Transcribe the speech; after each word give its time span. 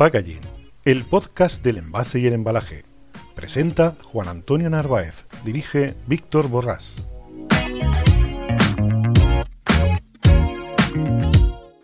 Packaging, 0.00 0.40
el 0.86 1.04
podcast 1.04 1.62
del 1.62 1.76
envase 1.76 2.20
y 2.20 2.26
el 2.26 2.32
embalaje. 2.32 2.84
Presenta 3.34 3.98
Juan 4.02 4.28
Antonio 4.28 4.70
Narváez, 4.70 5.26
dirige 5.44 5.94
Víctor 6.06 6.48
Borrás. 6.48 7.06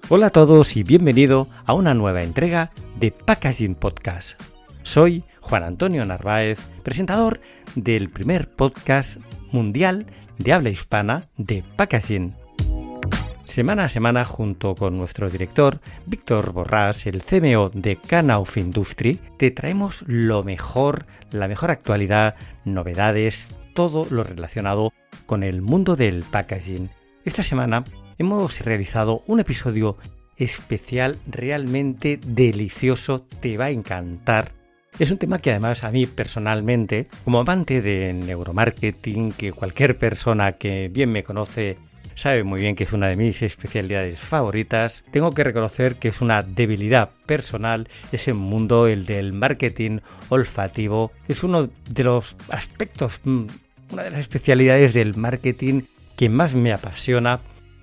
Hola 0.09 0.29
a 0.29 0.31
todos 0.31 0.79
y 0.79 0.83
bienvenido 0.83 1.47
a 1.67 1.75
una 1.75 1.93
nueva 1.93 2.23
entrega 2.23 2.71
de 2.99 3.11
Packaging 3.11 3.75
Podcast. 3.75 4.41
Soy 4.83 5.23
Juan 5.43 5.65
Antonio 5.65 6.03
Narváez, 6.07 6.59
presentador 6.85 7.43
del 7.75 8.09
primer 8.09 8.51
podcast 8.51 9.19
mundial 9.53 10.07
de 10.39 10.55
habla 10.55 10.71
hispana 10.71 11.29
de 11.37 11.63
packaging. 11.77 12.46
Semana 13.57 13.85
a 13.85 13.89
semana, 13.89 14.27
junto 14.27 14.75
con 14.75 14.99
nuestro 14.99 15.31
director 15.31 15.81
Víctor 16.05 16.53
Borrás, 16.53 17.07
el 17.07 17.23
CMO 17.23 17.71
de 17.71 17.97
Canauf 17.97 18.59
Industry, 18.59 19.19
te 19.39 19.51
traemos 19.51 20.05
lo 20.07 20.45
mejor, 20.45 21.07
la 21.31 21.49
mejor 21.49 21.71
actualidad, 21.71 22.35
novedades, 22.67 23.49
todo 23.73 24.07
lo 24.11 24.25
relacionado 24.25 24.93
con 25.25 25.43
el 25.43 25.63
mundo 25.63 25.97
del 25.97 26.23
packaging. 26.25 26.91
Esta 27.25 27.43
semana 27.43 27.87
hemos 28.19 28.61
realizado 28.61 29.23
un 29.27 29.41
episodio 29.41 29.97
especial 30.37 31.19
realmente 31.27 32.21
delicioso, 32.23 33.23
te 33.41 33.57
va 33.57 33.65
a 33.65 33.71
encantar 33.71 34.53
es 34.99 35.11
un 35.11 35.19
tema 35.19 35.41
que 35.41 35.51
además 35.51 35.85
a 35.85 35.91
mí 35.91 36.07
personalmente, 36.07 37.09
como 37.23 37.41
amante 37.41 37.83
de 37.83 38.15
neuromarketing, 38.15 39.33
que 39.33 39.53
cualquier 39.53 39.99
persona 39.99 40.53
que 40.53 40.89
bien 40.89 41.13
me 41.13 41.23
conoce 41.23 41.77
sabe 42.17 42.43
muy 42.43 42.61
bien 42.61 42.75
que 42.75 42.85
es 42.85 42.93
una 42.93 43.09
de 43.09 43.17
mis 43.17 43.43
especialidades 43.43 44.19
favoritas, 44.19 45.05
tengo 45.13 45.33
que 45.33 45.45
reconocer 45.45 45.97
que 45.97 46.09
es 46.09 46.21
una 46.21 46.43
debilidad 46.43 47.11
personal 47.27 47.89
ese 48.11 48.33
mundo, 48.33 48.89
el 48.89 49.07
del 49.07 49.33
marketing 49.33 50.01
olfativo. 50.29 51.13
Es 51.29 51.45
uno 51.45 51.69
de 51.89 52.05
los 52.05 52.37
aspectos, 52.49 53.21
mm, 53.23 53.45
una 53.93 54.03
de 54.03 54.11
las 54.11 54.21
especialidades 54.21 54.95
del 54.95 55.17
marketing 55.17 55.83
que 56.17 56.29
más 56.29 56.55
me 56.55 56.73
apasiona 56.73 57.41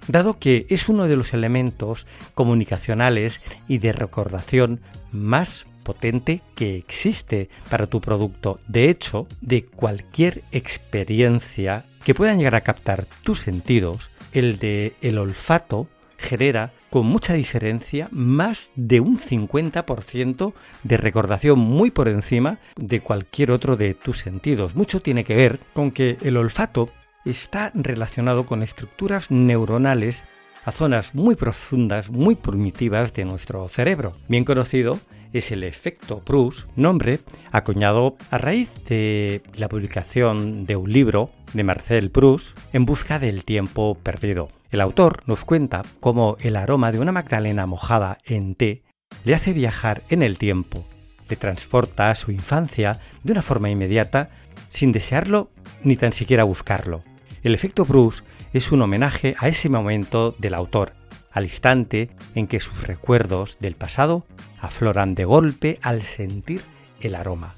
dado 0.08 0.38
que 0.40 0.66
es 0.70 0.90
uno 0.90 1.08
de 1.08 1.16
los 1.16 1.34
elementos 1.34 2.08
comunicacionales 2.34 3.42
y 3.68 3.78
de 3.78 3.94
recordación 3.94 4.82
más 5.12 5.66
potente 5.84 6.42
que 6.56 6.78
existe 6.78 7.50
para 7.70 7.88
tu 7.88 8.02
producto. 8.02 8.60
De 8.68 8.90
hecho, 8.90 9.28
de 9.42 9.66
cualquier 9.66 10.42
experiencia 10.52 11.86
que 12.04 12.16
puedan 12.16 12.38
llegar 12.38 12.56
a 12.56 12.62
captar 12.62 13.06
tus 13.24 13.40
sentidos, 13.40 14.10
el 14.34 14.60
de 14.60 14.96
el 15.02 15.18
olfato 15.18 15.88
genera 16.18 16.72
con 16.90 17.06
mucha 17.06 17.34
diferencia 17.34 18.08
más 18.12 18.70
de 18.76 19.00
un 19.00 19.18
50% 19.18 20.54
de 20.84 20.98
recordación 20.98 21.60
muy 21.60 21.92
por 21.92 22.08
encima 22.08 22.60
de 22.76 23.02
cualquier 23.02 23.52
otro 23.52 23.78
de 23.78 23.94
tus 23.94 24.20
sentidos. 24.20 24.76
Mucho 24.76 25.02
tiene 25.02 25.24
que 25.24 25.36
ver 25.36 25.60
con 25.74 25.92
que 25.92 26.18
el 26.22 26.38
olfato 26.38 26.90
está 27.26 27.72
relacionado 27.74 28.46
con 28.46 28.64
estructuras 28.64 29.32
neuronales 29.32 30.24
a 30.66 30.72
zonas 30.72 31.14
muy 31.14 31.36
profundas, 31.36 32.10
muy 32.10 32.36
primitivas 32.36 33.14
de 33.14 33.26
nuestro 33.26 33.68
cerebro, 33.70 34.16
bien 34.28 34.46
conocido 34.46 35.00
es 35.34 35.52
el 35.52 35.64
efecto 35.64 36.20
Proust, 36.20 36.68
nombre 36.76 37.20
acuñado 37.52 38.16
a 38.30 38.38
raíz 38.38 38.84
de 38.86 39.42
la 39.56 39.68
publicación 39.68 40.66
de 40.66 40.76
un 40.76 40.94
libro 40.94 41.32
de 41.54 41.64
Marcel 41.64 42.12
Proust 42.12 42.58
en 42.72 42.86
busca 42.86 43.20
del 43.20 43.44
tiempo 43.44 43.96
perdido. 43.96 44.50
El 44.72 44.82
autor 44.82 45.24
nos 45.26 45.44
cuenta 45.44 45.84
cómo 46.00 46.38
el 46.40 46.56
aroma 46.56 46.92
de 46.92 47.00
una 47.00 47.12
magdalena 47.12 47.66
mojada 47.66 48.20
en 48.26 48.56
té 48.56 48.84
le 49.24 49.36
hace 49.36 49.54
viajar 49.54 50.02
en 50.10 50.24
el 50.24 50.38
tiempo, 50.38 50.86
le 51.30 51.36
transporta 51.36 52.10
a 52.10 52.16
su 52.16 52.32
infancia 52.32 53.00
de 53.24 53.32
una 53.32 53.42
forma 53.42 53.70
inmediata 53.70 54.30
sin 54.70 54.92
desearlo 54.92 55.50
ni 55.84 55.96
tan 55.96 56.14
siquiera 56.14 56.44
buscarlo. 56.44 57.04
El 57.44 57.56
efecto 57.56 57.86
Proust 57.86 58.26
es 58.54 58.72
un 58.72 58.82
homenaje 58.82 59.36
a 59.40 59.48
ese 59.48 59.68
momento 59.68 60.36
del 60.38 60.54
autor, 60.54 60.94
al 61.34 61.44
instante 61.46 62.10
en 62.36 62.48
que 62.48 62.60
sus 62.60 62.88
recuerdos 62.88 63.58
del 63.60 63.76
pasado 63.76 64.26
afloran 64.60 65.16
de 65.16 65.26
golpe 65.26 65.80
al 65.82 66.04
sentir 66.04 66.62
el 67.02 67.16
aroma. 67.16 67.54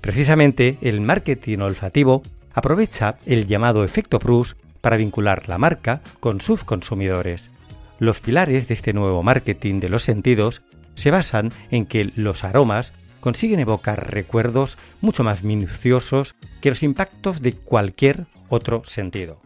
Precisamente 0.00 0.78
el 0.80 1.00
marketing 1.00 1.58
olfativo 1.58 2.22
aprovecha 2.54 3.18
el 3.26 3.46
llamado 3.46 3.84
efecto 3.84 4.18
Proust 4.18 4.58
para 4.80 4.96
vincular 4.96 5.48
la 5.48 5.58
marca 5.58 6.00
con 6.20 6.40
sus 6.40 6.64
consumidores. 6.64 7.50
Los 7.98 8.20
pilares 8.20 8.68
de 8.68 8.74
este 8.74 8.92
nuevo 8.92 9.22
marketing 9.22 9.80
de 9.80 9.88
los 9.88 10.04
sentidos 10.04 10.62
se 10.94 11.10
basan 11.10 11.52
en 11.70 11.84
que 11.84 12.10
los 12.16 12.44
aromas 12.44 12.92
consiguen 13.20 13.60
evocar 13.60 14.12
recuerdos 14.12 14.78
mucho 15.00 15.24
más 15.24 15.42
minuciosos 15.42 16.36
que 16.60 16.70
los 16.70 16.82
impactos 16.82 17.42
de 17.42 17.52
cualquier 17.52 18.26
otro 18.48 18.82
sentido. 18.84 19.40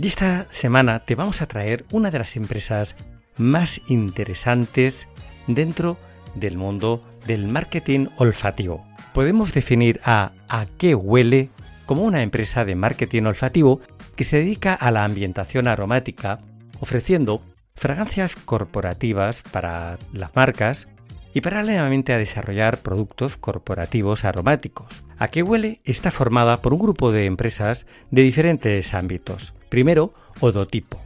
Y 0.00 0.06
esta 0.06 0.46
semana 0.50 1.00
te 1.00 1.14
vamos 1.14 1.42
a 1.42 1.46
traer 1.46 1.84
una 1.92 2.10
de 2.10 2.18
las 2.18 2.36
empresas 2.36 2.96
más 3.40 3.80
interesantes 3.88 5.08
dentro 5.46 5.96
del 6.34 6.56
mundo 6.56 7.02
del 7.26 7.48
marketing 7.48 8.06
olfativo. 8.16 8.86
Podemos 9.12 9.52
definir 9.52 10.00
a 10.04 10.32
A 10.48 10.66
qué 10.78 10.94
huele 10.94 11.50
como 11.86 12.02
una 12.02 12.22
empresa 12.22 12.64
de 12.64 12.76
marketing 12.76 13.24
olfativo 13.24 13.80
que 14.14 14.24
se 14.24 14.36
dedica 14.36 14.74
a 14.74 14.90
la 14.90 15.04
ambientación 15.04 15.66
aromática, 15.66 16.40
ofreciendo 16.78 17.42
fragancias 17.74 18.36
corporativas 18.36 19.42
para 19.50 19.98
las 20.12 20.36
marcas 20.36 20.86
y 21.32 21.40
paralelamente 21.40 22.12
a 22.12 22.18
desarrollar 22.18 22.78
productos 22.78 23.36
corporativos 23.36 24.24
aromáticos. 24.24 25.02
A 25.18 25.28
qué 25.28 25.42
huele 25.42 25.80
está 25.84 26.10
formada 26.10 26.60
por 26.62 26.74
un 26.74 26.80
grupo 26.80 27.12
de 27.12 27.26
empresas 27.26 27.86
de 28.10 28.22
diferentes 28.22 28.94
ámbitos. 28.94 29.54
Primero, 29.68 30.12
Odotipo, 30.40 31.00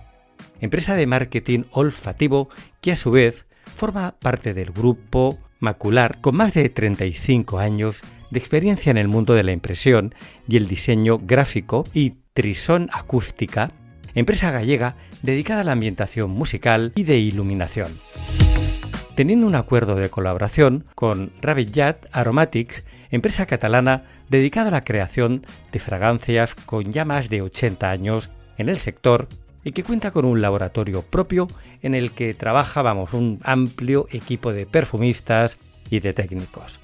empresa 0.65 0.97
de 0.97 1.07
marketing 1.07 1.65
olfativo 1.73 2.49
que 2.81 2.93
a 2.93 2.97
su 2.97 3.11
vez 3.11 3.47
forma 3.75 4.17
parte 4.19 4.55
del 4.55 4.73
grupo 4.73 5.39
Macular 5.61 6.21
con 6.21 6.37
más 6.37 6.53
de 6.55 6.69
35 6.69 7.59
años 7.59 8.01
de 8.31 8.39
experiencia 8.39 8.91
en 8.91 8.99
el 8.99 9.09
mundo 9.09 9.35
de 9.35 9.45
la 9.45 9.53
impresión 9.53 10.15
y 10.49 10.57
el 10.57 10.67
diseño 10.67 11.19
gráfico 11.19 11.87
y 11.95 12.15
Trison 12.35 12.91
Acústica, 12.93 13.71
empresa 14.15 14.51
gallega 14.51 14.97
dedicada 15.23 15.61
a 15.61 15.65
la 15.65 15.73
ambientación 15.73 16.31
musical 16.31 16.93
y 16.97 17.05
de 17.05 17.19
iluminación. 17.19 17.93
Teniendo 19.15 19.47
un 19.47 19.55
acuerdo 19.55 19.95
de 19.95 20.11
colaboración 20.11 20.87
con 20.95 21.33
Rabbit 21.41 21.79
Aromatics, 22.11 22.85
empresa 23.11 23.47
catalana 23.47 24.05
dedicada 24.29 24.69
a 24.69 24.73
la 24.73 24.85
creación 24.85 25.47
de 25.73 25.79
fragancias 25.79 26.55
con 26.55 26.93
ya 26.93 27.05
más 27.05 27.29
de 27.29 27.43
80 27.43 27.91
años 27.91 28.31
en 28.59 28.69
el 28.69 28.79
sector 28.79 29.29
y 29.65 29.73
que 29.73 29.83
cuenta 29.83 30.11
con 30.11 30.25
un 30.25 30.41
laboratorio 30.41 31.03
propio 31.03 31.49
en 31.83 31.95
el 31.95 32.13
que 32.13 32.35
trabaja, 32.35 32.83
vamos, 32.83 33.15
un 33.15 33.41
amplio 33.43 34.07
equipo 34.13 34.53
de 34.53 34.67
perfumistas 34.67 35.59
y 35.91 36.01
de 36.01 36.13
técnicos. 36.13 36.81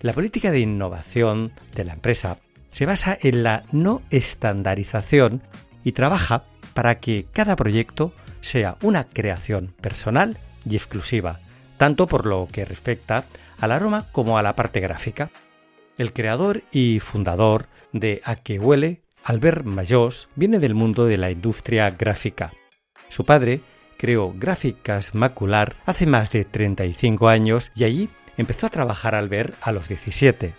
La 0.00 0.12
política 0.12 0.50
de 0.50 0.60
innovación 0.60 1.52
de 1.74 1.84
la 1.84 1.92
empresa 1.92 2.38
se 2.70 2.86
basa 2.86 3.16
en 3.20 3.42
la 3.42 3.64
no 3.72 4.02
estandarización 4.10 5.42
y 5.84 5.92
trabaja 5.92 6.44
para 6.72 6.98
que 6.98 7.26
cada 7.32 7.56
proyecto 7.56 8.12
sea 8.40 8.76
una 8.82 9.04
creación 9.04 9.74
personal 9.80 10.36
y 10.68 10.76
exclusiva, 10.76 11.40
tanto 11.76 12.06
por 12.06 12.26
lo 12.26 12.48
que 12.50 12.64
respecta 12.64 13.24
al 13.60 13.72
aroma 13.72 14.06
como 14.12 14.36
a 14.36 14.42
la 14.42 14.56
parte 14.56 14.80
gráfica. 14.80 15.30
El 15.98 16.12
creador 16.12 16.62
y 16.72 16.98
fundador 17.00 17.68
de 17.92 18.20
A 18.24 18.36
que 18.36 18.58
huele 18.58 19.03
Albert 19.24 19.64
Mayos 19.64 20.28
viene 20.36 20.58
del 20.58 20.74
mundo 20.74 21.06
de 21.06 21.16
la 21.16 21.30
industria 21.30 21.90
gráfica. 21.90 22.52
Su 23.08 23.24
padre 23.24 23.60
creó 23.96 24.34
Gráficas 24.36 25.14
Macular 25.14 25.76
hace 25.86 26.04
más 26.04 26.30
de 26.30 26.44
35 26.44 27.28
años 27.28 27.72
y 27.74 27.84
allí 27.84 28.10
empezó 28.36 28.66
a 28.66 28.70
trabajar 28.70 29.14
Albert 29.14 29.54
a 29.62 29.72
los 29.72 29.88
17. 29.88 30.52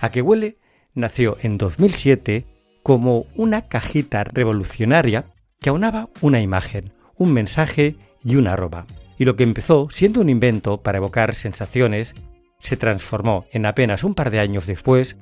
A 0.00 0.10
que 0.12 0.22
huele 0.22 0.58
nació 0.94 1.36
en 1.42 1.58
2007 1.58 2.46
como 2.84 3.26
una 3.34 3.62
cajita 3.62 4.22
revolucionaria 4.22 5.26
que 5.60 5.70
aunaba 5.70 6.08
una 6.20 6.40
imagen, 6.40 6.92
un 7.16 7.32
mensaje 7.32 7.96
y 8.22 8.36
un 8.36 8.46
aroma. 8.46 8.86
Y 9.18 9.24
lo 9.24 9.34
que 9.34 9.42
empezó 9.42 9.88
siendo 9.90 10.20
un 10.20 10.28
invento 10.28 10.80
para 10.80 10.98
evocar 10.98 11.34
sensaciones 11.34 12.14
se 12.60 12.76
transformó 12.76 13.46
en 13.50 13.66
apenas 13.66 14.04
un 14.04 14.14
par 14.14 14.30
de 14.30 14.38
años 14.38 14.68
después 14.68 15.16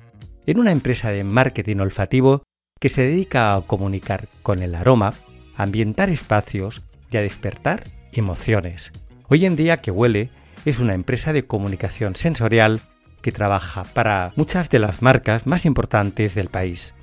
en 0.44 0.58
una 0.58 0.72
empresa 0.72 1.10
de 1.10 1.24
marketing 1.24 1.78
olfativo 1.78 2.42
que 2.80 2.88
se 2.88 3.02
dedica 3.02 3.54
a 3.54 3.60
comunicar 3.60 4.26
con 4.42 4.62
el 4.62 4.74
aroma, 4.74 5.12
a 5.54 5.62
ambientar 5.62 6.08
espacios 6.08 6.82
y 7.10 7.18
a 7.18 7.22
despertar 7.22 7.84
emociones. 8.12 8.90
Hoy 9.28 9.44
en 9.46 9.54
día 9.54 9.82
que 9.82 9.90
huele 9.90 10.30
es 10.64 10.80
una 10.80 10.94
empresa 10.94 11.32
de 11.32 11.46
comunicación 11.46 12.16
sensorial 12.16 12.80
que 13.20 13.32
trabaja 13.32 13.84
para 13.84 14.32
muchas 14.34 14.70
de 14.70 14.78
las 14.78 15.02
marcas 15.02 15.46
más 15.46 15.66
importantes 15.66 16.34
del 16.34 16.48
país. 16.48 16.94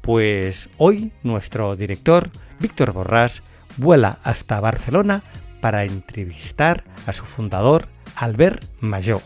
Pues 0.00 0.70
hoy 0.78 1.12
nuestro 1.24 1.74
director, 1.76 2.30
Víctor 2.60 2.92
Borrás, 2.92 3.42
vuela 3.76 4.18
hasta 4.22 4.60
Barcelona 4.60 5.24
para 5.60 5.84
entrevistar 5.84 6.84
a 7.06 7.12
su 7.12 7.24
fundador, 7.24 7.88
Albert 8.14 8.64
Mayó. 8.80 9.20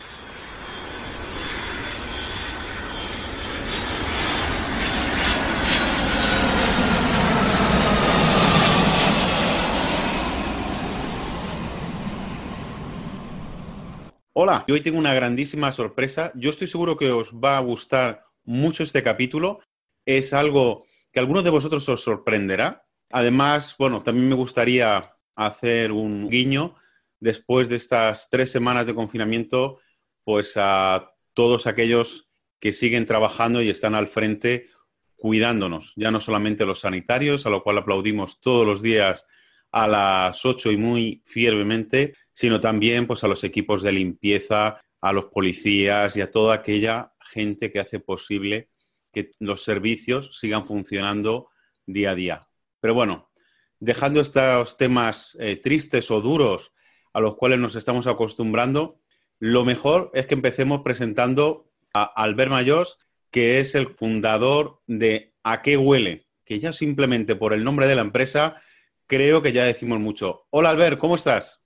Hola, 14.39 14.65
hoy 14.69 14.81
tengo 14.81 14.99
una 14.99 15.15
grandísima 15.15 15.71
sorpresa. 15.71 16.31
Yo 16.35 16.51
estoy 16.51 16.67
seguro 16.67 16.95
que 16.95 17.09
os 17.09 17.33
va 17.33 17.57
a 17.57 17.61
gustar 17.61 18.23
mucho 18.43 18.83
este 18.83 19.01
capítulo. 19.01 19.61
Es 20.05 20.31
algo 20.31 20.85
que 21.11 21.17
a 21.17 21.23
algunos 21.23 21.43
de 21.43 21.49
vosotros 21.49 21.89
os 21.89 22.03
sorprenderá. 22.03 22.85
Además, 23.09 23.75
bueno, 23.79 24.03
también 24.03 24.29
me 24.29 24.35
gustaría 24.35 25.11
hacer 25.35 25.91
un 25.91 26.29
guiño 26.29 26.75
después 27.19 27.67
de 27.67 27.77
estas 27.77 28.29
tres 28.29 28.51
semanas 28.51 28.85
de 28.85 28.93
confinamiento, 28.93 29.79
pues 30.23 30.53
a 30.55 31.09
todos 31.33 31.65
aquellos 31.65 32.29
que 32.59 32.73
siguen 32.73 33.07
trabajando 33.07 33.63
y 33.63 33.71
están 33.71 33.95
al 33.95 34.07
frente 34.07 34.69
cuidándonos, 35.15 35.93
ya 35.95 36.11
no 36.11 36.19
solamente 36.19 36.63
los 36.67 36.81
sanitarios, 36.81 37.47
a 37.47 37.49
lo 37.49 37.63
cual 37.63 37.79
aplaudimos 37.79 38.39
todos 38.39 38.67
los 38.67 38.83
días 38.83 39.25
a 39.71 39.87
las 39.87 40.45
ocho 40.45 40.71
y 40.71 40.77
muy 40.77 41.23
fiervemente, 41.25 42.13
sino 42.37 42.61
también 42.61 43.07
pues, 43.07 43.23
a 43.23 43.27
los 43.27 43.43
equipos 43.43 43.81
de 43.81 43.91
limpieza, 43.91 44.79
a 45.01 45.11
los 45.11 45.25
policías 45.25 46.15
y 46.15 46.21
a 46.21 46.29
toda 46.29 46.53
aquella 46.53 47.11
gente 47.19 47.71
que 47.71 47.79
hace 47.79 47.99
posible 47.99 48.69
que 49.11 49.31
los 49.39 49.63
servicios 49.63 50.37
sigan 50.37 50.67
funcionando 50.67 51.49
día 51.87 52.11
a 52.11 52.15
día. 52.15 52.47
Pero 52.79 52.93
bueno, 52.93 53.31
dejando 53.79 54.21
estos 54.21 54.77
temas 54.77 55.35
eh, 55.39 55.55
tristes 55.55 56.11
o 56.11 56.21
duros 56.21 56.73
a 57.11 57.21
los 57.21 57.37
cuales 57.37 57.57
nos 57.57 57.73
estamos 57.73 58.05
acostumbrando, 58.05 59.01
lo 59.39 59.65
mejor 59.65 60.11
es 60.13 60.27
que 60.27 60.35
empecemos 60.35 60.81
presentando 60.83 61.71
a 61.91 62.03
Albert 62.03 62.51
Mayos, 62.51 62.99
que 63.31 63.59
es 63.59 63.73
el 63.73 63.87
fundador 63.95 64.83
de 64.85 65.33
¿A 65.41 65.63
qué 65.63 65.75
huele? 65.75 66.27
Que 66.45 66.59
ya 66.59 66.71
simplemente 66.71 67.35
por 67.35 67.53
el 67.53 67.63
nombre 67.63 67.87
de 67.87 67.95
la 67.95 68.01
empresa 68.01 68.61
creo 69.07 69.41
que 69.41 69.53
ya 69.53 69.63
decimos 69.63 69.99
mucho. 69.99 70.45
Hola 70.51 70.69
Albert, 70.69 70.99
¿cómo 70.99 71.15
estás? 71.15 71.56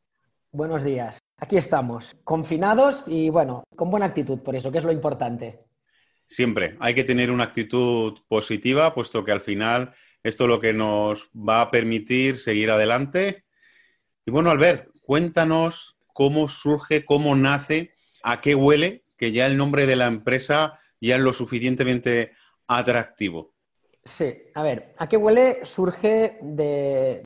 Buenos 0.53 0.83
días. 0.83 1.17
Aquí 1.37 1.55
estamos, 1.55 2.17
confinados 2.25 3.05
y 3.07 3.29
bueno, 3.29 3.63
con 3.73 3.89
buena 3.89 4.07
actitud 4.07 4.39
por 4.39 4.53
eso, 4.53 4.69
que 4.69 4.79
es 4.79 4.83
lo 4.83 4.91
importante. 4.91 5.61
Siempre, 6.27 6.75
hay 6.81 6.93
que 6.93 7.05
tener 7.05 7.31
una 7.31 7.45
actitud 7.45 8.19
positiva, 8.27 8.93
puesto 8.93 9.23
que 9.23 9.31
al 9.31 9.39
final 9.39 9.93
esto 10.23 10.43
es 10.43 10.49
lo 10.49 10.59
que 10.59 10.73
nos 10.73 11.29
va 11.33 11.61
a 11.61 11.71
permitir 11.71 12.37
seguir 12.37 12.69
adelante. 12.69 13.45
Y 14.25 14.31
bueno, 14.31 14.51
Albert, 14.51 14.89
cuéntanos 15.03 15.95
cómo 16.13 16.49
surge, 16.49 17.05
cómo 17.05 17.33
nace, 17.37 17.95
a 18.21 18.41
qué 18.41 18.53
huele, 18.53 19.05
que 19.17 19.31
ya 19.31 19.47
el 19.47 19.55
nombre 19.55 19.85
de 19.85 19.95
la 19.95 20.07
empresa 20.07 20.81
ya 20.99 21.15
es 21.15 21.21
lo 21.21 21.31
suficientemente 21.31 22.33
atractivo. 22.67 23.53
Sí, 24.03 24.33
a 24.53 24.63
ver, 24.63 24.93
¿a 24.97 25.07
qué 25.07 25.15
huele? 25.15 25.63
Surge 25.63 26.39
de, 26.41 27.23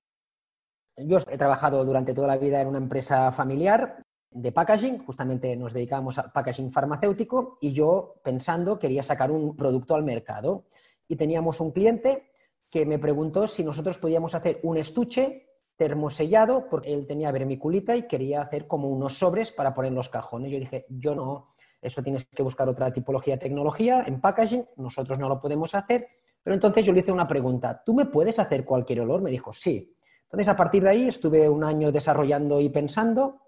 yo 0.98 1.18
he 1.30 1.38
trabajado 1.38 1.84
durante 1.84 2.14
toda 2.14 2.28
la 2.28 2.38
vida 2.38 2.62
en 2.62 2.68
una 2.68 2.78
empresa 2.78 3.32
familiar 3.32 4.04
de 4.32 4.52
packaging, 4.52 5.00
justamente 5.00 5.56
nos 5.56 5.74
dedicamos 5.74 6.18
al 6.18 6.32
packaging 6.32 6.72
farmacéutico 6.72 7.58
y 7.62 7.72
yo 7.72 8.16
pensando 8.24 8.78
quería 8.78 9.04
sacar 9.04 9.32
un 9.32 9.56
producto 9.56 9.96
al 9.96 10.04
mercado 10.04 10.66
y 11.08 11.16
teníamos 11.16 11.62
un 11.62 11.72
cliente 11.72 12.32
que 12.70 12.86
me 12.86 13.00
preguntó 13.00 13.48
si 13.48 13.64
nosotros 13.64 13.98
podíamos 13.98 14.36
hacer 14.36 14.60
un 14.64 14.78
estuche 14.78 15.46
termosellado 15.78 16.68
porque 16.70 16.94
él 16.94 17.08
tenía 17.08 17.32
vermiculita 17.32 17.96
y 17.96 18.08
quería 18.08 18.42
hacer 18.42 18.68
como 18.68 18.90
unos 18.90 19.18
sobres 19.18 19.52
para 19.52 19.74
poner 19.74 19.92
los 19.92 20.10
cajones. 20.10 20.52
Yo 20.52 20.60
dije, 20.60 20.86
yo 20.90 21.16
no, 21.16 21.48
eso 21.82 22.02
tienes 22.02 22.26
que 22.26 22.44
buscar 22.44 22.68
otra 22.68 22.92
tipología 22.92 23.36
de 23.36 23.42
tecnología 23.42 24.04
en 24.06 24.20
packaging, 24.20 24.66
nosotros 24.78 25.20
no 25.20 25.30
lo 25.30 25.40
podemos 25.40 25.74
hacer. 25.76 26.08
Pero 26.44 26.54
entonces 26.54 26.86
yo 26.86 26.94
le 26.94 27.00
hice 27.00 27.12
una 27.12 27.28
pregunta, 27.28 27.82
¿tú 27.84 27.94
me 27.94 28.06
puedes 28.06 28.38
hacer 28.38 28.64
cualquier 28.66 29.02
olor? 29.02 29.22
Me 29.22 29.32
dijo, 29.32 29.52
sí. 29.52 29.95
Entonces, 30.26 30.48
a 30.50 30.58
partir 30.58 30.84
de 30.84 30.90
ahí 30.90 31.08
estuve 31.08 31.48
un 31.48 31.64
año 31.64 31.92
desarrollando 31.92 32.60
y 32.60 32.70
pensando 32.70 33.42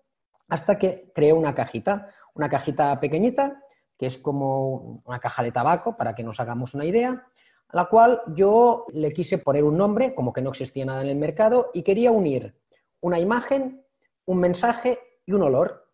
hasta 0.48 0.78
que 0.78 1.12
creé 1.14 1.34
una 1.34 1.54
cajita, 1.54 2.10
una 2.34 2.50
cajita 2.50 3.00
pequeñita, 3.00 3.62
que 3.98 4.06
es 4.06 4.18
como 4.18 5.02
una 5.06 5.20
caja 5.20 5.44
de 5.44 5.52
tabaco, 5.52 5.98
para 5.98 6.16
que 6.16 6.24
nos 6.24 6.40
hagamos 6.40 6.74
una 6.74 6.86
idea, 6.86 7.28
a 7.70 7.76
la 7.76 7.86
cual 7.86 8.22
yo 8.36 8.86
le 8.94 9.12
quise 9.12 9.40
poner 9.40 9.64
un 9.64 9.78
nombre, 9.78 10.14
como 10.16 10.32
que 10.32 10.42
no 10.42 10.52
existía 10.52 10.86
nada 10.86 11.02
en 11.02 11.10
el 11.10 11.18
mercado, 11.18 11.72
y 11.74 11.84
quería 11.84 12.12
unir 12.12 12.56
una 13.02 13.20
imagen, 13.20 13.84
un 14.26 14.40
mensaje 14.40 15.00
y 15.26 15.34
un 15.34 15.42
olor. 15.42 15.86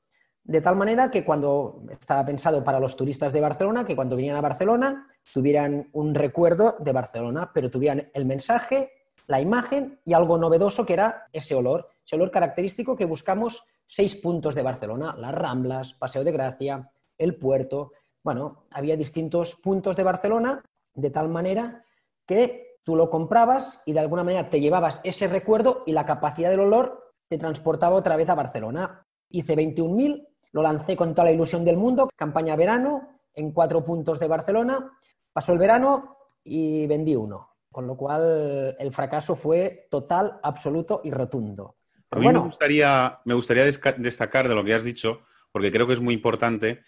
De 0.43 0.59
tal 0.59 0.75
manera 0.75 1.09
que 1.09 1.23
cuando 1.23 1.83
estaba 1.89 2.25
pensado 2.25 2.63
para 2.63 2.79
los 2.79 2.97
turistas 2.97 3.31
de 3.31 3.39
Barcelona, 3.39 3.85
que 3.85 3.95
cuando 3.95 4.17
vinieran 4.17 4.39
a 4.39 4.47
Barcelona 4.49 5.07
tuvieran 5.33 5.89
un 5.93 6.13
recuerdo 6.13 6.75
de 6.79 6.91
Barcelona, 6.91 7.49
pero 7.53 7.71
tuvieran 7.71 8.11
el 8.13 8.25
mensaje, 8.25 8.91
la 9.27 9.39
imagen 9.39 9.99
y 10.05 10.13
algo 10.13 10.37
novedoso 10.37 10.85
que 10.85 10.93
era 10.93 11.27
ese 11.31 11.55
olor, 11.55 11.87
ese 12.05 12.15
olor 12.15 12.31
característico 12.31 12.95
que 12.95 13.05
buscamos 13.05 13.63
seis 13.87 14.15
puntos 14.15 14.55
de 14.55 14.63
Barcelona, 14.63 15.15
las 15.17 15.33
Ramblas, 15.33 15.93
Paseo 15.93 16.23
de 16.23 16.31
Gracia, 16.31 16.91
el 17.17 17.35
puerto. 17.35 17.91
Bueno, 18.23 18.63
había 18.71 18.97
distintos 18.97 19.55
puntos 19.55 19.95
de 19.95 20.03
Barcelona 20.03 20.63
de 20.93 21.09
tal 21.09 21.29
manera 21.29 21.83
que 22.25 22.77
tú 22.83 22.95
lo 22.95 23.09
comprabas 23.09 23.81
y 23.85 23.93
de 23.93 23.99
alguna 23.99 24.23
manera 24.23 24.49
te 24.49 24.59
llevabas 24.59 25.01
ese 25.03 25.27
recuerdo 25.27 25.83
y 25.85 25.91
la 25.91 26.05
capacidad 26.05 26.49
del 26.49 26.61
olor 26.61 27.13
te 27.27 27.37
transportaba 27.37 27.95
otra 27.95 28.15
vez 28.15 28.29
a 28.29 28.35
Barcelona. 28.35 29.05
Hice 29.29 29.55
21.000, 29.55 30.27
lo 30.51 30.61
lancé 30.61 30.95
con 30.95 31.13
toda 31.13 31.25
la 31.25 31.31
ilusión 31.31 31.65
del 31.65 31.77
mundo, 31.77 32.09
campaña 32.15 32.55
verano, 32.55 33.09
en 33.33 33.51
cuatro 33.51 33.83
puntos 33.83 34.19
de 34.19 34.27
Barcelona. 34.27 34.91
Pasó 35.31 35.53
el 35.53 35.59
verano 35.59 36.17
y 36.43 36.85
vendí 36.85 37.15
uno. 37.15 37.52
Con 37.73 37.87
lo 37.87 37.97
cual 37.97 38.75
el 38.77 38.93
fracaso 38.93 39.35
fue 39.35 39.87
total, 39.89 40.39
absoluto 40.43 41.01
y 41.03 41.09
rotundo. 41.09 41.75
a 42.11 42.19
mí 42.19 42.27
me 42.27 42.37
gustaría, 42.37 43.19
me 43.25 43.33
gustaría 43.33 43.65
destacar 43.65 44.47
de 44.47 44.53
lo 44.53 44.63
que 44.63 44.75
has 44.75 44.83
dicho, 44.83 45.21
porque 45.51 45.71
creo 45.71 45.87
que 45.87 45.93
es 45.93 45.99
muy 45.99 46.13
importante 46.13 46.83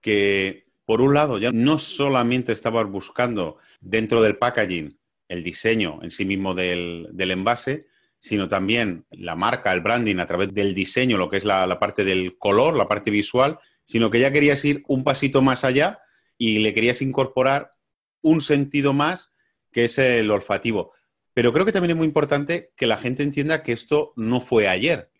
que, 0.00 0.66
por 0.84 1.00
un 1.00 1.14
lado, 1.14 1.38
ya 1.38 1.52
no 1.52 1.78
solamente 1.78 2.52
estabas 2.52 2.90
buscando 2.90 3.58
dentro 3.80 4.20
del 4.20 4.36
packaging 4.36 4.98
el 5.28 5.44
diseño 5.44 6.00
en 6.02 6.10
sí 6.10 6.24
mismo 6.24 6.56
del, 6.56 7.08
envase, 7.16 7.86
sino 8.18 8.48
también 8.48 9.06
la 9.10 9.36
marca, 9.36 9.72
el 9.72 9.80
branding 9.80 10.18
a 10.18 10.26
través 10.26 10.52
del 10.52 10.74
diseño, 10.74 11.18
lo 11.18 11.30
que 11.30 11.36
es 11.36 11.44
la, 11.44 11.68
la, 11.68 11.78
parte 11.78 12.02
del 12.02 12.36
color, 12.36 12.76
la 12.76 12.88
parte 12.88 13.12
visual, 13.12 13.60
sino 13.84 14.10
que 14.10 14.18
ya 14.18 14.32
querías 14.32 14.64
ir 14.64 14.82
un 14.88 15.04
pasito 15.04 15.40
más 15.40 15.64
allá 15.64 16.00
y 16.36 16.58
le 16.58 16.74
querías 16.74 17.00
incorporar 17.00 17.74
un 18.22 18.40
sentido 18.40 18.92
más 18.92 19.30
que 19.76 19.84
es 19.84 19.98
el 19.98 20.30
olfativo. 20.30 20.92
Pero 21.34 21.52
creo 21.52 21.66
que 21.66 21.72
también 21.72 21.90
es 21.90 21.96
muy 21.98 22.06
importante 22.06 22.72
que 22.74 22.86
la 22.86 22.96
gente 22.96 23.22
entienda 23.22 23.62
que 23.62 23.72
esto 23.72 24.14
no 24.16 24.40
fue 24.40 24.68
ayer. 24.68 25.10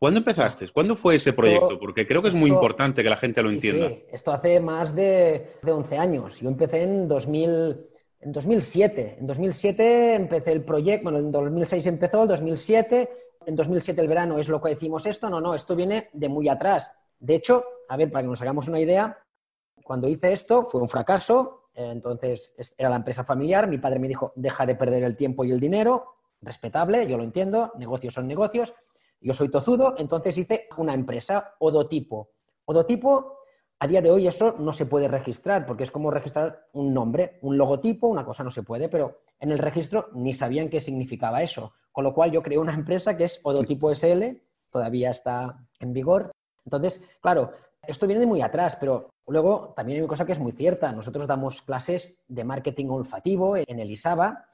¿Cuándo 0.00 0.18
empezaste? 0.18 0.66
¿Cuándo 0.66 0.96
fue 0.96 1.14
ese 1.14 1.32
proyecto? 1.32 1.78
Porque 1.78 2.08
creo 2.08 2.20
que 2.20 2.30
es 2.30 2.34
muy 2.34 2.50
importante 2.50 3.04
que 3.04 3.08
la 3.08 3.16
gente 3.16 3.40
lo 3.40 3.50
entienda. 3.50 3.86
Sí, 3.86 4.02
esto 4.10 4.32
hace 4.32 4.58
más 4.58 4.96
de, 4.96 5.52
de, 5.62 5.70
11 5.70 5.96
años. 5.96 6.40
Yo 6.40 6.48
empecé 6.48 6.82
en, 6.82 7.06
2000, 7.06 7.86
en 8.18 8.32
2007. 8.32 9.18
En 9.20 9.28
2007 9.28 10.14
empecé 10.16 10.50
el 10.50 10.64
proyecto, 10.64 11.04
bueno, 11.04 11.20
en 11.20 11.30
2006 11.30 11.86
empezó, 11.86 12.22
en 12.22 12.28
2007, 12.30 13.10
en 13.46 13.54
2007 13.54 14.00
el 14.00 14.08
verano 14.08 14.40
es 14.40 14.48
lo 14.48 14.60
que 14.60 14.70
decimos 14.70 15.06
esto. 15.06 15.30
No, 15.30 15.40
no, 15.40 15.54
esto 15.54 15.76
viene 15.76 16.08
de 16.12 16.28
muy 16.28 16.48
atrás. 16.48 16.90
De 17.20 17.36
hecho, 17.36 17.62
a 17.88 17.96
ver, 17.96 18.10
para 18.10 18.24
que 18.24 18.28
nos 18.28 18.42
hagamos 18.42 18.66
una 18.66 18.80
idea, 18.80 19.16
cuando 19.84 20.08
hice 20.08 20.32
esto 20.32 20.64
fue 20.64 20.80
un 20.80 20.88
fracaso, 20.88 21.59
entonces, 21.90 22.54
era 22.76 22.90
la 22.90 22.96
empresa 22.96 23.24
familiar. 23.24 23.66
Mi 23.66 23.78
padre 23.78 23.98
me 23.98 24.08
dijo, 24.08 24.32
deja 24.36 24.66
de 24.66 24.74
perder 24.74 25.04
el 25.04 25.16
tiempo 25.16 25.44
y 25.44 25.52
el 25.52 25.60
dinero. 25.60 26.14
Respetable, 26.42 27.06
yo 27.06 27.16
lo 27.16 27.24
entiendo. 27.24 27.72
Negocios 27.76 28.14
son 28.14 28.26
negocios. 28.26 28.74
Yo 29.20 29.34
soy 29.34 29.50
tozudo, 29.50 29.96
entonces 29.98 30.38
hice 30.38 30.68
una 30.78 30.94
empresa, 30.94 31.54
Odotipo. 31.58 32.30
Odotipo, 32.64 33.40
a 33.78 33.86
día 33.86 34.00
de 34.00 34.10
hoy 34.10 34.26
eso 34.26 34.56
no 34.58 34.72
se 34.72 34.86
puede 34.86 35.08
registrar, 35.08 35.66
porque 35.66 35.84
es 35.84 35.90
como 35.90 36.10
registrar 36.10 36.68
un 36.72 36.94
nombre, 36.94 37.38
un 37.42 37.58
logotipo, 37.58 38.08
una 38.08 38.24
cosa 38.24 38.42
no 38.44 38.50
se 38.50 38.62
puede, 38.62 38.88
pero 38.88 39.20
en 39.38 39.50
el 39.50 39.58
registro 39.58 40.08
ni 40.14 40.32
sabían 40.32 40.70
qué 40.70 40.80
significaba 40.80 41.42
eso. 41.42 41.74
Con 41.92 42.04
lo 42.04 42.14
cual 42.14 42.30
yo 42.30 42.42
creé 42.42 42.58
una 42.58 42.74
empresa 42.74 43.16
que 43.16 43.24
es 43.24 43.40
Odotipo 43.42 43.94
SL, 43.94 44.40
todavía 44.70 45.10
está 45.10 45.66
en 45.80 45.92
vigor. 45.92 46.30
Entonces, 46.64 47.02
claro, 47.20 47.52
esto 47.86 48.06
viene 48.06 48.20
de 48.20 48.26
muy 48.26 48.42
atrás, 48.42 48.76
pero 48.78 49.10
luego 49.26 49.72
también 49.76 49.96
hay 49.96 50.00
una 50.02 50.08
cosa 50.08 50.26
que 50.26 50.32
es 50.32 50.38
muy 50.38 50.52
cierta. 50.52 50.92
Nosotros 50.92 51.26
damos 51.26 51.62
clases 51.62 52.22
de 52.28 52.44
marketing 52.44 52.86
olfativo 52.86 53.56
en 53.56 53.80
el 53.80 53.90
ISABA 53.90 54.46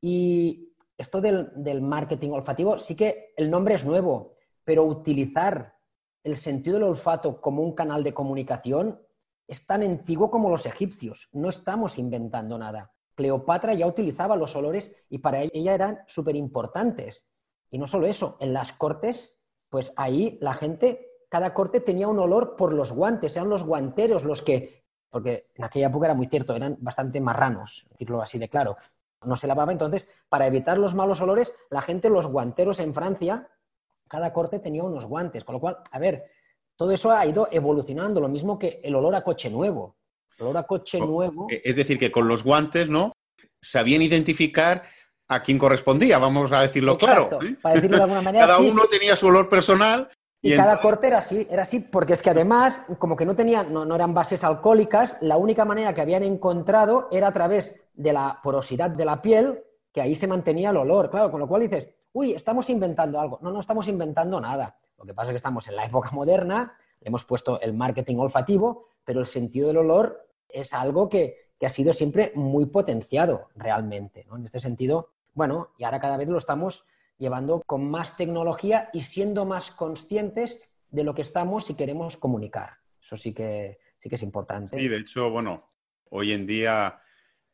y 0.00 0.72
esto 0.96 1.20
del, 1.20 1.80
marketing 1.82 2.30
olfativo 2.30 2.78
sí 2.78 2.94
que 2.94 3.32
el 3.36 3.50
nombre 3.50 3.74
es 3.74 3.84
nuevo, 3.84 4.34
pero 4.64 4.84
utilizar 4.84 5.74
el 6.22 6.36
sentido 6.36 6.74
del 6.74 6.88
olfato 6.88 7.40
como 7.40 7.62
un 7.62 7.74
canal 7.74 8.04
de 8.04 8.14
comunicación 8.14 9.00
es 9.46 9.66
tan 9.66 9.82
antiguo 9.82 10.30
como 10.30 10.50
los 10.50 10.66
egipcios. 10.66 11.28
No 11.32 11.48
estamos 11.48 11.98
inventando 11.98 12.58
nada. 12.58 12.92
Cleopatra 13.14 13.74
ya 13.74 13.86
utilizaba 13.86 14.36
los 14.36 14.54
olores 14.56 14.94
y 15.08 15.18
para 15.18 15.42
ella 15.42 15.74
eran 15.74 16.00
súper 16.06 16.36
importantes. 16.36 17.26
Y 17.70 17.78
no 17.78 17.86
solo 17.86 18.06
eso, 18.06 18.36
en 18.40 18.52
las 18.52 18.72
cortes, 18.72 19.40
pues 19.68 19.92
ahí 19.96 20.38
la 20.40 20.54
gente 20.54 21.09
cada 21.30 21.54
corte 21.54 21.80
tenía 21.80 22.08
un 22.08 22.18
olor 22.18 22.56
por 22.56 22.74
los 22.74 22.92
guantes, 22.92 23.36
eran 23.36 23.48
los 23.48 23.62
guanteros 23.62 24.24
los 24.24 24.42
que, 24.42 24.82
porque 25.08 25.46
en 25.54 25.64
aquella 25.64 25.86
época 25.86 26.08
era 26.08 26.14
muy 26.14 26.26
cierto, 26.26 26.54
eran 26.54 26.76
bastante 26.80 27.20
marranos, 27.20 27.86
decirlo 27.88 28.20
así 28.20 28.38
de 28.38 28.48
claro. 28.48 28.76
No 29.24 29.36
se 29.36 29.46
lavaba, 29.46 29.70
entonces, 29.70 30.08
para 30.28 30.46
evitar 30.46 30.76
los 30.76 30.94
malos 30.94 31.20
olores, 31.20 31.54
la 31.70 31.82
gente, 31.82 32.10
los 32.10 32.26
guanteros 32.26 32.80
en 32.80 32.92
Francia, 32.92 33.48
cada 34.08 34.32
corte 34.32 34.58
tenía 34.58 34.82
unos 34.82 35.06
guantes, 35.06 35.44
con 35.44 35.54
lo 35.54 35.60
cual, 35.60 35.78
a 35.92 35.98
ver, 36.00 36.24
todo 36.74 36.90
eso 36.90 37.12
ha 37.12 37.24
ido 37.24 37.48
evolucionando, 37.52 38.20
lo 38.20 38.28
mismo 38.28 38.58
que 38.58 38.80
el 38.82 38.94
olor 38.96 39.14
a 39.14 39.22
coche 39.22 39.50
nuevo. 39.50 39.96
El 40.36 40.46
olor 40.46 40.56
a 40.56 40.62
coche 40.64 40.98
nuevo. 40.98 41.46
Eh, 41.48 41.62
es 41.64 41.76
decir, 41.76 41.96
que 41.98 42.10
con 42.10 42.26
los 42.26 42.42
guantes, 42.42 42.88
¿no? 42.88 43.12
Sabían 43.62 44.02
identificar 44.02 44.82
a 45.28 45.42
quién 45.42 45.58
correspondía, 45.58 46.18
vamos 46.18 46.50
a 46.50 46.62
decirlo 46.62 46.98
claro. 46.98 47.38
¿eh? 47.40 47.56
Para 47.62 47.76
decirlo 47.76 47.98
de 47.98 48.02
alguna 48.02 48.22
manera. 48.22 48.46
Cada 48.46 48.58
uno 48.58 48.86
tenía 48.86 49.14
su 49.14 49.26
olor 49.26 49.48
personal. 49.48 50.10
Y, 50.42 50.56
cada 50.56 50.80
corte 50.80 51.08
era 51.08 51.18
así, 51.18 51.46
era 51.50 51.64
así, 51.64 51.80
porque 51.80 52.14
es 52.14 52.22
que 52.22 52.30
además, 52.30 52.82
como 52.98 53.14
que 53.14 53.26
no 53.26 53.36
tenían, 53.36 53.72
no, 53.72 53.84
no 53.84 53.94
eran 53.94 54.14
bases 54.14 54.42
alcohólicas, 54.42 55.18
la 55.20 55.36
única 55.36 55.66
manera 55.66 55.92
que 55.92 56.00
habían 56.00 56.22
encontrado 56.22 57.08
era 57.10 57.28
a 57.28 57.32
través 57.32 57.74
de 57.92 58.12
la 58.12 58.40
porosidad 58.42 58.90
de 58.90 59.04
la 59.04 59.20
piel, 59.20 59.62
que 59.92 60.00
ahí 60.00 60.14
se 60.14 60.26
mantenía 60.26 60.70
el 60.70 60.78
olor. 60.78 61.10
Claro, 61.10 61.30
con 61.30 61.40
lo 61.40 61.48
cual 61.48 61.62
dices, 61.62 61.88
uy, 62.12 62.32
estamos 62.32 62.70
inventando 62.70 63.20
algo. 63.20 63.38
No, 63.42 63.50
no 63.50 63.60
estamos 63.60 63.88
inventando 63.88 64.40
nada. 64.40 64.64
Lo 64.98 65.04
que 65.04 65.14
pasa 65.14 65.30
es 65.30 65.34
que 65.34 65.36
estamos 65.38 65.66
en 65.68 65.76
la 65.76 65.84
época 65.84 66.10
moderna, 66.12 66.74
hemos 67.00 67.24
puesto 67.24 67.60
el 67.60 67.72
marketing 67.72 68.16
olfativo, 68.16 68.86
pero 69.04 69.20
el 69.20 69.26
sentido 69.26 69.68
del 69.68 69.78
olor 69.78 70.26
es 70.48 70.72
algo 70.74 71.08
que, 71.08 71.50
ha 71.62 71.68
sido 71.68 71.92
siempre 71.92 72.32
muy 72.34 72.64
potenciado 72.64 73.48
realmente. 73.54 74.26
En 74.34 74.44
este 74.46 74.60
sentido, 74.60 75.10
bueno, 75.34 75.68
y 75.76 75.84
ahora 75.84 76.00
cada 76.00 76.16
vez 76.16 76.30
lo 76.30 76.38
estamos 76.38 76.86
llevando 77.20 77.62
con 77.66 77.88
más 77.88 78.16
tecnología 78.16 78.88
y 78.92 79.02
siendo 79.02 79.44
más 79.44 79.70
conscientes 79.70 80.60
de 80.90 81.04
lo 81.04 81.14
que 81.14 81.22
estamos 81.22 81.70
y 81.70 81.74
queremos 81.74 82.16
comunicar. 82.16 82.70
Eso 83.00 83.16
sí 83.16 83.32
que, 83.32 83.78
sí 84.00 84.08
que 84.08 84.16
es 84.16 84.22
importante. 84.22 84.76
Sí, 84.76 84.88
de 84.88 84.96
hecho, 84.96 85.30
bueno, 85.30 85.70
hoy 86.08 86.32
en 86.32 86.46
día 86.46 87.00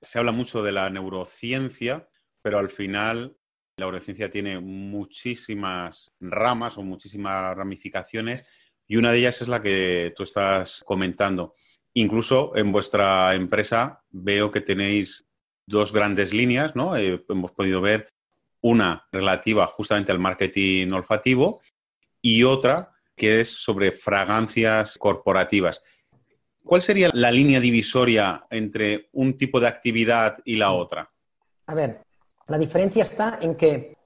se 0.00 0.18
habla 0.18 0.32
mucho 0.32 0.62
de 0.62 0.73
la 0.73 0.88
neurociencia, 0.88 2.08
pero 2.40 2.58
al 2.58 2.70
final 2.70 3.37
la 3.76 3.87
neurociencia 3.87 4.30
tiene 4.30 4.61
muchísimas 4.61 6.12
ramas 6.20 6.78
o 6.78 6.82
muchísimas 6.82 7.56
ramificaciones 7.56 8.44
y 8.87 8.96
una 8.96 9.11
de 9.11 9.18
ellas 9.18 9.42
es 9.42 9.49
la 9.49 9.61
que 9.61 10.14
tú 10.16 10.23
estás 10.23 10.85
comentando. 10.87 11.54
Incluso 11.94 12.56
en 12.56 12.70
vuestra 12.70 13.35
empresa 13.35 14.04
veo 14.11 14.50
que 14.50 14.61
tenéis 14.61 15.26
dos 15.66 15.92
grandes 15.92 16.32
líneas, 16.32 16.76
¿no? 16.76 16.96
Eh, 16.96 17.25
hemos 17.28 17.50
podido 17.50 17.80
ver 17.80 18.08
una 18.68 19.06
relativa 19.12 19.66
justamente 19.68 20.11
al 20.11 20.18
marketing 20.18 20.90
olfativo 20.90 21.61
y 22.20 22.42
otra 22.42 22.92
que 23.14 23.40
es 23.40 23.49
sobre 23.49 23.92
fragancias 23.92 24.99
corporativas. 24.99 25.82
¿Cuál 26.64 26.82
sería 26.82 27.11
la 27.12 27.30
línea 27.30 27.61
divisoria 27.61 28.44
entre 28.50 29.08
un 29.12 29.37
tipo 29.37 29.61
de 29.61 29.68
actividad 29.68 30.38
y 30.44 30.56
la 30.56 30.73
otra? 30.73 31.08
A 31.66 31.75
ver, 31.75 32.00
la 32.49 32.58
diferencia 32.58 33.04
está 33.04 33.38
en 33.40 33.54
que 33.54 33.96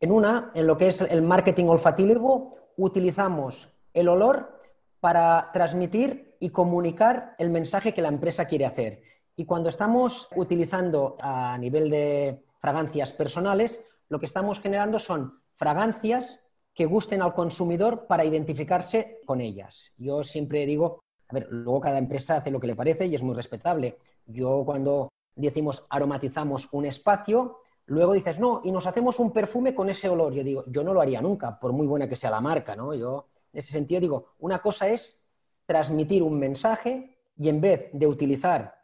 en 0.00 0.12
una, 0.12 0.52
en 0.54 0.66
lo 0.66 0.76
que 0.76 0.88
es 0.88 1.00
el 1.00 1.22
marketing 1.22 1.64
olfativo, 1.64 2.72
utilizamos 2.76 3.70
el 3.94 4.08
olor 4.08 4.60
para 5.00 5.50
transmitir 5.52 6.36
y 6.40 6.50
comunicar 6.50 7.34
el 7.38 7.48
mensaje 7.48 7.94
que 7.94 8.02
la 8.02 8.08
empresa 8.08 8.44
quiere 8.44 8.66
hacer. 8.66 9.02
Y 9.34 9.46
cuando 9.46 9.70
estamos 9.70 10.28
utilizando 10.36 11.16
a 11.20 11.56
nivel 11.58 11.88
de 11.88 12.44
fragancias 12.60 13.12
personales, 13.12 13.84
lo 14.08 14.18
que 14.18 14.26
estamos 14.26 14.60
generando 14.60 14.98
son 14.98 15.40
fragancias 15.54 16.44
que 16.74 16.86
gusten 16.86 17.22
al 17.22 17.34
consumidor 17.34 18.06
para 18.06 18.24
identificarse 18.24 19.20
con 19.24 19.40
ellas. 19.40 19.92
Yo 19.96 20.24
siempre 20.24 20.66
digo, 20.66 21.04
a 21.28 21.34
ver, 21.34 21.48
luego 21.50 21.80
cada 21.80 21.98
empresa 21.98 22.36
hace 22.36 22.50
lo 22.50 22.60
que 22.60 22.66
le 22.66 22.76
parece 22.76 23.06
y 23.06 23.14
es 23.14 23.22
muy 23.22 23.34
respetable. 23.34 23.98
Yo 24.26 24.62
cuando 24.64 25.10
decimos 25.36 25.84
aromatizamos 25.88 26.68
un 26.72 26.86
espacio, 26.86 27.60
Luego 27.86 28.14
dices, 28.14 28.40
no, 28.40 28.62
y 28.64 28.72
nos 28.72 28.86
hacemos 28.86 29.18
un 29.18 29.30
perfume 29.30 29.74
con 29.74 29.90
ese 29.90 30.08
olor. 30.08 30.32
Yo 30.32 30.42
digo, 30.42 30.64
yo 30.66 30.82
no 30.82 30.94
lo 30.94 31.00
haría 31.00 31.20
nunca, 31.20 31.58
por 31.58 31.72
muy 31.72 31.86
buena 31.86 32.08
que 32.08 32.16
sea 32.16 32.30
la 32.30 32.40
marca, 32.40 32.74
¿no? 32.74 32.94
Yo, 32.94 33.26
en 33.52 33.58
ese 33.58 33.72
sentido, 33.72 34.00
digo, 34.00 34.26
una 34.38 34.60
cosa 34.62 34.88
es 34.88 35.22
transmitir 35.66 36.22
un 36.22 36.38
mensaje 36.38 37.18
y 37.36 37.48
en 37.48 37.60
vez 37.60 37.90
de 37.92 38.06
utilizar 38.06 38.74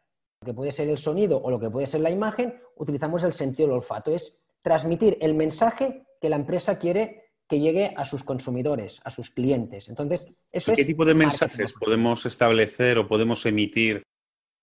lo 0.41 0.47
que 0.47 0.55
puede 0.55 0.73
ser 0.73 0.89
el 0.89 0.99
sonido 0.99 1.41
o 1.43 1.51
lo 1.51 1.59
que 1.59 1.71
puede 1.71 1.87
ser 1.87 2.03
la 2.03 2.11
imagen, 2.11 2.61
utilizamos 2.77 3.23
el 3.23 3.33
sentido 3.33 3.69
del 3.69 3.77
olfato. 3.77 4.11
Es 4.11 4.37
transmitir 4.63 5.19
el 5.21 5.35
mensaje 5.35 6.05
que 6.21 6.29
la 6.29 6.37
empresa 6.37 6.79
quiere 6.79 7.31
que 7.49 7.59
llegue 7.59 7.93
a 7.97 8.05
sus 8.05 8.23
consumidores, 8.23 9.01
a 9.05 9.11
sus 9.11 9.31
clientes. 9.31 9.89
Entonces, 9.89 10.25
eso 10.53 10.73
¿Qué 10.73 10.85
tipo 10.85 11.05
de 11.05 11.15
mensajes 11.15 11.73
podemos 11.73 12.25
establecer 12.25 12.97
o 12.99 13.09
podemos 13.09 13.45
emitir 13.45 14.05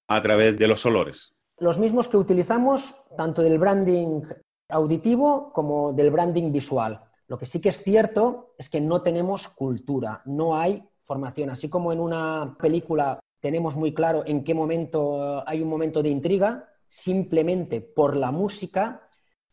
a 0.08 0.22
través 0.22 0.58
de 0.58 0.68
los 0.68 0.86
olores? 0.86 1.34
Los 1.60 1.78
mismos 1.80 2.08
que 2.08 2.16
utilizamos 2.16 2.96
tanto 3.18 3.42
del 3.42 3.60
branding 3.60 4.22
auditivo 4.70 5.52
como 5.52 5.92
del 5.92 6.12
branding 6.12 6.52
visual. 6.52 7.02
Lo 7.28 7.38
que 7.38 7.46
sí 7.46 7.60
que 7.60 7.70
es 7.70 7.84
cierto 7.84 8.54
es 8.58 8.70
que 8.70 8.80
no 8.80 9.02
tenemos 9.02 9.50
cultura, 9.50 10.22
no 10.26 10.58
hay 10.58 10.84
formación. 11.04 11.50
Así 11.50 11.70
como 11.70 11.92
en 11.92 12.00
una 12.00 12.56
película 12.60 13.20
tenemos 13.42 13.76
muy 13.76 13.94
claro 13.94 14.24
en 14.26 14.44
qué 14.44 14.54
momento 14.54 15.48
hay 15.48 15.62
un 15.62 15.70
momento 15.70 16.02
de 16.02 16.10
intriga, 16.10 16.70
simplemente 16.86 17.82
por 17.82 18.16
la 18.16 18.32
música, 18.32 19.07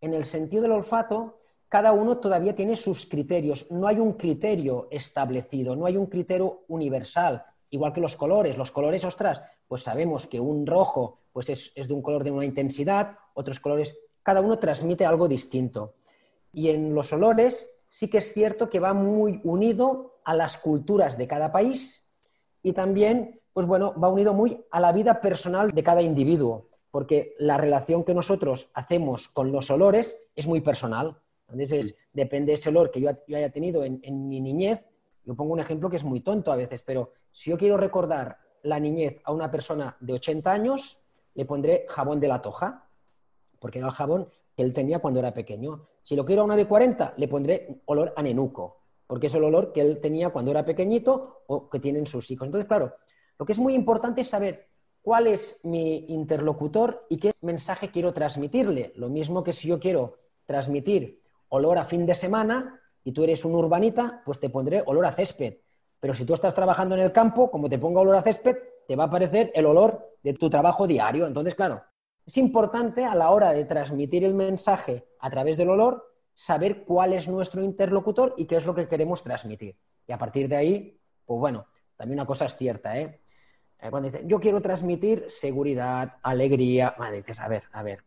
en 0.05 0.13
el 0.13 0.25
sentido 0.25 0.63
del 0.63 0.73
olfato, 0.73 1.39
cada 1.69 1.93
uno 1.93 2.19
todavía 2.19 2.55
tiene 2.55 2.77
sus 2.77 3.07
criterios. 3.07 3.67
No 3.71 3.87
hay 3.87 3.99
un 3.99 4.13
criterio 4.13 4.87
establecido, 4.91 5.75
no 5.75 5.87
hay 5.87 5.97
un 5.97 6.07
criterio 6.07 6.65
universal. 6.69 7.43
Igual 7.71 7.93
que 7.93 8.01
los 8.01 8.15
colores. 8.15 8.59
Los 8.59 8.71
colores, 8.71 9.05
ostras, 9.05 9.41
pues 9.67 9.83
sabemos 9.83 10.27
que 10.27 10.39
un 10.39 10.67
rojo 10.67 11.21
pues 11.33 11.49
es, 11.49 11.73
de 11.75 11.95
un 11.95 12.03
color 12.03 12.23
de 12.23 12.31
una 12.31 12.45
intensidad, 12.45 13.17
otros 13.33 13.59
colores, 13.59 13.97
cada 14.23 14.41
uno 14.41 14.59
transmite 14.59 15.05
algo 15.05 15.27
distinto. 15.27 15.95
Y 16.53 16.69
en 16.69 16.95
los 16.95 17.13
olores 17.13 17.69
sí 17.89 18.09
que 18.09 18.19
es 18.19 18.33
cierto 18.33 18.71
que 18.71 18.79
va 18.79 18.93
muy 18.93 19.41
unido 19.43 20.21
a 20.25 20.35
las 20.35 20.59
culturas 20.59 21.19
de 21.19 21.27
cada 21.27 21.51
país 21.51 22.07
y 22.63 22.73
también, 22.73 23.41
pues 23.53 23.67
bueno, 23.67 23.99
va 23.99 24.09
unido 24.09 24.33
muy 24.33 24.65
a 24.71 24.79
la 24.81 24.93
vida 24.93 25.21
personal 25.21 25.73
de 25.73 25.83
cada 25.83 26.03
individuo, 26.03 26.69
porque 26.95 27.35
la 27.41 27.57
relación 27.57 28.05
que 28.05 28.15
nosotros 28.15 28.71
hacemos 28.73 29.27
con 29.27 29.51
los 29.51 29.69
olores 29.69 30.29
es 30.37 30.47
muy 30.47 30.61
personal. 30.61 31.19
Entonces, 31.49 31.97
depende 32.13 32.53
de 32.53 32.55
ese 32.55 32.69
olor 32.69 32.93
que 32.93 33.01
yo, 33.01 33.09
haya 33.09 33.51
tenido 33.51 33.83
en, 33.83 33.99
en 34.05 34.29
mi 34.29 34.41
niñez. 34.41 34.87
Yo 35.25 35.35
pongo 35.35 35.55
un 35.55 35.59
ejemplo 35.59 35.91
que 35.91 35.97
es 35.97 36.05
muy 36.05 36.21
tonto 36.21 36.53
a 36.53 36.57
veces, 36.57 36.85
pero 36.87 37.11
si 37.33 37.51
yo 37.51 37.59
quiero 37.59 37.77
recordar 37.77 38.39
la 38.63 38.79
niñez 38.79 39.21
a 39.25 39.33
una 39.33 39.51
persona 39.51 39.97
de 39.99 40.13
80 40.13 40.53
años, 40.53 41.01
le 41.35 41.45
pondré 41.45 41.85
jabón 41.89 42.21
de 42.21 42.29
la 42.29 42.41
toja, 42.41 42.89
porque 43.59 43.81
era 43.81 43.89
el 43.89 43.95
jabón 43.95 44.29
que 44.55 44.63
él 44.63 44.73
tenía 44.73 45.01
cuando 45.01 45.19
era 45.19 45.35
pequeño. 45.35 45.89
Si 46.05 46.15
lo 46.15 46.25
quiero 46.25 46.43
a 46.43 46.45
una 46.45 46.55
de 46.55 46.69
40, 46.69 47.15
le 47.17 47.27
pondré 47.27 47.83
olor 47.87 48.13
a 48.15 48.23
nenuco, 48.23 48.83
porque 49.09 49.27
es 49.27 49.35
el 49.35 49.43
olor 49.43 49.73
que 49.73 49.81
él 49.81 50.01
tenía 50.01 50.31
cuando 50.31 50.53
era 50.53 50.65
pequeñito 50.65 51.43
o 51.49 51.69
que 51.69 51.81
tienen 51.81 52.07
sus 52.07 52.31
hijos. 52.31 52.47
Entonces, 52.47 52.69
claro, 52.69 52.95
lo 53.37 53.45
que 53.45 53.53
es 53.53 53.59
muy 53.59 53.75
importante 53.75 54.21
es 54.21 54.29
saber 54.29 54.69
cuál 55.05 55.27
es 55.27 55.61
mi 55.65 56.07
interlocutor 56.09 57.05
y 57.11 57.19
qué 57.19 57.33
mensaje 57.43 57.91
quiero 57.91 58.15
transmitirle. 58.15 58.95
Lo 58.97 59.11
mismo 59.11 59.45
que 59.45 59.53
si 59.53 59.69
yo 59.69 59.79
quiero 59.79 60.17
transmitir 60.47 61.21
olor 61.51 61.77
a 61.77 61.85
fin 61.85 62.07
de 62.07 62.15
semana 62.15 62.81
y 63.05 63.13
tú 63.13 63.23
eres 63.23 63.45
un 63.45 63.55
urbanita, 63.55 64.23
pues 64.25 64.41
te 64.41 64.49
pondré 64.49 64.83
olor 64.87 65.05
a 65.05 65.13
césped. 65.13 65.59
Pero 66.01 66.15
si 66.15 66.25
tú 66.25 66.33
estás 66.33 66.55
trabajando 66.55 66.95
en 66.95 67.03
el 67.03 67.13
campo, 67.13 67.51
como 67.51 67.69
te 67.69 67.79
ponga 67.79 68.01
olor 68.01 68.17
a 68.17 68.23
césped, 68.23 68.57
te 68.89 68.97
va 68.97 69.05
a 69.05 69.07
aparecer 69.09 69.53
el 69.55 69.67
olor 69.67 70.17
de 70.23 70.33
tu 70.33 70.49
trabajo 70.49 70.87
diario. 70.87 71.27
Entonces, 71.27 71.55
claro, 71.55 71.83
es 72.25 72.39
importante 72.39 73.05
a 73.05 73.15
la 73.15 73.29
hora 73.29 73.53
de 73.53 73.67
transmitir 73.67 74.25
el 74.25 74.33
mensaje 74.33 75.07
a 75.21 75.29
través 75.29 75.59
del 75.59 75.69
olor 75.69 76.03
saber 76.35 76.83
cuál 76.85 77.13
es 77.13 77.29
nuestro 77.29 77.63
interlocutor 77.63 78.35
y 78.39 78.47
qué 78.47 78.57
es 78.57 78.65
lo 78.65 78.75
que 78.75 78.89
queremos 78.89 79.23
transmitir. 79.23 79.77
Y 80.09 80.13
a 80.13 80.19
partir 80.19 80.49
de 80.49 80.57
ahí, 80.57 80.99
pues 81.27 81.39
bueno, 81.39 81.67
también 81.95 82.21
una 82.21 82.27
cosa 82.27 82.47
es 82.47 82.57
cierta, 82.57 82.99
¿eh? 82.99 83.21
Eh 83.85 83.91
cuando 83.91 84.09
dices, 84.09 84.27
yo 84.27 84.41
quiero 84.41 84.61
transmitir 84.61 85.27
seguridad, 85.29 86.17
alegría, 86.23 86.95
dices, 87.13 87.39
a 87.39 87.49
ver, 87.49 87.65
a 87.73 87.83
ver, 87.83 88.03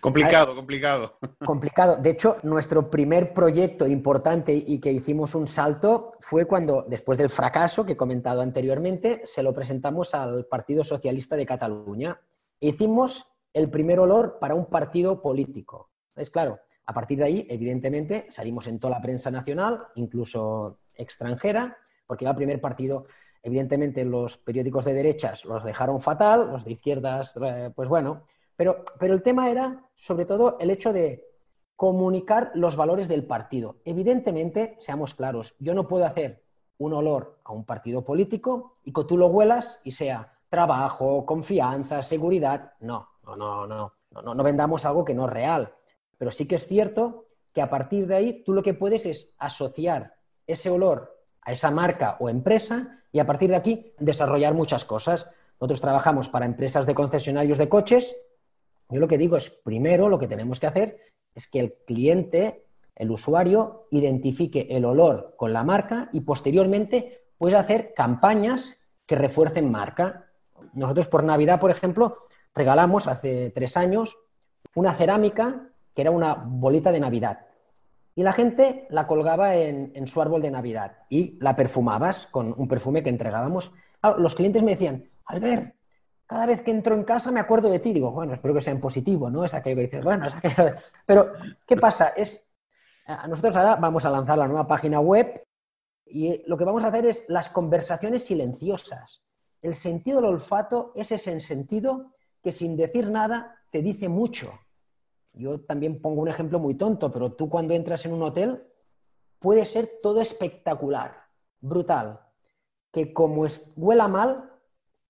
Complicado, 0.00 0.54
complicado. 0.54 1.18
Complicado. 1.44 1.96
De 1.96 2.10
hecho, 2.10 2.38
nuestro 2.42 2.90
primer 2.90 3.34
proyecto 3.34 3.86
importante 3.86 4.54
y 4.54 4.80
que 4.80 4.90
hicimos 4.90 5.34
un 5.34 5.46
salto 5.46 6.14
fue 6.20 6.46
cuando, 6.46 6.86
después 6.88 7.18
del 7.18 7.28
fracaso 7.28 7.84
que 7.84 7.92
he 7.92 7.96
comentado 7.96 8.40
anteriormente, 8.40 9.22
se 9.26 9.42
lo 9.42 9.52
presentamos 9.52 10.14
al 10.14 10.46
Partido 10.46 10.84
Socialista 10.84 11.36
de 11.36 11.44
Cataluña. 11.44 12.18
Hicimos 12.60 13.26
el 13.52 13.68
primer 13.70 14.00
olor 14.00 14.38
para 14.40 14.54
un 14.54 14.66
partido 14.66 15.20
político. 15.20 15.90
Es 16.16 16.30
claro, 16.30 16.60
a 16.86 16.94
partir 16.94 17.18
de 17.18 17.24
ahí, 17.24 17.46
evidentemente, 17.50 18.26
salimos 18.30 18.66
en 18.66 18.78
toda 18.78 18.96
la 18.96 19.02
prensa 19.02 19.30
nacional, 19.30 19.86
incluso 19.96 20.78
extranjera, 20.94 21.76
porque 22.06 22.24
era 22.24 22.30
el 22.30 22.36
primer 22.36 22.60
partido. 22.60 23.06
Evidentemente, 23.46 24.06
los 24.06 24.38
periódicos 24.38 24.86
de 24.86 24.94
derechas 24.94 25.44
los 25.44 25.62
dejaron 25.62 26.00
fatal, 26.00 26.50
los 26.50 26.64
de 26.64 26.72
izquierdas, 26.72 27.34
eh, 27.42 27.70
pues 27.76 27.90
bueno, 27.90 28.22
pero, 28.56 28.84
el 29.00 29.22
tema 29.22 29.50
era, 29.50 29.84
sobre 29.94 30.24
todo, 30.24 30.56
el 30.60 30.70
hecho 30.70 30.94
de 30.94 31.28
comunicar 31.76 32.52
los 32.54 32.74
valores 32.74 33.06
del 33.06 33.26
partido. 33.26 33.76
Evidentemente, 33.84 34.78
seamos 34.80 35.12
claros, 35.12 35.56
yo 35.58 35.74
no 35.74 35.86
puedo 35.86 36.06
hacer 36.06 36.42
un 36.78 36.94
olor 36.94 37.38
a 37.44 37.52
un 37.52 37.64
partido 37.64 38.02
político 38.02 38.78
y 38.82 38.94
que 38.94 39.04
tú 39.04 39.18
lo 39.18 39.26
huelas 39.26 39.78
y 39.84 39.90
sea 39.90 40.32
trabajo, 40.48 41.26
confianza, 41.26 42.02
seguridad. 42.02 42.72
No, 42.80 43.08
no, 43.26 43.34
no, 43.36 43.66
no, 43.66 43.92
no, 44.22 44.34
no 44.34 44.42
vendamos 44.42 44.86
algo 44.86 45.04
que 45.04 45.14
no 45.14 45.26
es 45.26 45.32
real. 45.32 45.74
Pero 46.16 46.30
sí 46.30 46.46
que 46.46 46.54
es 46.54 46.66
cierto 46.66 47.26
que 47.52 47.60
a 47.60 47.68
partir 47.68 48.06
de 48.06 48.14
ahí 48.14 48.42
tú 48.42 48.54
lo 48.54 48.62
que 48.62 48.72
puedes 48.72 49.04
es 49.04 49.34
asociar 49.36 50.14
ese 50.46 50.70
olor 50.70 51.14
a 51.42 51.52
esa 51.52 51.70
marca 51.70 52.16
o 52.20 52.30
empresa 52.30 53.03
y 53.14 53.20
a 53.20 53.26
partir 53.26 53.48
de 53.48 53.56
aquí 53.56 53.92
desarrollar 54.00 54.54
muchas 54.54 54.84
cosas. 54.84 55.30
Nosotros 55.52 55.80
trabajamos 55.80 56.28
para 56.28 56.46
empresas 56.46 56.84
de 56.84 56.96
concesionarios 56.96 57.58
de 57.58 57.68
coches. 57.68 58.16
Yo 58.90 58.98
lo 58.98 59.06
que 59.06 59.16
digo 59.16 59.36
es, 59.36 59.50
primero 59.50 60.08
lo 60.08 60.18
que 60.18 60.26
tenemos 60.26 60.58
que 60.58 60.66
hacer 60.66 60.98
es 61.32 61.46
que 61.46 61.60
el 61.60 61.74
cliente, 61.86 62.64
el 62.96 63.12
usuario, 63.12 63.86
identifique 63.92 64.66
el 64.68 64.84
olor 64.84 65.34
con 65.36 65.52
la 65.52 65.62
marca 65.62 66.10
y 66.12 66.22
posteriormente 66.22 67.28
puede 67.38 67.54
hacer 67.54 67.94
campañas 67.94 68.84
que 69.06 69.14
refuercen 69.14 69.70
marca. 69.70 70.26
Nosotros 70.72 71.06
por 71.06 71.22
Navidad, 71.22 71.60
por 71.60 71.70
ejemplo, 71.70 72.26
regalamos 72.52 73.06
hace 73.06 73.52
tres 73.54 73.76
años 73.76 74.18
una 74.74 74.92
cerámica 74.92 75.68
que 75.94 76.02
era 76.02 76.10
una 76.10 76.34
bolita 76.34 76.90
de 76.90 76.98
Navidad. 76.98 77.46
Y 78.14 78.22
la 78.22 78.32
gente 78.32 78.86
la 78.90 79.06
colgaba 79.06 79.56
en, 79.56 80.06
su 80.06 80.22
árbol 80.22 80.42
de 80.42 80.50
Navidad 80.50 80.98
y 81.08 81.36
la 81.40 81.56
perfumabas 81.56 82.26
con 82.28 82.54
un 82.56 82.68
perfume 82.68 83.02
que 83.02 83.10
entregábamos. 83.10 83.72
los 84.18 84.34
clientes 84.34 84.62
me 84.62 84.72
decían, 84.72 85.10
Albert, 85.24 85.74
cada 86.26 86.46
vez 86.46 86.62
que 86.62 86.70
entro 86.70 86.94
en 86.94 87.04
casa 87.04 87.30
me 87.30 87.40
acuerdo 87.40 87.68
de 87.70 87.80
ti. 87.80 87.92
Digo, 87.92 88.12
bueno, 88.12 88.34
espero 88.34 88.54
que 88.54 88.62
sea 88.62 88.72
en 88.72 88.80
positivo, 88.80 89.30
¿no? 89.30 89.44
Es 89.44 89.54
aquello 89.54 89.76
que 89.76 89.82
dices, 89.82 90.04
bueno. 90.04 90.26
Pero, 91.06 91.24
¿qué 91.66 91.76
pasa? 91.76 92.08
Es, 92.16 92.48
nosotros 93.28 93.56
ahora 93.56 93.76
vamos 93.76 94.06
a 94.06 94.10
lanzar 94.10 94.38
la 94.38 94.46
nueva 94.46 94.66
página 94.66 95.00
web 95.00 95.42
y 96.06 96.48
lo 96.48 96.56
que 96.56 96.64
vamos 96.64 96.84
a 96.84 96.88
hacer 96.88 97.06
es 97.06 97.24
las 97.28 97.48
conversaciones 97.48 98.24
silenciosas. 98.24 99.22
El 99.60 99.74
sentido 99.74 100.20
del 100.20 100.30
olfato 100.30 100.92
es 100.94 101.10
ese 101.10 101.40
sentido 101.40 102.12
que 102.42 102.52
sin 102.52 102.76
decir 102.76 103.10
nada 103.10 103.62
te 103.70 103.82
dice 103.82 104.08
mucho. 104.08 104.52
Yo 105.34 105.60
también 105.60 106.00
pongo 106.00 106.22
un 106.22 106.28
ejemplo 106.28 106.58
muy 106.58 106.74
tonto, 106.74 107.12
pero 107.12 107.32
tú 107.32 107.48
cuando 107.48 107.74
entras 107.74 108.06
en 108.06 108.12
un 108.12 108.22
hotel 108.22 108.62
puede 109.38 109.64
ser 109.64 109.98
todo 110.02 110.20
espectacular, 110.20 111.24
brutal, 111.60 112.20
que 112.92 113.12
como 113.12 113.44
es, 113.44 113.72
huela 113.76 114.08
mal, 114.08 114.50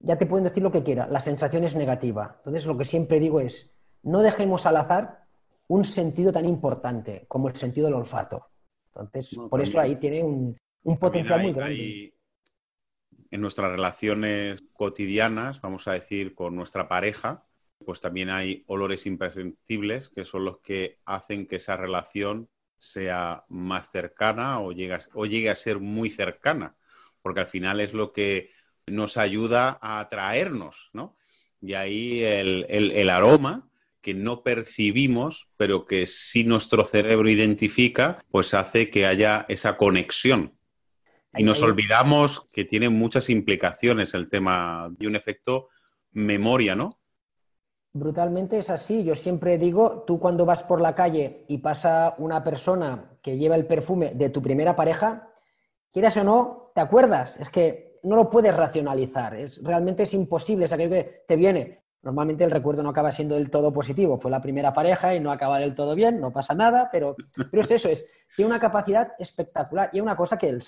ya 0.00 0.16
te 0.16 0.26
pueden 0.26 0.44
decir 0.44 0.62
lo 0.62 0.72
que 0.72 0.82
quiera, 0.82 1.06
la 1.06 1.20
sensación 1.20 1.64
es 1.64 1.76
negativa. 1.76 2.36
Entonces 2.38 2.66
lo 2.66 2.76
que 2.76 2.84
siempre 2.84 3.20
digo 3.20 3.40
es, 3.40 3.70
no 4.02 4.20
dejemos 4.20 4.66
al 4.66 4.78
azar 4.78 5.24
un 5.68 5.84
sentido 5.84 6.32
tan 6.32 6.46
importante 6.46 7.24
como 7.28 7.48
el 7.48 7.56
sentido 7.56 7.86
del 7.86 7.94
olfato. 7.94 8.40
Entonces, 8.88 9.38
por 9.50 9.60
eso 9.60 9.80
ahí 9.80 9.96
tiene 9.96 10.22
un, 10.22 10.56
potencial 10.98 11.42
muy 11.42 11.52
grande. 11.52 12.14
en 13.30 13.40
nuestras 13.40 13.70
relaciones 13.70 14.62
cotidianas, 14.72 15.60
vamos 15.60 15.88
a 15.88 15.92
decir, 15.92 16.34
con 16.34 16.54
nuestra 16.54 16.86
pareja, 16.86 17.44
pues 17.84 18.00
también 18.00 18.30
hay 18.30 18.64
olores 18.66 19.06
imperceptibles 19.06 20.08
que 20.08 20.24
son 20.24 20.44
los 20.44 20.58
que 20.58 20.98
hacen 21.04 21.46
que 21.46 21.56
esa 21.56 21.76
relación 21.76 22.48
sea 22.78 23.44
más 23.48 23.90
cercana 23.90 24.60
o 24.60 24.72
llegue, 24.72 24.94
a, 24.94 25.00
o 25.14 25.26
llegue 25.26 25.50
a 25.50 25.54
ser 25.54 25.78
muy 25.78 26.10
cercana, 26.10 26.76
porque 27.22 27.40
al 27.40 27.46
final 27.46 27.80
es 27.80 27.94
lo 27.94 28.12
que 28.12 28.50
nos 28.86 29.16
ayuda 29.16 29.78
a 29.80 30.00
atraernos, 30.00 30.90
¿no? 30.92 31.16
Y 31.60 31.74
ahí 31.74 32.22
el, 32.22 33.08
aroma 33.08 33.68
que 34.02 34.12
no 34.12 34.42
percibimos, 34.42 35.48
pero 35.56 35.82
que 35.82 36.06
sí 36.06 36.44
nuestro 36.44 36.84
cerebro 36.84 37.30
identifica, 37.30 38.22
pues 38.30 38.52
hace 38.52 38.90
que 38.90 39.06
haya 39.06 39.46
esa 39.48 39.78
conexión. 39.78 40.58
Y 41.36 41.42
nos 41.42 41.62
olvidamos 41.62 42.46
que 42.52 42.64
tiene 42.64 42.90
muchas 42.90 43.30
implicaciones 43.30 44.12
el 44.12 44.28
tema 44.28 44.88
de 44.98 45.06
un 45.06 45.16
efecto 45.16 45.70
memoria, 46.12 46.76
¿no? 46.76 47.00
Brutalmente 47.96 48.58
es 48.58 48.70
así. 48.70 49.04
Yo 49.04 49.14
siempre 49.14 49.56
digo, 49.56 50.02
tú 50.04 50.18
cuando 50.18 50.44
vas 50.44 50.64
por 50.64 50.80
la 50.80 50.96
calle 50.96 51.44
y 51.46 51.58
pasa 51.58 52.16
una 52.18 52.42
persona 52.42 53.16
que 53.22 53.38
lleva 53.38 53.54
el 53.54 53.66
perfume 53.66 54.12
de 54.16 54.30
tu 54.30 54.42
primera 54.42 54.74
pareja, 54.74 55.28
quieras 55.92 56.16
o 56.16 56.24
no, 56.24 56.72
te 56.74 56.80
acuerdas. 56.80 57.36
Es 57.38 57.48
que 57.50 58.00
no 58.02 58.16
lo 58.16 58.28
puedes 58.28 58.54
racionalizar. 58.54 59.36
Es, 59.36 59.62
realmente 59.62 60.02
es 60.02 60.12
imposible. 60.12 60.64
Es 60.64 60.72
aquello 60.72 60.90
que 60.90 61.24
te 61.28 61.36
viene. 61.36 61.84
Normalmente 62.02 62.42
el 62.42 62.50
recuerdo 62.50 62.82
no 62.82 62.90
acaba 62.90 63.12
siendo 63.12 63.36
del 63.36 63.48
todo 63.48 63.72
positivo. 63.72 64.18
Fue 64.18 64.28
la 64.28 64.42
primera 64.42 64.74
pareja 64.74 65.14
y 65.14 65.20
no 65.20 65.30
acaba 65.30 65.60
del 65.60 65.74
todo 65.74 65.94
bien, 65.94 66.20
no 66.20 66.32
pasa 66.32 66.52
nada, 66.52 66.88
pero, 66.90 67.14
pero 67.50 67.62
es 67.62 67.70
eso, 67.70 67.88
es, 67.88 68.04
tiene 68.34 68.50
una 68.50 68.60
capacidad 68.60 69.12
espectacular. 69.20 69.90
Y 69.92 70.00
una 70.00 70.16
cosa 70.16 70.36
que 70.36 70.48
el 70.48 70.60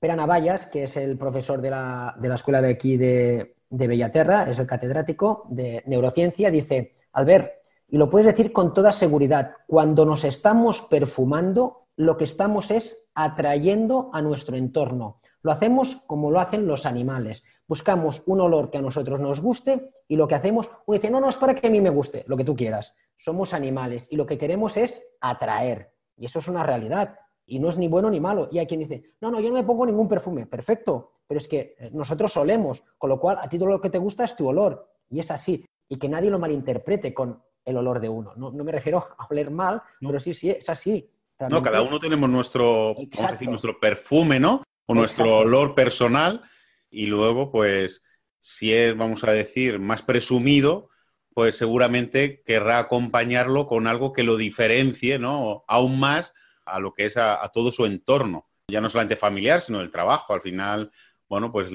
Pera 0.00 0.16
Navallas, 0.16 0.66
que 0.68 0.84
es 0.84 0.96
el 0.96 1.18
profesor 1.18 1.60
de 1.60 1.70
la, 1.70 2.16
de 2.18 2.28
la 2.28 2.34
escuela 2.36 2.62
de 2.62 2.70
aquí 2.70 2.96
de, 2.96 3.56
de 3.72 3.88
Bellaterra, 3.88 4.48
es 4.50 4.58
el 4.58 4.66
catedrático 4.66 5.46
de 5.48 5.82
neurociencia, 5.86 6.50
dice, 6.50 6.96
Albert, 7.12 7.52
y 7.88 7.96
lo 7.96 8.08
puedes 8.08 8.26
decir 8.26 8.52
con 8.52 8.74
toda 8.74 8.92
seguridad, 8.92 9.52
cuando 9.66 10.04
nos 10.04 10.24
estamos 10.24 10.82
perfumando, 10.82 11.88
lo 11.96 12.16
que 12.16 12.24
estamos 12.24 12.70
es 12.70 13.10
atrayendo 13.14 14.10
a 14.12 14.22
nuestro 14.22 14.56
entorno. 14.56 15.20
Lo 15.42 15.52
hacemos 15.52 15.96
como 16.06 16.30
lo 16.30 16.40
hacen 16.40 16.66
los 16.66 16.86
animales. 16.86 17.42
Buscamos 17.66 18.22
un 18.26 18.40
olor 18.40 18.70
que 18.70 18.78
a 18.78 18.82
nosotros 18.82 19.20
nos 19.20 19.40
guste 19.40 19.90
y 20.06 20.16
lo 20.16 20.28
que 20.28 20.34
hacemos, 20.34 20.70
uno 20.86 20.98
dice, 20.98 21.10
no, 21.10 21.20
no, 21.20 21.28
es 21.28 21.36
para 21.36 21.54
que 21.54 21.66
a 21.66 21.70
mí 21.70 21.80
me 21.80 21.90
guste, 21.90 22.24
lo 22.26 22.36
que 22.36 22.44
tú 22.44 22.54
quieras. 22.54 22.94
Somos 23.16 23.54
animales 23.54 24.06
y 24.10 24.16
lo 24.16 24.26
que 24.26 24.38
queremos 24.38 24.76
es 24.76 25.02
atraer. 25.20 25.92
Y 26.16 26.26
eso 26.26 26.38
es 26.38 26.48
una 26.48 26.62
realidad. 26.62 27.16
Y 27.46 27.58
no 27.58 27.68
es 27.68 27.78
ni 27.78 27.88
bueno 27.88 28.10
ni 28.10 28.20
malo. 28.20 28.48
Y 28.50 28.58
hay 28.58 28.66
quien 28.66 28.80
dice, 28.80 29.14
no, 29.20 29.30
no, 29.30 29.40
yo 29.40 29.48
no 29.48 29.54
me 29.54 29.64
pongo 29.64 29.86
ningún 29.86 30.08
perfume. 30.08 30.46
Perfecto, 30.46 31.12
pero 31.26 31.38
es 31.38 31.48
que 31.48 31.76
eh, 31.78 31.90
nosotros 31.92 32.32
solemos, 32.32 32.82
con 32.98 33.10
lo 33.10 33.18
cual 33.18 33.38
a 33.40 33.48
ti 33.48 33.58
todo 33.58 33.68
lo 33.68 33.80
que 33.80 33.90
te 33.90 33.98
gusta 33.98 34.24
es 34.24 34.36
tu 34.36 34.48
olor. 34.48 34.88
Y 35.10 35.20
es 35.20 35.30
así. 35.30 35.64
Y 35.88 35.98
que 35.98 36.08
nadie 36.08 36.30
lo 36.30 36.38
malinterprete 36.38 37.12
con 37.12 37.42
el 37.64 37.76
olor 37.76 38.00
de 38.00 38.08
uno. 38.08 38.32
No, 38.36 38.52
me 38.52 38.72
refiero 38.72 39.06
a 39.18 39.26
oler 39.26 39.50
mal, 39.50 39.82
pero 40.00 40.18
sí, 40.20 40.34
sí, 40.34 40.50
es 40.50 40.68
así. 40.68 41.08
No, 41.50 41.60
cada 41.60 41.82
uno 41.82 41.98
tenemos 41.98 42.30
nuestro, 42.30 42.94
decir, 42.96 43.48
nuestro 43.48 43.80
perfume, 43.80 44.38
¿no? 44.38 44.62
O 44.86 44.94
nuestro 44.94 45.38
olor 45.38 45.74
personal. 45.74 46.42
Y 46.88 47.06
luego, 47.06 47.50
pues, 47.50 48.04
si 48.38 48.72
es, 48.72 48.96
vamos 48.96 49.24
a 49.24 49.32
decir, 49.32 49.80
más 49.80 50.02
presumido, 50.02 50.90
pues 51.34 51.56
seguramente 51.56 52.42
querrá 52.44 52.78
acompañarlo 52.78 53.66
con 53.66 53.86
algo 53.86 54.12
que 54.12 54.22
lo 54.22 54.36
diferencie, 54.36 55.18
¿no? 55.18 55.64
Aún 55.66 55.98
más 55.98 56.32
a 56.64 56.80
lo 56.80 56.92
que 56.92 57.06
es 57.06 57.16
a, 57.16 57.48
todo 57.52 57.72
su 57.72 57.84
entorno, 57.86 58.48
ya 58.68 58.80
no 58.80 58.88
solamente 58.88 59.16
familiar, 59.16 59.60
sino 59.60 59.80
el 59.80 59.90
trabajo. 59.90 60.34
Al 60.34 60.40
final, 60.40 60.90
bueno, 61.28 61.52
pues 61.52 61.70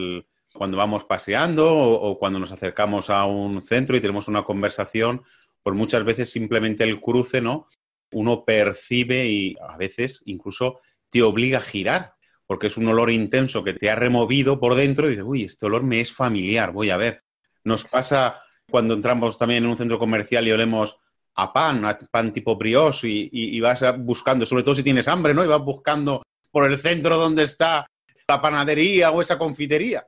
cuando 0.54 0.78
vamos 0.78 1.04
paseando 1.04 1.74
o, 1.76 2.18
cuando 2.18 2.40
nos 2.40 2.52
acercamos 2.52 3.10
a 3.10 3.26
un 3.26 3.64
centro 3.64 3.96
y 3.96 4.02
tenemos 4.02 4.28
una 4.28 4.44
conversación, 4.44 5.24
pues 5.62 5.76
muchas 5.76 6.04
veces 6.04 6.32
simplemente 6.32 6.84
el 6.84 7.00
cruce, 7.00 7.42
¿no? 7.42 7.68
Uno 8.12 8.46
percibe 8.46 9.28
y 9.28 9.56
a 9.68 9.78
veces 9.78 10.22
incluso 10.26 10.80
te 11.10 11.22
obliga 11.22 11.60
a 11.60 11.62
girar, 11.62 12.14
porque 12.46 12.68
es 12.68 12.78
un 12.78 12.88
olor 12.88 13.12
intenso 13.12 13.64
que 13.64 13.74
te 13.74 13.90
ha 13.90 13.96
removido 13.96 14.60
por 14.60 14.76
dentro 14.76 15.08
y 15.08 15.12
dices, 15.12 15.26
uy, 15.28 15.44
este 15.44 15.66
olor 15.66 15.84
me 15.84 16.00
es 16.00 16.12
familiar, 16.12 16.72
voy 16.72 16.90
a 16.90 16.98
ver. 16.98 17.24
Nos 17.64 17.84
pasa 17.84 18.42
cuando 18.70 18.94
entramos 18.94 19.38
también 19.38 19.64
en 19.64 19.70
un 19.70 19.78
centro 19.78 20.00
comercial 20.00 20.48
y 20.48 20.52
olemos 20.52 20.98
a 21.38 21.54
pan, 21.54 21.86
a 21.86 21.98
pan 22.12 22.34
tipo 22.34 22.56
brioche 22.56 23.08
y, 23.08 23.60
vas 23.62 23.84
buscando, 24.00 24.46
sobre 24.46 24.64
todo 24.64 24.74
si 24.74 24.84
tienes 24.84 25.08
hambre, 25.08 25.34
¿no? 25.34 25.44
Y 25.44 25.48
vas 25.48 25.64
buscando 25.64 26.24
por 26.52 26.70
el 26.70 26.78
centro 26.80 27.18
donde 27.18 27.44
está 27.44 27.86
la 28.28 28.42
panadería 28.42 29.12
o 29.12 29.22
esa 29.22 29.38
confitería. 29.38 30.06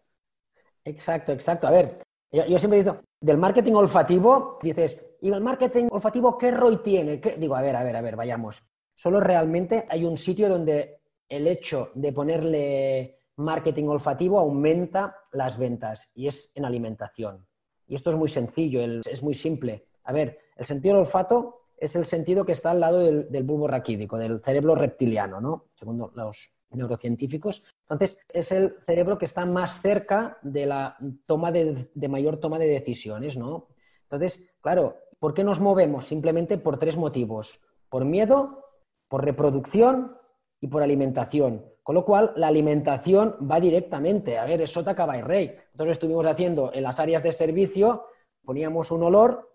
Exacto, 0.83 1.31
exacto. 1.31 1.67
A 1.67 1.71
ver, 1.71 1.99
yo, 2.31 2.57
siempre 2.57 2.79
digo, 2.79 3.01
del 3.21 3.37
marketing 3.37 3.73
olfativo, 3.73 4.57
dices, 4.61 4.99
¿y 5.21 5.31
el 5.31 5.41
marketing 5.41 5.87
olfativo 5.91 6.35
qué 6.37 6.49
ROI 6.49 6.77
tiene? 6.77 7.17
Digo, 7.37 7.55
a 7.55 7.61
ver, 7.61 7.75
a 7.75 7.83
ver, 7.83 7.95
a 7.95 8.01
ver, 8.01 8.15
vayamos. 8.15 8.63
Solo 8.95 9.19
realmente 9.19 9.85
hay 9.87 10.05
un 10.05 10.17
sitio 10.17 10.49
donde 10.49 10.99
el 11.29 11.47
hecho 11.47 11.91
de 11.93 12.11
ponerle 12.11 13.19
marketing 13.37 13.85
olfativo 13.85 14.39
aumenta 14.39 15.17
las 15.31 15.59
ventas 15.59 16.09
y 16.15 16.27
es 16.27 16.51
en 16.55 16.65
alimentación. 16.65 17.45
Y 17.87 17.95
esto 17.95 18.09
es 18.09 18.15
muy 18.15 18.29
sencillo, 18.29 18.81
es 18.81 19.21
muy 19.21 19.35
simple. 19.35 19.85
A 20.09 20.11
ver, 20.11 20.39
el 20.55 20.65
sentido 20.65 20.95
del 20.95 21.01
olfato 21.01 21.65
es 21.77 21.95
el 21.95 22.03
sentido 22.03 22.43
que 22.43 22.53
está 22.53 22.71
al 22.71 22.79
lado 22.79 22.97
del, 22.97 23.43
bulbo 23.43 23.67
raquídico, 23.67 24.17
del 24.17 24.39
cerebro 24.39 24.73
reptiliano, 24.73 25.39
¿no? 25.39 25.65
Según 25.75 25.99
los 26.15 26.51
neurocientíficos. 26.71 27.63
Entonces, 27.81 28.17
es 28.27 28.51
el 28.51 28.77
cerebro 28.87 29.19
que 29.19 29.25
está 29.25 29.45
más 29.45 29.83
cerca 29.83 30.39
de 30.41 30.65
la 30.65 30.97
toma 31.27 31.51
de, 31.51 31.91
mayor 32.09 32.37
toma 32.37 32.57
de 32.57 32.69
decisiones, 32.69 33.37
¿no? 33.37 33.67
Entonces, 34.01 34.43
claro, 34.61 34.97
¿por 35.19 35.35
qué 35.35 35.43
nos 35.43 35.59
movemos? 35.59 36.07
Simplemente 36.07 36.57
por 36.57 36.79
tres 36.79 36.97
motivos. 36.97 37.61
Por 37.87 38.03
miedo, 38.03 38.65
por 39.09 39.23
reproducción 39.23 40.17
y 40.59 40.69
por 40.69 40.83
alimentación. 40.83 41.65
Con 41.83 41.93
lo 41.93 42.03
cual, 42.03 42.33
la 42.35 42.47
alimentación 42.47 43.35
va 43.49 43.59
directamente. 43.59 44.39
A 44.39 44.45
ver, 44.45 44.59
es 44.61 44.71
sota, 44.71 44.95
cava 44.95 45.19
y. 45.19 45.21
Entonces, 45.21 45.93
estuvimos 45.93 46.25
haciendo 46.25 46.73
en 46.73 46.81
las 46.81 46.99
áreas 46.99 47.21
de 47.21 47.31
servicio, 47.31 48.07
poníamos 48.43 48.89
un 48.89 49.03
olor 49.03 49.49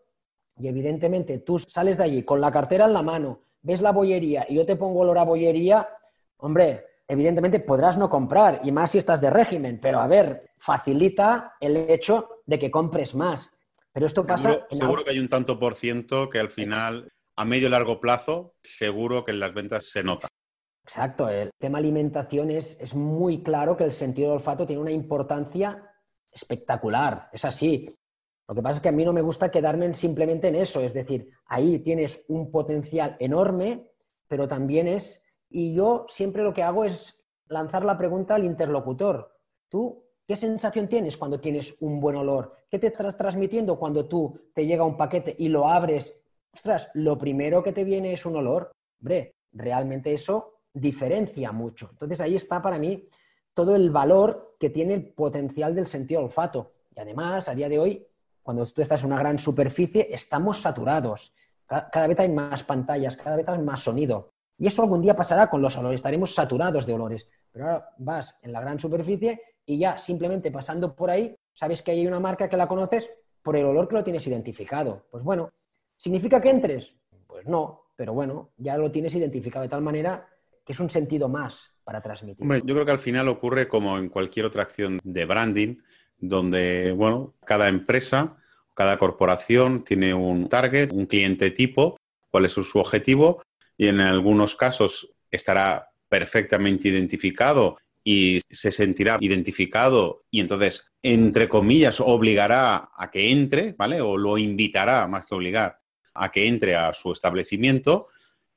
y 0.56 0.68
evidentemente 0.68 1.38
tú 1.38 1.58
sales 1.58 1.98
de 1.98 2.04
allí 2.04 2.22
con 2.22 2.40
la 2.40 2.50
cartera 2.50 2.86
en 2.86 2.92
la 2.92 3.02
mano, 3.02 3.40
ves 3.62 3.80
la 3.80 3.92
bollería 3.92 4.46
y 4.48 4.54
yo 4.54 4.66
te 4.66 4.76
pongo 4.76 5.00
olor 5.00 5.18
a 5.18 5.24
bollería, 5.24 5.88
hombre, 6.38 6.84
evidentemente 7.06 7.60
podrás 7.60 7.98
no 7.98 8.08
comprar, 8.08 8.60
y 8.64 8.72
más 8.72 8.90
si 8.90 8.98
estás 8.98 9.20
de 9.20 9.30
régimen, 9.30 9.78
pero 9.80 10.00
a 10.00 10.06
ver, 10.06 10.40
facilita 10.58 11.54
el 11.60 11.76
hecho 11.76 12.42
de 12.46 12.58
que 12.58 12.70
compres 12.70 13.14
más. 13.14 13.50
Pero 13.92 14.06
esto 14.06 14.26
pasa... 14.26 14.66
Seguro, 14.70 15.04
que 15.04 15.10
hay 15.10 15.18
un 15.18 15.28
tanto 15.28 15.58
por 15.58 15.76
ciento 15.76 16.28
que 16.28 16.40
al 16.40 16.50
final, 16.50 17.12
a 17.36 17.44
medio 17.44 17.68
y 17.68 17.70
largo 17.70 18.00
plazo, 18.00 18.54
seguro 18.60 19.24
que 19.24 19.32
en 19.32 19.40
las 19.40 19.54
ventas 19.54 19.86
se 19.90 20.02
nota. 20.02 20.28
Exacto, 20.82 21.28
el 21.28 21.50
tema 21.58 21.78
alimentación 21.78 22.50
es, 22.50 22.76
es 22.80 22.94
muy 22.94 23.42
claro 23.42 23.76
que 23.76 23.84
el 23.84 23.92
sentido 23.92 24.30
del 24.30 24.38
olfato 24.38 24.66
tiene 24.66 24.82
una 24.82 24.90
importancia 24.90 25.90
espectacular, 26.30 27.30
es 27.32 27.44
así. 27.44 27.96
Lo 28.46 28.54
que 28.54 28.62
pasa 28.62 28.76
es 28.76 28.82
que 28.82 28.88
a 28.90 28.92
mí 28.92 29.04
no 29.04 29.12
me 29.12 29.22
gusta 29.22 29.50
quedarme 29.50 29.92
simplemente 29.94 30.48
en 30.48 30.56
eso, 30.56 30.80
es 30.80 30.92
decir, 30.92 31.30
ahí 31.46 31.78
tienes 31.78 32.22
un 32.28 32.50
potencial 32.50 33.16
enorme, 33.18 33.90
pero 34.28 34.46
también 34.46 34.86
es, 34.86 35.22
y 35.48 35.74
yo 35.74 36.04
siempre 36.08 36.42
lo 36.42 36.52
que 36.52 36.62
hago 36.62 36.84
es 36.84 37.16
lanzar 37.48 37.84
la 37.84 37.96
pregunta 37.96 38.34
al 38.34 38.44
interlocutor. 38.44 39.38
¿Tú 39.68 40.04
qué 40.26 40.36
sensación 40.36 40.88
tienes 40.88 41.16
cuando 41.16 41.40
tienes 41.40 41.76
un 41.80 42.00
buen 42.00 42.16
olor? 42.16 42.52
¿Qué 42.70 42.78
te 42.78 42.88
estás 42.88 43.16
transmitiendo 43.16 43.78
cuando 43.78 44.06
tú 44.08 44.38
te 44.52 44.66
llega 44.66 44.84
un 44.84 44.96
paquete 44.96 45.34
y 45.38 45.48
lo 45.48 45.68
abres? 45.68 46.14
Ostras, 46.52 46.90
lo 46.94 47.16
primero 47.16 47.62
que 47.62 47.72
te 47.72 47.84
viene 47.84 48.12
es 48.12 48.26
un 48.26 48.36
olor. 48.36 48.72
Hombre, 49.00 49.36
realmente 49.52 50.12
eso 50.12 50.60
diferencia 50.72 51.52
mucho. 51.52 51.88
Entonces 51.92 52.20
ahí 52.20 52.36
está 52.36 52.60
para 52.60 52.78
mí 52.78 53.08
todo 53.54 53.76
el 53.76 53.90
valor 53.90 54.56
que 54.58 54.70
tiene 54.70 54.94
el 54.94 55.12
potencial 55.14 55.74
del 55.74 55.86
sentido 55.86 56.22
olfato. 56.22 56.72
Y 56.94 57.00
además, 57.00 57.48
a 57.48 57.54
día 57.54 57.68
de 57.68 57.78
hoy, 57.78 58.06
cuando 58.44 58.66
tú 58.66 58.82
estás 58.82 59.00
en 59.02 59.06
una 59.06 59.18
gran 59.18 59.38
superficie, 59.38 60.06
estamos 60.12 60.60
saturados. 60.60 61.32
Cada, 61.66 62.06
vez 62.06 62.20
hay 62.20 62.28
más 62.28 62.62
pantallas, 62.62 63.16
cada 63.16 63.36
vez 63.36 63.48
hay 63.48 63.58
más 63.58 63.80
sonido. 63.80 64.34
Y 64.58 64.66
eso 64.66 64.82
algún 64.82 65.00
día 65.00 65.16
pasará 65.16 65.48
con 65.48 65.62
los 65.62 65.76
olores, 65.78 65.96
estaremos 65.96 66.34
saturados 66.34 66.84
de 66.86 66.92
olores. 66.92 67.26
Pero 67.50 67.64
ahora 67.64 67.88
vas 67.96 68.36
en 68.42 68.52
la 68.52 68.60
gran 68.60 68.78
superficie 68.78 69.40
y 69.64 69.78
ya 69.78 69.98
simplemente 69.98 70.52
pasando 70.52 70.94
por 70.94 71.10
ahí, 71.10 71.34
sabes 71.54 71.80
que 71.80 71.92
hay 71.92 72.06
una 72.06 72.20
marca 72.20 72.46
que 72.46 72.58
la 72.58 72.68
conoces 72.68 73.10
por 73.42 73.56
el 73.56 73.64
olor 73.64 73.88
que 73.88 73.94
lo 73.94 74.04
tienes 74.04 74.26
identificado. 74.26 75.06
Pues 75.10 75.24
bueno, 75.24 75.50
¿significa 75.96 76.38
que 76.38 76.50
entres? 76.50 76.98
Pues 77.26 77.46
no, 77.46 77.86
pero 77.96 78.12
bueno, 78.12 78.50
ya 78.58 78.76
lo 78.76 78.92
tienes 78.92 79.14
identificado 79.14 79.62
de 79.62 79.70
tal 79.70 79.80
manera 79.80 80.28
que 80.62 80.74
es 80.74 80.80
un 80.80 80.90
sentido 80.90 81.30
más 81.30 81.72
para 81.82 82.02
transmitir. 82.02 82.46
Yo 82.46 82.74
creo 82.74 82.84
que 82.84 82.92
al 82.92 82.98
final 82.98 83.26
ocurre 83.28 83.68
como 83.68 83.96
en 83.96 84.10
cualquier 84.10 84.44
otra 84.44 84.62
acción 84.62 85.00
de 85.02 85.24
branding, 85.24 85.76
donde, 86.18 86.92
bueno, 86.92 87.34
cada 87.46 87.68
empresa, 87.68 88.36
cada 88.74 88.98
corporación 88.98 89.84
tiene 89.84 90.14
un 90.14 90.48
target, 90.48 90.92
un 90.92 91.06
cliente 91.06 91.50
tipo, 91.50 91.96
cuál 92.30 92.46
es 92.46 92.52
su 92.52 92.78
objetivo, 92.78 93.42
y 93.76 93.88
en 93.88 94.00
algunos 94.00 94.56
casos 94.56 95.10
estará 95.30 95.90
perfectamente 96.08 96.88
identificado 96.88 97.78
y 98.04 98.40
se 98.50 98.70
sentirá 98.70 99.16
identificado 99.20 100.24
y 100.30 100.40
entonces, 100.40 100.86
entre 101.02 101.48
comillas, 101.48 102.00
obligará 102.00 102.90
a 102.96 103.10
que 103.10 103.32
entre, 103.32 103.72
¿vale? 103.72 104.00
O 104.00 104.16
lo 104.16 104.36
invitará, 104.36 105.06
más 105.06 105.26
que 105.26 105.34
obligar, 105.34 105.78
a 106.12 106.30
que 106.30 106.46
entre 106.46 106.76
a 106.76 106.92
su 106.92 107.12
establecimiento 107.12 108.08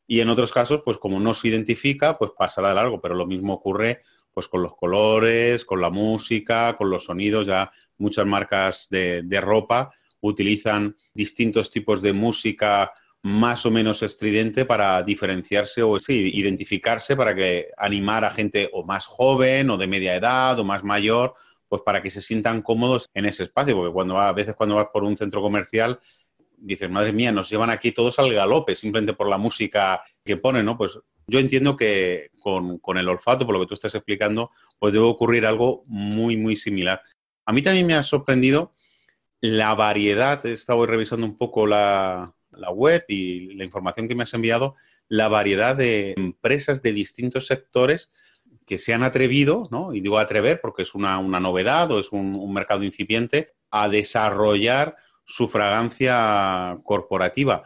y 0.06 0.20
en 0.20 0.30
otros 0.30 0.52
casos, 0.52 0.82
pues 0.84 0.98
como 0.98 1.20
no 1.20 1.34
se 1.34 1.48
identifica, 1.50 2.18
pues 2.18 2.32
pasará 2.38 2.70
de 2.70 2.76
largo, 2.76 3.02
pero 3.02 3.16
lo 3.16 3.26
mismo 3.26 3.54
ocurre 3.54 4.02
pues 4.38 4.48
con 4.50 4.62
los 4.62 4.76
colores, 4.76 5.66
con 5.66 5.82
la 5.82 5.90
música, 5.90 6.78
con 6.78 6.92
los 6.92 7.06
sonidos, 7.06 7.48
ya 7.48 7.72
muchas 7.98 8.28
marcas 8.28 8.88
de, 8.88 9.42
ropa 9.42 9.92
utilizan 10.22 10.96
distintos 11.12 11.72
tipos 11.72 12.04
de 12.04 12.14
música 12.14 12.92
más 13.24 13.66
o 13.66 13.72
menos 13.72 14.04
estridente 14.04 14.64
para 14.64 15.02
diferenciarse 15.02 15.82
o 15.82 15.98
identificarse 16.08 17.16
para 17.16 17.34
que 17.34 17.70
animar 17.78 18.26
a 18.26 18.30
gente 18.30 18.70
o 18.74 18.84
más 18.84 19.08
joven 19.08 19.72
o 19.72 19.78
de 19.78 19.88
media 19.88 20.16
edad 20.16 20.60
o 20.60 20.64
más 20.64 20.84
mayor, 20.84 21.34
pues 21.68 21.82
para 21.84 22.04
que 22.04 22.12
se 22.12 22.22
sientan 22.22 22.62
cómodos 22.62 23.10
en 23.16 23.26
ese 23.26 23.42
espacio, 23.42 23.76
porque 23.76 23.92
cuando 23.92 24.20
a 24.20 24.32
veces 24.34 24.54
cuando 24.54 24.76
vas 24.76 24.90
por 24.94 25.04
un 25.04 25.18
centro 25.18 25.42
comercial 25.42 26.00
dices, 26.58 26.92
madre 26.92 27.12
mía, 27.12 27.32
nos 27.32 27.50
llevan 27.50 27.72
aquí 27.72 27.92
todos 27.92 28.20
al 28.20 28.32
galope 28.32 28.76
simplemente 28.76 29.18
por 29.18 29.30
la 29.30 29.40
música 29.40 30.04
que 30.24 30.38
ponen, 30.38 30.64
¿no? 30.64 30.78
Pues 30.78 31.00
yo 31.28 31.40
entiendo 31.40 31.76
que 31.76 32.32
con, 32.40 32.98
el 32.98 33.10
olfato, 33.10 33.46
por 33.46 33.56
lo 33.56 33.62
que 33.62 33.68
tú 33.68 33.74
estás 33.74 33.94
explicando, 33.96 34.52
pues 34.80 34.94
debe 34.94 35.06
ocurrir 35.06 35.46
algo 35.46 35.84
muy, 35.86 36.38
muy 36.38 36.56
similar. 36.56 37.02
A 37.46 37.52
mí 37.52 37.62
también 37.62 37.86
me 37.86 37.96
ha 37.96 38.04
sorprendido 38.04 38.74
la 39.42 39.76
variedad, 39.76 40.44
he 40.46 40.54
estado 40.54 40.86
revisando 40.86 41.26
un 41.26 41.38
poco 41.38 41.68
la, 41.68 42.34
web 42.74 43.06
y 43.10 43.54
la 43.56 43.66
información 43.66 44.08
que 44.08 44.16
me 44.16 44.24
has 44.24 44.34
enviado, 44.34 44.76
la 45.10 45.28
variedad 45.28 45.76
de 45.76 46.14
empresas 46.18 46.82
de 46.82 46.94
distintos 46.94 47.48
sectores 47.48 48.12
que 48.66 48.78
se 48.78 48.94
han 48.94 49.04
atrevido, 49.04 49.68
¿no? 49.70 49.94
y 49.94 50.02
digo 50.02 50.18
atrever 50.18 50.60
porque 50.62 50.82
es 50.82 50.96
una, 50.96 51.22
novedad 51.22 51.92
o 51.92 52.00
es 52.00 52.12
un 52.12 52.54
mercado 52.54 52.84
incipiente, 52.84 53.54
a 53.70 53.90
desarrollar 53.90 54.96
su 55.26 55.48
fragancia 55.48 56.80
corporativa. 56.84 57.66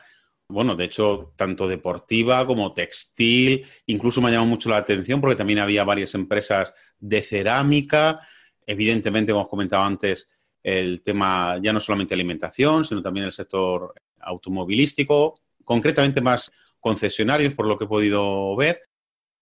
Bueno, 0.52 0.76
de 0.76 0.86
hecho, 0.86 1.34
tanto 1.36 1.68
deportiva 1.68 2.46
como 2.46 2.74
textil, 2.74 3.66
incluso 3.86 4.22
me 4.22 4.28
ha 4.28 4.32
llamado 4.32 4.50
mucho 4.50 4.70
la 4.70 4.78
atención 4.78 5.22
porque 5.22 5.36
también 5.36 5.60
había 5.60 5.84
varias 5.84 6.14
empresas 6.14 6.74
de 7.00 7.22
cerámica, 7.24 8.20
evidentemente, 8.66 9.32
como 9.32 9.46
os 9.46 9.50
comentaba 9.50 9.86
antes, 9.86 10.28
el 10.62 11.02
tema 11.02 11.58
ya 11.62 11.74
no 11.74 11.80
solamente 11.80 12.14
alimentación, 12.14 12.86
sino 12.86 13.02
también 13.02 13.26
el 13.26 13.32
sector 13.32 13.94
automovilístico, 14.20 15.40
concretamente 15.64 16.22
más 16.22 16.52
concesionarios, 16.80 17.54
por 17.54 17.66
lo 17.66 17.78
que 17.78 17.86
he 17.86 17.88
podido 17.88 18.56
ver. 18.56 18.82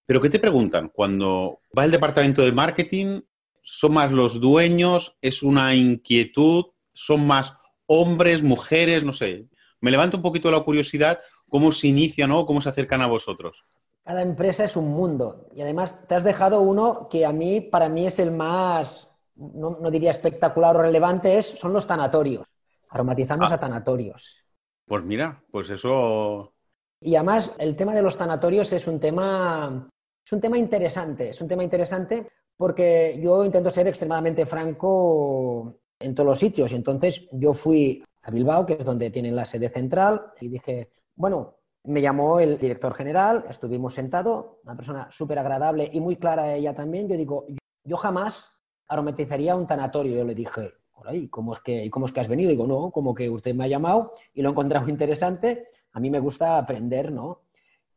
Pero 0.06 0.22
¿qué 0.22 0.30
te 0.30 0.40
preguntan? 0.40 0.90
Cuando 0.90 1.62
va 1.78 1.86
el 1.86 1.92
departamento 1.92 2.44
de 2.44 2.52
marketing, 2.52 3.22
¿son 3.64 3.94
más 3.94 4.12
los 4.12 4.40
dueños? 4.40 5.16
¿Es 5.22 5.44
una 5.44 5.76
inquietud? 5.76 6.66
¿Son 6.94 7.26
más 7.26 7.54
hombres, 7.86 8.44
mujeres, 8.44 9.04
no 9.04 9.14
sé. 9.14 9.48
Me 9.82 9.92
levanta 9.92 10.18
un 10.18 10.24
poquito 10.24 10.52
la 10.52 10.62
curiosidad 10.62 11.20
cómo 11.50 11.72
se 11.72 11.88
inicia, 11.88 12.28
o 12.34 12.46
¿Cómo 12.46 12.62
se 12.62 12.70
acercan 12.70 13.02
a 13.02 13.08
vosotros? 13.08 13.64
Cada 14.04 14.22
empresa 14.22 14.64
es 14.64 14.76
un 14.76 14.90
mundo. 14.90 15.48
Y 15.56 15.62
además 15.62 16.08
te 16.08 16.16
has 16.16 16.24
dejado 16.24 16.62
uno 16.62 17.08
que 17.10 17.26
a 17.26 17.32
mí, 17.32 17.62
para 17.62 17.90
mí, 17.90 18.08
es 18.08 18.20
el 18.20 18.32
más, 18.32 19.12
no, 19.36 19.78
diría 19.92 20.12
espectacular 20.12 20.76
o 20.76 20.82
relevante, 20.82 21.38
es, 21.38 21.46
son 21.46 21.74
los 21.74 21.86
tanatorios. 21.86 22.46
Aromatizamos 22.90 23.52
ah. 23.52 23.56
a 23.56 23.60
tanatorios. 23.60 24.44
Pues 24.86 25.04
mira, 25.04 25.44
pues 25.52 25.70
eso. 25.70 26.54
Y 27.02 27.16
además, 27.16 27.56
el 27.60 27.76
tema 27.76 27.94
de 27.94 28.02
los 28.02 28.18
tanatorios 28.18 28.74
es 28.74 28.88
un 28.88 29.00
tema, 29.00 29.88
es 30.26 30.34
un 30.34 30.42
tema 30.42 30.58
interesante. 30.58 31.30
Es 31.30 31.40
un 31.42 31.48
tema 31.48 31.64
interesante 31.64 32.28
porque 32.58 33.20
yo 33.22 33.46
intento 33.46 33.72
ser 33.72 33.88
extremadamente 33.88 34.46
franco 34.46 35.76
en 36.00 36.16
todos 36.16 36.28
los 36.28 36.40
sitios. 36.40 36.72
Y 36.72 36.76
entonces 36.76 37.28
yo 37.32 37.54
fui 37.54 38.04
a 38.22 38.32
Bilbao, 38.32 38.66
que 38.66 38.74
es 38.74 38.86
donde 38.86 39.10
tienen 39.10 39.36
la 39.36 39.46
sede 39.46 39.70
central, 39.70 40.34
y 40.42 40.50
dije, 40.50 40.92
bueno, 41.16 41.60
me 41.84 42.02
llamó 42.02 42.40
el 42.40 42.58
director 42.58 42.94
general, 42.94 43.46
estuvimos 43.50 43.94
sentados, 43.94 44.58
una 44.64 44.76
persona 44.76 45.08
súper 45.12 45.40
agradable 45.40 45.90
y 45.92 46.00
muy 46.00 46.18
clara 46.18 46.54
ella 46.54 46.74
también. 46.74 47.08
Yo 47.08 47.16
digo, 47.16 47.46
yo 47.84 47.98
jamás 47.98 48.52
aromatizaría 48.88 49.56
un 49.56 49.66
tanatorio. 49.66 50.18
Yo 50.18 50.26
le 50.26 50.36
dije, 50.36 50.74
¿y 51.12 51.28
cómo 51.30 51.56
es 51.56 51.62
que, 51.62 51.90
cómo 51.90 52.06
es 52.06 52.12
que 52.12 52.20
has 52.20 52.28
venido? 52.28 52.50
Digo, 52.50 52.68
no, 52.68 52.92
como 52.92 53.14
que 53.14 53.30
usted 53.30 53.56
me 53.56 53.64
ha 53.64 53.68
llamado 53.68 54.12
y 54.34 54.42
lo 54.42 54.50
he 54.50 54.52
encontrado 54.52 54.88
interesante. 54.90 55.68
A 55.94 56.00
mí 56.00 56.10
me 56.10 56.20
gusta 56.20 56.58
aprender, 56.58 57.12
¿no? 57.12 57.44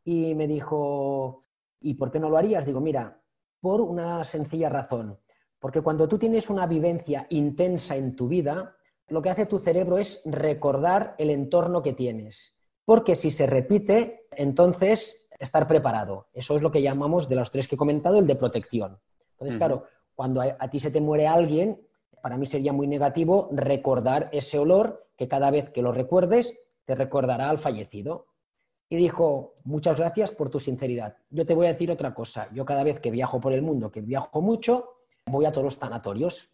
Y 0.03 0.35
me 0.35 0.47
dijo, 0.47 1.41
¿y 1.79 1.95
por 1.95 2.11
qué 2.11 2.19
no 2.19 2.29
lo 2.29 2.37
harías? 2.37 2.65
Digo, 2.65 2.81
mira, 2.81 3.21
por 3.59 3.81
una 3.81 4.23
sencilla 4.23 4.69
razón. 4.69 5.19
Porque 5.59 5.81
cuando 5.81 6.07
tú 6.07 6.17
tienes 6.17 6.49
una 6.49 6.67
vivencia 6.67 7.25
intensa 7.29 7.95
en 7.95 8.15
tu 8.15 8.27
vida, 8.27 8.75
lo 9.07 9.21
que 9.21 9.29
hace 9.29 9.45
tu 9.45 9.59
cerebro 9.59 9.97
es 9.97 10.21
recordar 10.25 11.15
el 11.17 11.29
entorno 11.29 11.83
que 11.83 11.93
tienes. 11.93 12.57
Porque 12.85 13.15
si 13.15 13.31
se 13.31 13.47
repite, 13.47 14.27
entonces 14.31 15.27
estar 15.39 15.67
preparado. 15.67 16.27
Eso 16.33 16.55
es 16.55 16.61
lo 16.61 16.71
que 16.71 16.81
llamamos 16.81 17.29
de 17.29 17.35
los 17.35 17.51
tres 17.51 17.67
que 17.67 17.75
he 17.75 17.77
comentado, 17.77 18.19
el 18.19 18.27
de 18.27 18.35
protección. 18.35 18.99
Entonces, 19.33 19.57
claro, 19.57 19.85
cuando 20.15 20.41
a, 20.41 20.69
ti 20.69 20.79
se 20.79 20.91
te 20.91 21.01
muere 21.01 21.27
alguien, 21.27 21.81
para 22.21 22.37
mí 22.37 22.45
sería 22.45 22.71
muy 22.71 22.87
negativo 22.87 23.49
recordar 23.51 24.29
ese 24.31 24.57
olor 24.57 25.07
que 25.17 25.27
cada 25.27 25.51
vez 25.51 25.69
que 25.69 25.81
lo 25.81 25.91
recuerdes 25.91 26.57
te 26.85 26.95
recordará 26.95 27.49
al 27.49 27.59
fallecido. 27.59 28.27
Y 28.89 28.97
dijo, 28.97 29.53
muchas 29.63 29.97
gracias 29.97 30.31
por 30.31 30.49
tu 30.49 30.59
sinceridad. 30.59 31.17
Yo 31.29 31.45
te 31.45 31.55
voy 31.55 31.65
a 31.65 31.73
decir 31.73 31.89
otra 31.89 32.13
cosa. 32.13 32.49
Yo 32.53 32.65
cada 32.65 32.83
vez 32.83 32.99
que 32.99 33.11
viajo 33.11 33.41
por 33.41 33.53
el 33.53 33.61
mundo, 33.61 33.91
que 33.91 34.01
viajo 34.01 34.41
mucho, 34.41 34.97
voy 35.25 35.45
a 35.45 35.51
todos 35.51 35.65
los 35.65 35.79
tanatorios, 35.79 36.49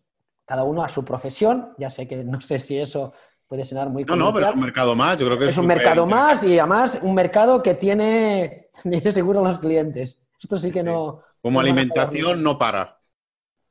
cada 0.49 0.63
uno 0.63 0.83
a 0.83 0.89
su 0.89 1.05
profesión. 1.05 1.75
Ya 1.77 1.91
sé 1.91 2.07
que 2.07 2.23
no 2.23 2.41
sé 2.41 2.57
si 2.57 2.75
eso 2.75 3.13
puede 3.47 3.63
sonar 3.63 3.87
muy 3.89 4.03
No, 4.03 4.15
no, 4.15 4.33
pero 4.33 4.47
es 4.47 4.55
un 4.55 4.61
mercado 4.61 4.95
más, 4.95 5.15
yo 5.19 5.27
creo 5.27 5.37
que 5.37 5.49
es, 5.49 5.57
un 5.57 5.67
mercado 5.67 6.07
más 6.07 6.43
y 6.43 6.57
además 6.57 6.97
un 7.03 7.13
mercado 7.13 7.61
que 7.61 7.75
tiene, 7.75 8.69
tiene 8.81 9.11
seguro 9.11 9.43
los 9.43 9.59
clientes. 9.59 10.17
Esto 10.41 10.57
sí 10.57 10.71
que 10.71 10.81
no... 10.81 11.21
Como 11.39 11.59
alimentación 11.59 12.41
no 12.41 12.57
para. 12.57 12.99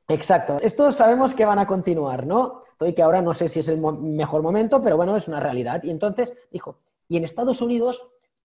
Exacto. 0.07 0.59
Estos 0.63 0.95
sabemos 0.95 1.35
que 1.35 1.45
van 1.45 1.59
a 1.59 1.67
continuar, 1.67 2.25
¿no? 2.25 2.61
Estoy 2.69 2.95
que 2.95 3.03
ahora 3.03 3.23
no 3.23 3.35
sé 3.35 3.49
si 3.49 3.59
es 3.59 3.69
el 3.69 3.79
mejor 3.81 4.43
momento, 4.43 4.81
pero 4.81 4.97
bueno, 4.97 5.17
es 5.17 5.27
una 5.27 5.41
realidad. 5.41 5.83
Y 5.83 5.91
entonces 5.91 6.33
dijo, 6.53 6.79
y 7.09 7.17
en 7.17 7.25
Estados 7.25 7.61
Unidos 7.61 8.01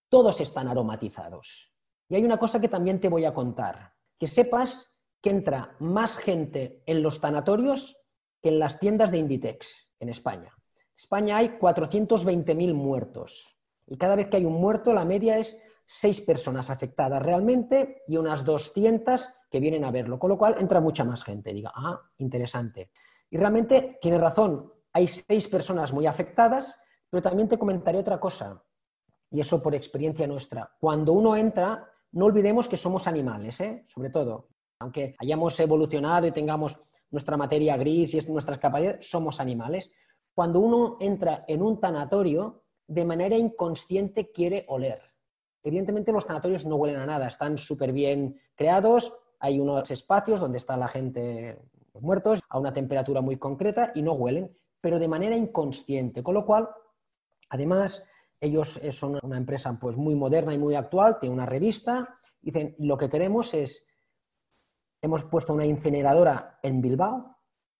todos 0.08 0.40
están 0.40 0.66
aromatizados. 0.66 1.70
Y 2.08 2.16
hay 2.16 2.24
una 2.24 2.38
cosa 2.38 2.60
que 2.60 2.68
también 2.68 2.98
te 2.98 3.08
voy 3.08 3.26
a 3.26 3.32
contar, 3.32 3.92
que 4.18 4.26
sepas 4.26 4.90
que 5.22 5.30
entra 5.30 5.76
más 5.78 6.16
gente 6.16 6.82
en 6.84 7.00
los 7.00 7.20
tanatorios 7.20 8.03
que 8.44 8.50
en 8.50 8.58
las 8.58 8.78
tiendas 8.78 9.10
de 9.10 9.16
Inditex 9.16 9.88
en 10.00 10.10
España. 10.10 10.52
En 10.54 10.94
España 10.94 11.38
hay 11.38 11.56
420.000 11.58 12.74
muertos 12.74 13.56
y 13.86 13.96
cada 13.96 14.16
vez 14.16 14.28
que 14.28 14.36
hay 14.36 14.44
un 14.44 14.60
muerto 14.60 14.92
la 14.92 15.06
media 15.06 15.38
es 15.38 15.58
seis 15.86 16.20
personas 16.20 16.68
afectadas 16.68 17.22
realmente 17.22 18.02
y 18.06 18.18
unas 18.18 18.44
200 18.44 19.30
que 19.50 19.60
vienen 19.60 19.82
a 19.86 19.90
verlo, 19.90 20.18
con 20.18 20.28
lo 20.28 20.36
cual 20.36 20.56
entra 20.58 20.82
mucha 20.82 21.04
más 21.04 21.24
gente. 21.24 21.54
Diga, 21.54 21.72
ah, 21.74 21.98
interesante. 22.18 22.90
Y 23.30 23.38
realmente 23.38 23.98
tiene 24.02 24.18
razón, 24.18 24.70
hay 24.92 25.08
seis 25.08 25.48
personas 25.48 25.90
muy 25.94 26.06
afectadas, 26.06 26.78
pero 27.08 27.22
también 27.22 27.48
te 27.48 27.56
comentaré 27.56 27.96
otra 27.96 28.20
cosa, 28.20 28.62
y 29.30 29.40
eso 29.40 29.62
por 29.62 29.74
experiencia 29.74 30.26
nuestra. 30.26 30.70
Cuando 30.78 31.14
uno 31.14 31.34
entra, 31.34 31.90
no 32.12 32.26
olvidemos 32.26 32.68
que 32.68 32.76
somos 32.76 33.06
animales, 33.06 33.58
¿eh? 33.62 33.84
sobre 33.86 34.10
todo. 34.10 34.50
Aunque 34.80 35.16
hayamos 35.18 35.58
evolucionado 35.60 36.26
y 36.26 36.32
tengamos 36.32 36.76
nuestra 37.14 37.36
materia 37.36 37.76
gris 37.76 38.12
y 38.12 38.20
nuestras 38.30 38.58
capacidades, 38.58 39.08
somos 39.08 39.38
animales. 39.38 39.92
Cuando 40.34 40.58
uno 40.58 40.96
entra 41.00 41.44
en 41.46 41.62
un 41.62 41.78
tanatorio, 41.78 42.64
de 42.88 43.04
manera 43.04 43.36
inconsciente 43.36 44.32
quiere 44.32 44.64
oler. 44.68 45.00
Evidentemente 45.62 46.12
los 46.12 46.24
sanatorios 46.24 46.66
no 46.66 46.74
huelen 46.76 47.00
a 47.00 47.06
nada, 47.06 47.28
están 47.28 47.56
súper 47.56 47.92
bien 47.92 48.40
creados, 48.56 49.16
hay 49.38 49.60
unos 49.60 49.90
espacios 49.92 50.40
donde 50.40 50.58
está 50.58 50.76
la 50.76 50.88
gente 50.88 51.58
muertos 52.00 52.40
a 52.48 52.58
una 52.58 52.74
temperatura 52.74 53.20
muy 53.20 53.36
concreta 53.36 53.92
y 53.94 54.02
no 54.02 54.14
huelen, 54.14 54.54
pero 54.80 54.98
de 54.98 55.06
manera 55.06 55.36
inconsciente, 55.36 56.22
con 56.22 56.34
lo 56.34 56.44
cual, 56.44 56.68
además, 57.48 58.02
ellos 58.40 58.80
son 58.90 59.20
una 59.22 59.36
empresa 59.36 59.78
pues 59.80 59.96
muy 59.96 60.16
moderna 60.16 60.52
y 60.52 60.58
muy 60.58 60.74
actual, 60.74 61.18
tiene 61.20 61.34
una 61.34 61.46
revista, 61.46 62.18
dicen, 62.42 62.74
lo 62.78 62.98
que 62.98 63.08
queremos 63.08 63.54
es, 63.54 63.86
hemos 65.04 65.22
puesto 65.24 65.52
una 65.52 65.66
incineradora 65.66 66.58
en 66.62 66.80
Bilbao, 66.80 67.36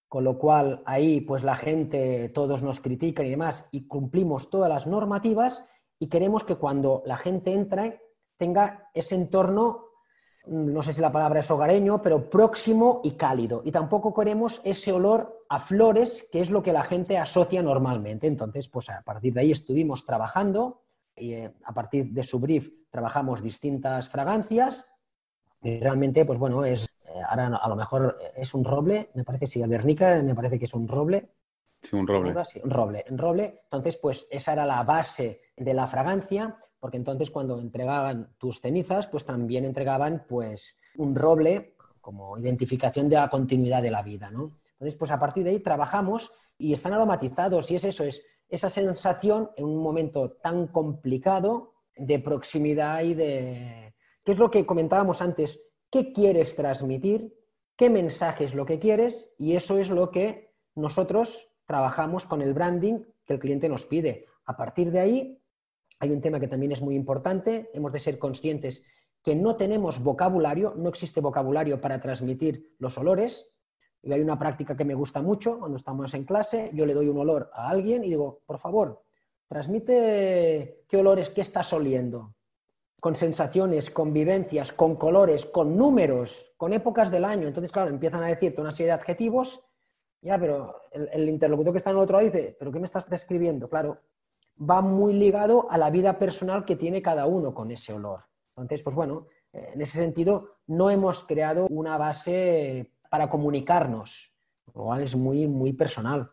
con 0.08 0.24
lo 0.24 0.38
cual 0.38 0.82
ahí 0.84 1.22
pues 1.22 1.42
la 1.42 1.56
gente, 1.56 2.28
todos 2.28 2.62
nos 2.62 2.80
critican 2.80 3.26
y 3.26 3.30
demás, 3.30 3.66
y 3.72 3.88
cumplimos 3.88 4.50
todas 4.50 4.68
las 4.68 4.86
normativas, 4.86 5.64
y 5.98 6.08
queremos 6.08 6.44
que 6.44 6.56
cuando 6.56 7.02
la 7.06 7.16
gente 7.16 7.54
entre 7.54 8.02
tenga 8.36 8.90
ese 8.92 9.14
entorno, 9.14 9.86
no 10.46 10.82
sé 10.82 10.92
si 10.92 11.00
la 11.00 11.10
palabra 11.10 11.40
es 11.40 11.50
hogareño, 11.50 12.02
pero 12.02 12.28
próximo 12.28 13.00
y 13.02 13.12
cálido. 13.12 13.62
Y 13.64 13.72
tampoco 13.72 14.12
queremos 14.12 14.60
ese 14.64 14.92
olor 14.92 15.46
a 15.48 15.58
flores, 15.58 16.28
que 16.30 16.42
es 16.42 16.50
lo 16.50 16.62
que 16.62 16.74
la 16.74 16.82
gente 16.82 17.16
asocia 17.16 17.62
normalmente. 17.62 18.26
Entonces, 18.26 18.68
pues 18.68 18.90
a 18.90 19.00
partir 19.00 19.32
de 19.32 19.40
ahí 19.40 19.52
estuvimos 19.52 20.04
trabajando 20.04 20.82
y 21.16 21.32
eh, 21.32 21.54
a 21.64 21.72
partir 21.72 22.10
de 22.10 22.22
su 22.22 22.38
brief 22.38 22.68
trabajamos 22.90 23.42
distintas 23.42 24.10
fragancias. 24.10 24.86
Y 25.62 25.80
realmente, 25.80 26.26
pues 26.26 26.38
bueno, 26.38 26.62
es, 26.66 26.86
ahora 27.22 27.46
a 27.56 27.68
lo 27.68 27.76
mejor 27.76 28.18
es 28.36 28.54
un 28.54 28.64
roble, 28.64 29.10
me 29.14 29.24
parece, 29.24 29.46
sí, 29.46 29.62
Guernica 29.62 30.22
me 30.22 30.34
parece 30.34 30.58
que 30.58 30.64
es 30.64 30.74
un 30.74 30.88
roble, 30.88 31.30
Sí, 31.84 31.96
un 31.96 32.06
roble. 32.06 32.34
un 32.62 32.70
roble. 32.70 33.04
En 33.06 33.18
roble, 33.18 33.60
entonces, 33.64 33.98
pues 33.98 34.26
esa 34.30 34.54
era 34.54 34.64
la 34.64 34.82
base 34.84 35.38
de 35.54 35.74
la 35.74 35.86
fragancia, 35.86 36.56
porque 36.80 36.96
entonces 36.96 37.30
cuando 37.30 37.60
entregaban 37.60 38.34
tus 38.38 38.60
cenizas, 38.60 39.06
pues 39.06 39.26
también 39.26 39.66
entregaban 39.66 40.24
pues 40.26 40.78
un 40.96 41.14
roble 41.14 41.76
como 42.00 42.38
identificación 42.38 43.08
de 43.10 43.16
la 43.16 43.28
continuidad 43.28 43.82
de 43.82 43.90
la 43.90 44.02
vida, 44.02 44.30
¿no? 44.30 44.58
Entonces, 44.72 44.96
pues 44.96 45.10
a 45.10 45.18
partir 45.18 45.44
de 45.44 45.50
ahí 45.50 45.60
trabajamos 45.60 46.32
y 46.56 46.72
están 46.72 46.94
aromatizados 46.94 47.70
y 47.70 47.76
es 47.76 47.84
eso, 47.84 48.04
es 48.04 48.22
esa 48.48 48.70
sensación 48.70 49.50
en 49.56 49.64
un 49.64 49.82
momento 49.82 50.32
tan 50.42 50.68
complicado 50.68 51.74
de 51.96 52.18
proximidad 52.18 53.02
y 53.02 53.14
de... 53.14 53.94
¿Qué 54.24 54.32
es 54.32 54.38
lo 54.38 54.50
que 54.50 54.64
comentábamos 54.64 55.20
antes? 55.20 55.60
¿Qué 55.90 56.12
quieres 56.12 56.56
transmitir? 56.56 57.34
¿Qué 57.76 57.90
mensaje 57.90 58.44
es 58.44 58.54
lo 58.54 58.66
que 58.66 58.78
quieres? 58.78 59.32
Y 59.38 59.56
eso 59.56 59.78
es 59.78 59.90
lo 59.90 60.10
que 60.10 60.52
nosotros 60.74 61.52
trabajamos 61.66 62.26
con 62.26 62.42
el 62.42 62.54
branding 62.54 63.04
que 63.24 63.34
el 63.34 63.38
cliente 63.38 63.68
nos 63.68 63.86
pide. 63.86 64.26
A 64.46 64.56
partir 64.56 64.90
de 64.90 65.00
ahí, 65.00 65.40
hay 65.98 66.10
un 66.10 66.20
tema 66.20 66.40
que 66.40 66.48
también 66.48 66.72
es 66.72 66.82
muy 66.82 66.94
importante, 66.94 67.70
hemos 67.72 67.92
de 67.92 68.00
ser 68.00 68.18
conscientes 68.18 68.84
que 69.22 69.34
no 69.34 69.56
tenemos 69.56 70.02
vocabulario, 70.02 70.74
no 70.76 70.90
existe 70.90 71.20
vocabulario 71.20 71.80
para 71.80 72.00
transmitir 72.00 72.74
los 72.78 72.98
olores. 72.98 73.54
Y 74.02 74.12
hay 74.12 74.20
una 74.20 74.38
práctica 74.38 74.76
que 74.76 74.84
me 74.84 74.94
gusta 74.94 75.22
mucho 75.22 75.58
cuando 75.58 75.78
estamos 75.78 76.12
en 76.12 76.24
clase, 76.24 76.70
yo 76.74 76.84
le 76.84 76.92
doy 76.92 77.08
un 77.08 77.16
olor 77.16 77.50
a 77.54 77.70
alguien 77.70 78.04
y 78.04 78.10
digo, 78.10 78.42
por 78.44 78.58
favor, 78.58 79.02
transmite 79.48 80.76
qué 80.86 80.96
olores, 80.98 81.30
qué 81.30 81.40
estás 81.40 81.72
oliendo, 81.72 82.33
con 83.04 83.16
sensaciones, 83.16 83.90
con 83.90 84.10
vivencias, 84.10 84.72
con 84.72 84.96
colores, 84.96 85.44
con 85.44 85.76
números, 85.76 86.54
con 86.56 86.72
épocas 86.72 87.10
del 87.10 87.26
año. 87.26 87.46
Entonces, 87.46 87.70
claro, 87.70 87.90
empiezan 87.90 88.22
a 88.22 88.28
decirte 88.28 88.62
una 88.62 88.72
serie 88.72 88.86
de 88.86 88.92
adjetivos 88.98 89.62
ya, 90.22 90.38
pero 90.38 90.80
el, 90.90 91.28
interlocutor 91.28 91.74
que 91.74 91.76
está 91.76 91.90
en 91.90 91.96
el 91.96 92.02
otro 92.02 92.16
lado 92.16 92.24
dice, 92.24 92.56
¿pero 92.58 92.72
qué 92.72 92.78
me 92.78 92.86
estás 92.86 93.10
describiendo? 93.10 93.68
Claro, 93.68 93.94
va 94.58 94.80
muy 94.80 95.12
ligado 95.12 95.70
a 95.70 95.76
la 95.76 95.90
vida 95.90 96.18
personal 96.18 96.64
que 96.64 96.76
tiene 96.76 97.02
cada 97.02 97.26
uno 97.26 97.52
con 97.52 97.70
ese 97.70 97.92
olor. 97.92 98.20
Entonces, 98.48 98.82
pues 98.82 98.96
bueno, 98.96 99.26
en 99.52 99.82
ese 99.82 99.98
sentido, 99.98 100.60
no 100.68 100.88
hemos 100.88 101.24
creado 101.24 101.66
una 101.68 101.98
base 101.98 102.94
para 103.10 103.28
comunicarnos, 103.28 104.32
lo 104.72 104.80
cual 104.80 105.02
es 105.02 105.14
muy, 105.14 105.46
muy 105.46 105.74
personal. 105.74 106.26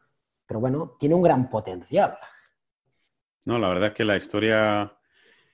Pero 0.46 0.62
bueno, 0.62 0.96
tiene 0.98 1.16
un 1.16 1.22
gran 1.22 1.50
potencial. 1.50 2.18
No, 3.44 3.60
la 3.60 3.68
verdad 3.68 3.90
es 3.90 3.94
que 3.94 4.06
la 4.06 4.16
historia 4.16 4.98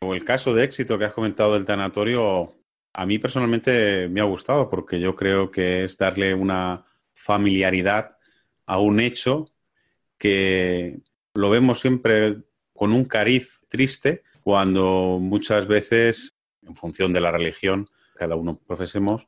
el 0.01 0.23
caso 0.23 0.53
de 0.53 0.63
éxito 0.63 0.97
que 0.97 1.05
has 1.05 1.13
comentado 1.13 1.53
del 1.53 1.65
tanatorio, 1.65 2.55
a 2.93 3.05
mí 3.05 3.19
personalmente 3.19 4.07
me 4.09 4.21
ha 4.21 4.25
gustado 4.25 4.69
porque 4.69 4.99
yo 4.99 5.15
creo 5.15 5.51
que 5.51 5.83
es 5.83 5.97
darle 5.97 6.33
una 6.33 6.85
familiaridad 7.13 8.17
a 8.65 8.79
un 8.79 8.99
hecho 8.99 9.45
que 10.17 10.99
lo 11.33 11.49
vemos 11.49 11.79
siempre 11.79 12.37
con 12.73 12.93
un 12.93 13.05
cariz 13.05 13.61
triste 13.69 14.23
cuando 14.41 15.19
muchas 15.21 15.67
veces, 15.67 16.35
en 16.61 16.75
función 16.75 17.11
de 17.13 17.21
la 17.21 17.31
religión, 17.31 17.89
cada 18.15 18.35
uno 18.35 18.59
profesemos, 18.65 19.27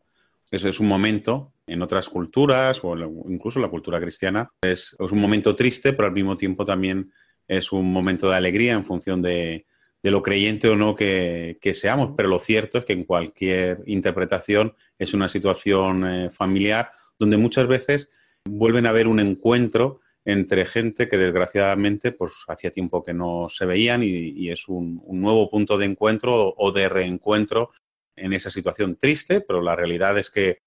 eso 0.51 0.67
es 0.67 0.79
un 0.79 0.87
momento 0.87 1.53
en 1.67 1.81
otras 1.81 2.09
culturas 2.09 2.79
o 2.83 2.95
incluso 3.29 3.59
la 3.59 3.67
cultura 3.67 3.99
cristiana, 3.99 4.49
es, 4.61 4.95
un 4.99 5.19
momento 5.19 5.55
triste, 5.55 5.93
pero 5.93 6.07
al 6.07 6.13
mismo 6.13 6.35
tiempo 6.35 6.65
también 6.65 7.11
es 7.47 7.71
un 7.71 7.91
momento 7.91 8.29
de 8.29 8.35
alegría 8.35 8.73
en 8.73 8.85
función 8.85 9.21
de, 9.21 9.65
lo 10.03 10.23
creyente 10.23 10.69
o 10.69 10.75
no 10.75 10.95
que, 10.95 11.57
seamos. 11.73 12.13
Pero 12.15 12.29
lo 12.29 12.39
cierto 12.39 12.77
es 12.77 12.85
que 12.85 12.93
en 12.93 13.03
cualquier 13.03 13.83
interpretación 13.85 14.75
es 14.97 15.13
una 15.13 15.29
situación 15.29 16.07
eh, 16.07 16.29
familiar 16.29 16.91
donde 17.17 17.37
muchas 17.37 17.67
veces 17.67 18.09
vuelven 18.45 18.85
a 18.85 18.89
haber 18.89 19.07
un 19.07 19.19
encuentro 19.19 19.99
entre 20.25 20.65
gente 20.65 21.09
que 21.09 21.17
desgraciadamente 21.17 22.11
pues 22.11 22.43
hacía 22.47 22.71
tiempo 22.71 23.03
que 23.03 23.13
no 23.13 23.47
se 23.49 23.65
veían 23.65 24.03
y, 24.03 24.49
es 24.49 24.67
un, 24.67 25.01
nuevo 25.09 25.49
punto 25.49 25.77
de 25.77 25.85
encuentro 25.85 26.53
o, 26.55 26.71
de 26.71 26.87
reencuentro 26.87 27.71
en 28.15 28.33
esa 28.33 28.49
situación 28.49 28.97
triste, 28.97 29.41
pero 29.41 29.61
la 29.61 29.75
realidad 29.75 30.17
es 30.17 30.29
que 30.29 30.61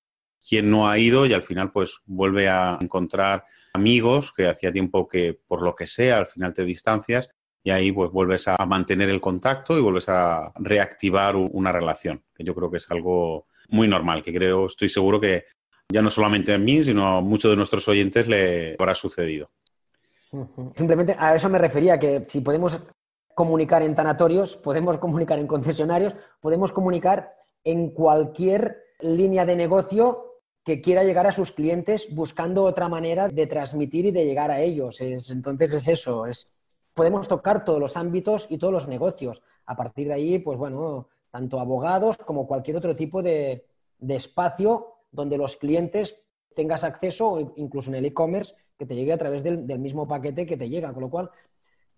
quien 0.47 0.71
no 0.71 0.88
ha 0.88 0.99
ido 0.99 1.27
y 1.27 1.33
al 1.33 1.42
final 1.42 1.71
pues 1.71 2.01
vuelve 2.07 2.49
a 2.49 2.79
encontrar 2.81 3.45
amigos 3.75 4.33
que 4.33 4.49
hacía 4.49 4.73
tiempo 4.73 5.09
que 5.09 5.38
por 5.47 5.62
lo 5.62 5.75
que 5.75 5.87
sea 5.87 6.18
al 6.18 6.27
final 6.27 6.53
te 6.53 6.64
distancias 6.64 7.31
y 7.64 7.70
ahí 7.70 7.92
pues 7.92 8.11
vuelves 8.11 8.48
a 8.48 8.57
mantener 8.66 9.09
el 9.09 9.20
contacto 9.20 9.79
y 9.79 9.81
vuelves 9.81 10.09
a 10.09 10.53
reactivar 10.57 11.37
una 11.37 11.70
relación, 11.70 12.22
que 12.35 12.44
yo 12.44 12.55
creo 12.55 12.70
que 12.70 12.79
es 12.79 12.90
algo 12.90 13.46
muy 13.68 13.87
normal, 13.88 14.22
que 14.22 14.35
creo, 14.35 14.66
estoy 14.66 14.88
seguro 14.88 15.20
que 15.20 15.44
ya 15.88 16.03
no 16.03 16.11
solamente 16.11 16.53
a 16.53 16.59
mí, 16.59 16.83
sino 16.83 17.07
a 17.07 17.20
muchos 17.20 17.51
de 17.51 17.57
nuestros 17.57 17.87
oyentes 17.88 18.27
le 18.27 18.75
habrá 18.79 18.94
sucedido. 18.94 19.51
Simplemente 20.75 21.14
a 21.18 21.35
eso 21.35 21.48
me 21.48 21.59
refería, 21.59 21.98
que 21.98 22.22
si 22.27 22.40
podemos 22.40 22.81
comunicar 23.35 23.83
en 23.83 23.94
tanatorios, 23.94 24.57
podemos 24.57 24.98
comunicar 24.98 25.38
en 25.38 25.46
concesionarios, 25.46 26.14
podemos 26.40 26.72
comunicar 26.72 27.35
en 27.64 27.90
cualquier 27.90 28.83
línea 29.01 29.44
de 29.44 29.57
negocio 29.57 30.40
que 30.64 30.81
quiera 30.81 31.05
llegar 31.05 31.27
a 31.27 31.33
sus 31.33 31.53
clientes 31.53 32.09
buscando 32.11 32.64
otra 32.64 32.88
manera 32.88 33.29
de 33.29 33.46
transmitir 33.46 34.07
y 34.07 34.11
de 34.11 34.25
llegar 34.25 34.51
a 34.51 34.61
ellos. 34.61 35.01
entonces 35.01 35.75
es 35.75 35.88
eso, 35.88 36.27
es, 36.27 36.46
podemos 36.94 37.28
tocar 37.28 37.64
todos 37.64 37.81
los 37.81 37.96
ámbitos 37.96 38.46
y 38.50 38.59
todos 38.59 38.72
los 38.72 38.88
negocios. 38.88 39.42
A 39.66 39.76
partir 39.76 40.09
de 40.09 40.14
ahí, 40.14 40.38
pues 40.38 40.59
bueno, 40.59 41.09
tanto 41.31 41.61
abogados 41.61 42.16
como 42.18 42.46
cualquier 42.46 42.76
otro 42.76 42.94
tipo 42.96 43.22
de, 43.22 43.66
de 43.98 44.16
espacio 44.16 44.96
donde 45.11 45.38
los 45.38 45.57
clientes 45.57 46.16
tengas 46.55 46.85
acceso, 46.85 47.55
incluso 47.57 47.90
en 47.90 47.96
el 47.96 48.07
e-commerce, 48.07 48.55
que 48.78 48.87
te 48.87 48.94
llegue 48.94 49.12
a 49.12 49.18
través 49.18 49.42
del, 49.42 49.78
mismo 49.78 50.09
paquete 50.09 50.46
que 50.46 50.57
te 50.57 50.68
llega. 50.68 50.92
Con 50.92 51.02
lo 51.02 51.11
cual, 51.11 51.31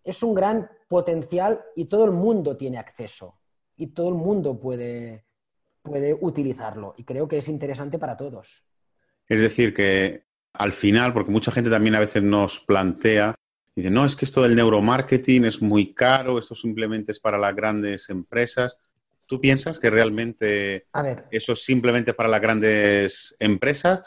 es 0.02 0.22
un 0.22 0.34
gran 0.34 0.68
potencial 0.88 1.60
y 1.74 1.86
todo 1.86 2.04
el 2.04 2.10
mundo 2.10 2.56
tiene 2.56 2.78
acceso 2.78 3.38
y 3.76 3.88
todo 3.88 4.10
el 4.10 4.16
mundo 4.16 4.60
puede, 4.60 5.24
puede 5.82 6.14
utilizarlo. 6.14 6.94
Y 6.98 7.04
creo 7.04 7.26
que 7.26 7.38
es 7.38 7.48
interesante 7.48 7.98
para 7.98 8.16
todos. 8.16 8.64
Es 9.26 9.40
decir, 9.40 9.72
que 9.72 10.24
al 10.52 10.72
final, 10.72 11.12
porque 11.12 11.30
mucha 11.30 11.50
gente 11.50 11.70
también 11.70 11.94
a 11.94 12.00
veces 12.00 12.22
nos 12.22 12.60
plantea, 12.60 13.34
dice, 13.74 13.90
no, 13.90 14.04
es 14.04 14.16
que 14.16 14.24
esto 14.24 14.42
del 14.42 14.54
neuromarketing 14.54 15.44
es 15.44 15.60
muy 15.60 15.92
caro, 15.94 16.38
esto 16.38 16.54
simplemente 16.54 17.12
es 17.12 17.20
para 17.20 17.38
las 17.38 17.54
grandes 17.54 18.08
empresas. 18.10 18.76
¿Tú 19.26 19.40
piensas 19.40 19.78
que 19.78 19.90
realmente 19.90 20.86
eso 21.30 21.52
es 21.52 21.64
simplemente 21.64 22.14
para 22.14 22.28
las 22.28 22.40
grandes 22.40 23.34
empresas 23.38 24.02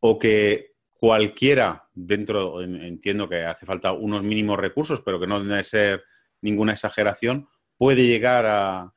o 0.00 0.18
que 0.18 0.72
cualquiera 0.98 1.88
dentro, 1.94 2.62
entiendo 2.62 3.28
que 3.28 3.44
hace 3.44 3.66
falta 3.66 3.92
unos 3.92 4.22
mínimos 4.22 4.58
recursos, 4.58 5.02
pero 5.04 5.20
que 5.20 5.26
no 5.26 5.42
debe 5.42 5.62
ser 5.64 6.02
ninguna 6.40 6.72
exageración, 6.72 7.48
puede 7.76 8.06
llegar 8.06 8.46
a, 8.46 8.92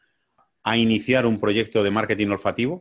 a 0.64 0.78
iniciar 0.78 1.26
un 1.26 1.40
proyecto 1.40 1.84
de 1.84 1.92
marketing 1.92 2.28
olfativo? 2.30 2.80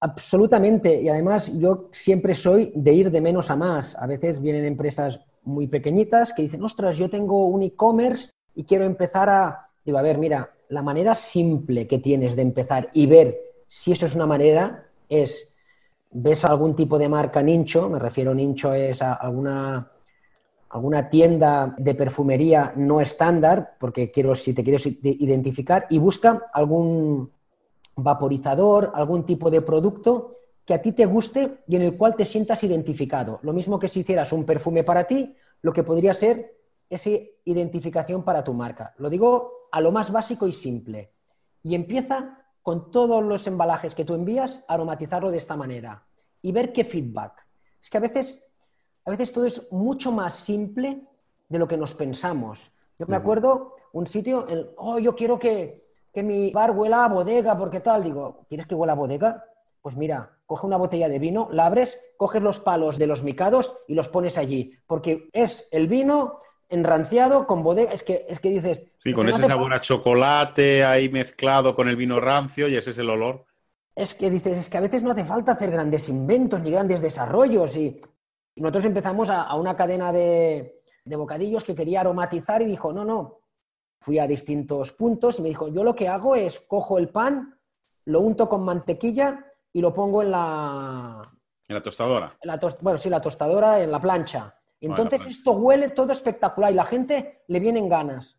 Absolutamente. 0.00 1.00
Y 1.00 1.08
además 1.08 1.58
yo 1.58 1.88
siempre 1.90 2.34
soy 2.34 2.70
de 2.74 2.92
ir 2.92 3.10
de 3.10 3.20
menos 3.20 3.50
a 3.50 3.56
más. 3.56 3.96
A 3.96 4.06
veces 4.06 4.40
vienen 4.40 4.64
empresas 4.64 5.20
muy 5.48 5.66
pequeñitas 5.66 6.32
que 6.32 6.42
dicen, 6.42 6.62
ostras, 6.62 6.96
yo 6.96 7.10
tengo 7.10 7.46
un 7.46 7.62
e-commerce 7.62 8.30
y 8.54 8.64
quiero 8.64 8.84
empezar 8.84 9.28
a... 9.28 9.66
Digo, 9.84 9.98
a 9.98 10.02
ver, 10.02 10.18
mira, 10.18 10.50
la 10.68 10.82
manera 10.82 11.14
simple 11.14 11.86
que 11.86 11.98
tienes 11.98 12.36
de 12.36 12.42
empezar 12.42 12.90
y 12.92 13.06
ver 13.06 13.38
si 13.66 13.92
eso 13.92 14.06
es 14.06 14.14
una 14.14 14.26
manera 14.26 14.86
es, 15.08 15.50
ves 16.12 16.44
algún 16.44 16.76
tipo 16.76 16.98
de 16.98 17.08
marca 17.08 17.42
nicho, 17.42 17.88
me 17.88 17.98
refiero 17.98 18.34
nicho 18.34 18.74
es 18.74 19.00
a 19.02 19.14
alguna, 19.14 19.90
alguna 20.70 21.08
tienda 21.08 21.74
de 21.78 21.94
perfumería 21.94 22.72
no 22.76 23.00
estándar, 23.00 23.76
porque 23.78 24.10
quiero, 24.10 24.34
si 24.34 24.52
te 24.52 24.62
quieres 24.62 24.86
identificar, 24.86 25.86
y 25.88 25.98
busca 25.98 26.48
algún 26.52 27.30
vaporizador, 27.96 28.92
algún 28.94 29.24
tipo 29.24 29.50
de 29.50 29.62
producto 29.62 30.36
que 30.68 30.74
a 30.74 30.82
ti 30.82 30.92
te 30.92 31.06
guste 31.06 31.60
y 31.66 31.76
en 31.76 31.80
el 31.80 31.96
cual 31.96 32.14
te 32.14 32.26
sientas 32.26 32.62
identificado. 32.62 33.40
Lo 33.40 33.54
mismo 33.54 33.78
que 33.78 33.88
si 33.88 34.00
hicieras 34.00 34.34
un 34.34 34.44
perfume 34.44 34.84
para 34.84 35.04
ti, 35.04 35.34
lo 35.62 35.72
que 35.72 35.82
podría 35.82 36.12
ser 36.12 36.58
esa 36.90 37.08
identificación 37.46 38.22
para 38.22 38.44
tu 38.44 38.52
marca. 38.52 38.92
Lo 38.98 39.08
digo 39.08 39.70
a 39.72 39.80
lo 39.80 39.92
más 39.92 40.12
básico 40.12 40.46
y 40.46 40.52
simple. 40.52 41.14
Y 41.62 41.74
empieza 41.74 42.44
con 42.60 42.90
todos 42.90 43.24
los 43.24 43.46
embalajes 43.46 43.94
que 43.94 44.04
tú 44.04 44.12
envías, 44.12 44.62
aromatizarlo 44.68 45.30
de 45.30 45.38
esta 45.38 45.56
manera 45.56 46.06
y 46.42 46.52
ver 46.52 46.74
qué 46.74 46.84
feedback. 46.84 47.46
Es 47.80 47.88
que 47.88 47.96
a 47.96 48.02
veces, 48.02 48.44
a 49.06 49.10
veces 49.10 49.32
todo 49.32 49.46
es 49.46 49.72
mucho 49.72 50.12
más 50.12 50.34
simple 50.34 51.02
de 51.48 51.58
lo 51.58 51.66
que 51.66 51.78
nos 51.78 51.94
pensamos. 51.94 52.70
Yo 52.98 53.06
me 53.06 53.16
acuerdo 53.16 53.74
un 53.94 54.06
sitio, 54.06 54.46
en, 54.46 54.66
oh, 54.76 54.98
yo 54.98 55.16
quiero 55.16 55.38
que, 55.38 55.88
que 56.12 56.22
mi 56.22 56.50
bar 56.50 56.72
huela 56.72 57.06
a 57.06 57.08
bodega, 57.08 57.56
porque 57.56 57.80
tal. 57.80 58.04
Digo, 58.04 58.44
¿quieres 58.50 58.66
que 58.66 58.74
huela 58.74 58.92
a 58.92 58.96
bodega? 58.96 59.42
Pues 59.80 59.96
mira, 59.96 60.37
coge 60.48 60.66
una 60.66 60.78
botella 60.78 61.10
de 61.10 61.18
vino, 61.18 61.50
la 61.52 61.66
abres, 61.66 62.00
coges 62.16 62.42
los 62.42 62.58
palos 62.58 62.96
de 62.96 63.06
los 63.06 63.22
micados 63.22 63.80
y 63.86 63.92
los 63.92 64.08
pones 64.08 64.38
allí, 64.38 64.72
porque 64.86 65.28
es 65.34 65.68
el 65.70 65.88
vino 65.88 66.38
enranciado 66.70 67.46
con 67.46 67.62
bodega, 67.62 67.92
es 67.92 68.02
que, 68.02 68.24
es 68.26 68.40
que 68.40 68.48
dices... 68.48 68.82
Sí, 68.98 69.12
con 69.12 69.28
ese 69.28 69.42
sabor 69.42 69.74
a 69.74 69.82
chocolate 69.82 70.86
ahí 70.86 71.10
mezclado 71.10 71.76
con 71.76 71.86
el 71.86 71.96
vino 71.96 72.18
rancio 72.18 72.66
y 72.66 72.76
ese 72.76 72.92
es 72.92 72.98
el 72.98 73.10
olor. 73.10 73.44
Es 73.94 74.14
que 74.14 74.30
dices, 74.30 74.56
es 74.56 74.70
que 74.70 74.78
a 74.78 74.80
veces 74.80 75.02
no 75.02 75.10
hace 75.10 75.22
falta 75.22 75.52
hacer 75.52 75.70
grandes 75.70 76.08
inventos 76.08 76.62
ni 76.62 76.70
grandes 76.70 77.02
desarrollos 77.02 77.76
y, 77.76 78.00
nosotros 78.56 78.86
empezamos 78.86 79.28
a, 79.28 79.54
una 79.54 79.74
cadena 79.74 80.10
de, 80.12 80.80
de 81.04 81.16
bocadillos 81.16 81.62
que 81.62 81.74
quería 81.74 82.00
aromatizar 82.00 82.62
y 82.62 82.66
dijo, 82.66 82.90
no, 82.92 83.04
no, 83.04 83.40
fui 84.00 84.18
a 84.18 84.26
distintos 84.26 84.92
puntos 84.92 85.38
y 85.38 85.42
me 85.42 85.48
dijo, 85.50 85.68
yo 85.68 85.84
lo 85.84 85.94
que 85.94 86.08
hago 86.08 86.34
es 86.34 86.58
cojo 86.58 86.98
el 86.98 87.10
pan, 87.10 87.60
lo 88.06 88.20
unto 88.20 88.48
con 88.48 88.64
mantequilla 88.64 89.44
y 89.78 89.80
lo 89.80 89.92
pongo 89.92 90.22
en 90.22 90.32
la... 90.32 91.22
En 91.68 91.74
la 91.76 91.80
tostadora. 91.80 92.36
bueno, 92.82 92.98
sí, 92.98 93.08
la 93.08 93.20
tostadora, 93.20 93.80
en 93.80 93.92
la 93.92 94.00
plancha. 94.00 94.58
Entonces 94.80 95.24
esto 95.24 95.52
huele 95.52 95.90
todo 95.90 96.12
espectacular 96.12 96.72
y 96.72 96.74
la 96.74 96.84
gente 96.84 97.44
le 97.46 97.60
vienen 97.60 97.88
ganas. 97.88 98.36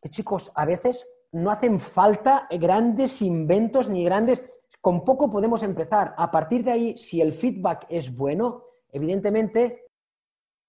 Que 0.00 0.08
chicos, 0.08 0.50
a 0.54 0.64
veces 0.64 1.06
no 1.32 1.50
hacen 1.50 1.80
falta 1.80 2.48
grandes 2.50 3.20
inventos 3.20 3.90
ni 3.90 4.04
grandes... 4.06 4.48
Con 4.80 5.04
poco 5.04 5.28
podemos 5.28 5.62
empezar. 5.62 6.14
A 6.16 6.30
partir 6.30 6.64
de 6.64 6.72
ahí, 6.72 6.96
si 6.96 7.20
el 7.20 7.34
feedback 7.34 7.84
es 7.90 8.16
bueno, 8.16 8.64
evidentemente, 8.90 9.84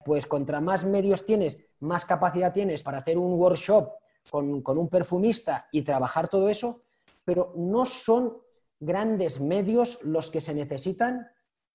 pues 0.04 0.28
contra 0.28 0.60
más 0.60 0.84
medios 0.84 1.26
tienes, 1.26 1.58
más 1.80 2.04
capacidad 2.04 2.52
tienes 2.52 2.84
para 2.84 2.98
hacer 2.98 3.18
un 3.18 3.40
workshop 3.40 3.92
con, 4.30 4.62
con 4.62 4.78
un 4.78 4.90
perfumista 4.90 5.70
y 5.72 5.84
trabajar 5.84 6.28
todo 6.28 6.50
eso, 6.50 6.82
pero 7.24 7.54
no 7.56 7.86
son 7.86 8.36
grandes 8.82 9.40
medios 9.40 9.98
los 10.04 10.30
que 10.30 10.42
se 10.42 10.54
necesitan 10.54 11.28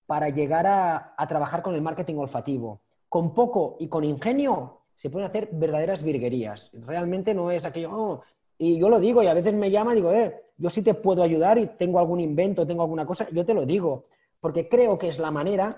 para 0.05 0.29
llegar 0.29 0.67
a, 0.67 1.15
trabajar 1.29 1.63
con 1.63 1.75
el 1.75 1.81
marketing 1.81 2.17
olfativo. 2.17 2.83
Con 3.09 3.33
poco 3.33 3.77
y 3.81 3.89
con 3.89 4.05
ingenio 4.05 4.83
se 4.95 5.09
pueden 5.09 5.29
hacer 5.29 5.49
verdaderas 5.53 6.03
virguerías. 6.03 6.71
Realmente 6.73 7.33
no 7.33 7.51
es 7.51 7.65
aquello, 7.65 7.91
oh", 7.93 8.23
y 8.59 8.79
yo 8.79 8.89
lo 8.89 9.01
digo 9.01 9.23
y 9.23 9.27
a 9.27 9.35
veces 9.35 9.55
me 9.55 9.71
llama 9.71 9.93
y 9.93 9.97
digo, 9.97 10.13
eh, 10.13 10.43
yo 10.57 10.69
sí 10.69 10.83
te 10.83 10.95
puedo 10.95 11.23
ayudar 11.23 11.59
y 11.59 11.67
tengo 11.67 11.99
algún 11.99 12.21
invento, 12.21 12.67
tengo 12.67 12.83
alguna 12.83 13.07
cosa, 13.07 13.29
yo 13.31 13.45
te 13.45 13.55
lo 13.55 13.65
digo, 13.65 14.03
porque 14.41 14.69
creo 14.69 14.99
que 14.99 15.09
es 15.09 15.19
la 15.19 15.31
manera 15.31 15.69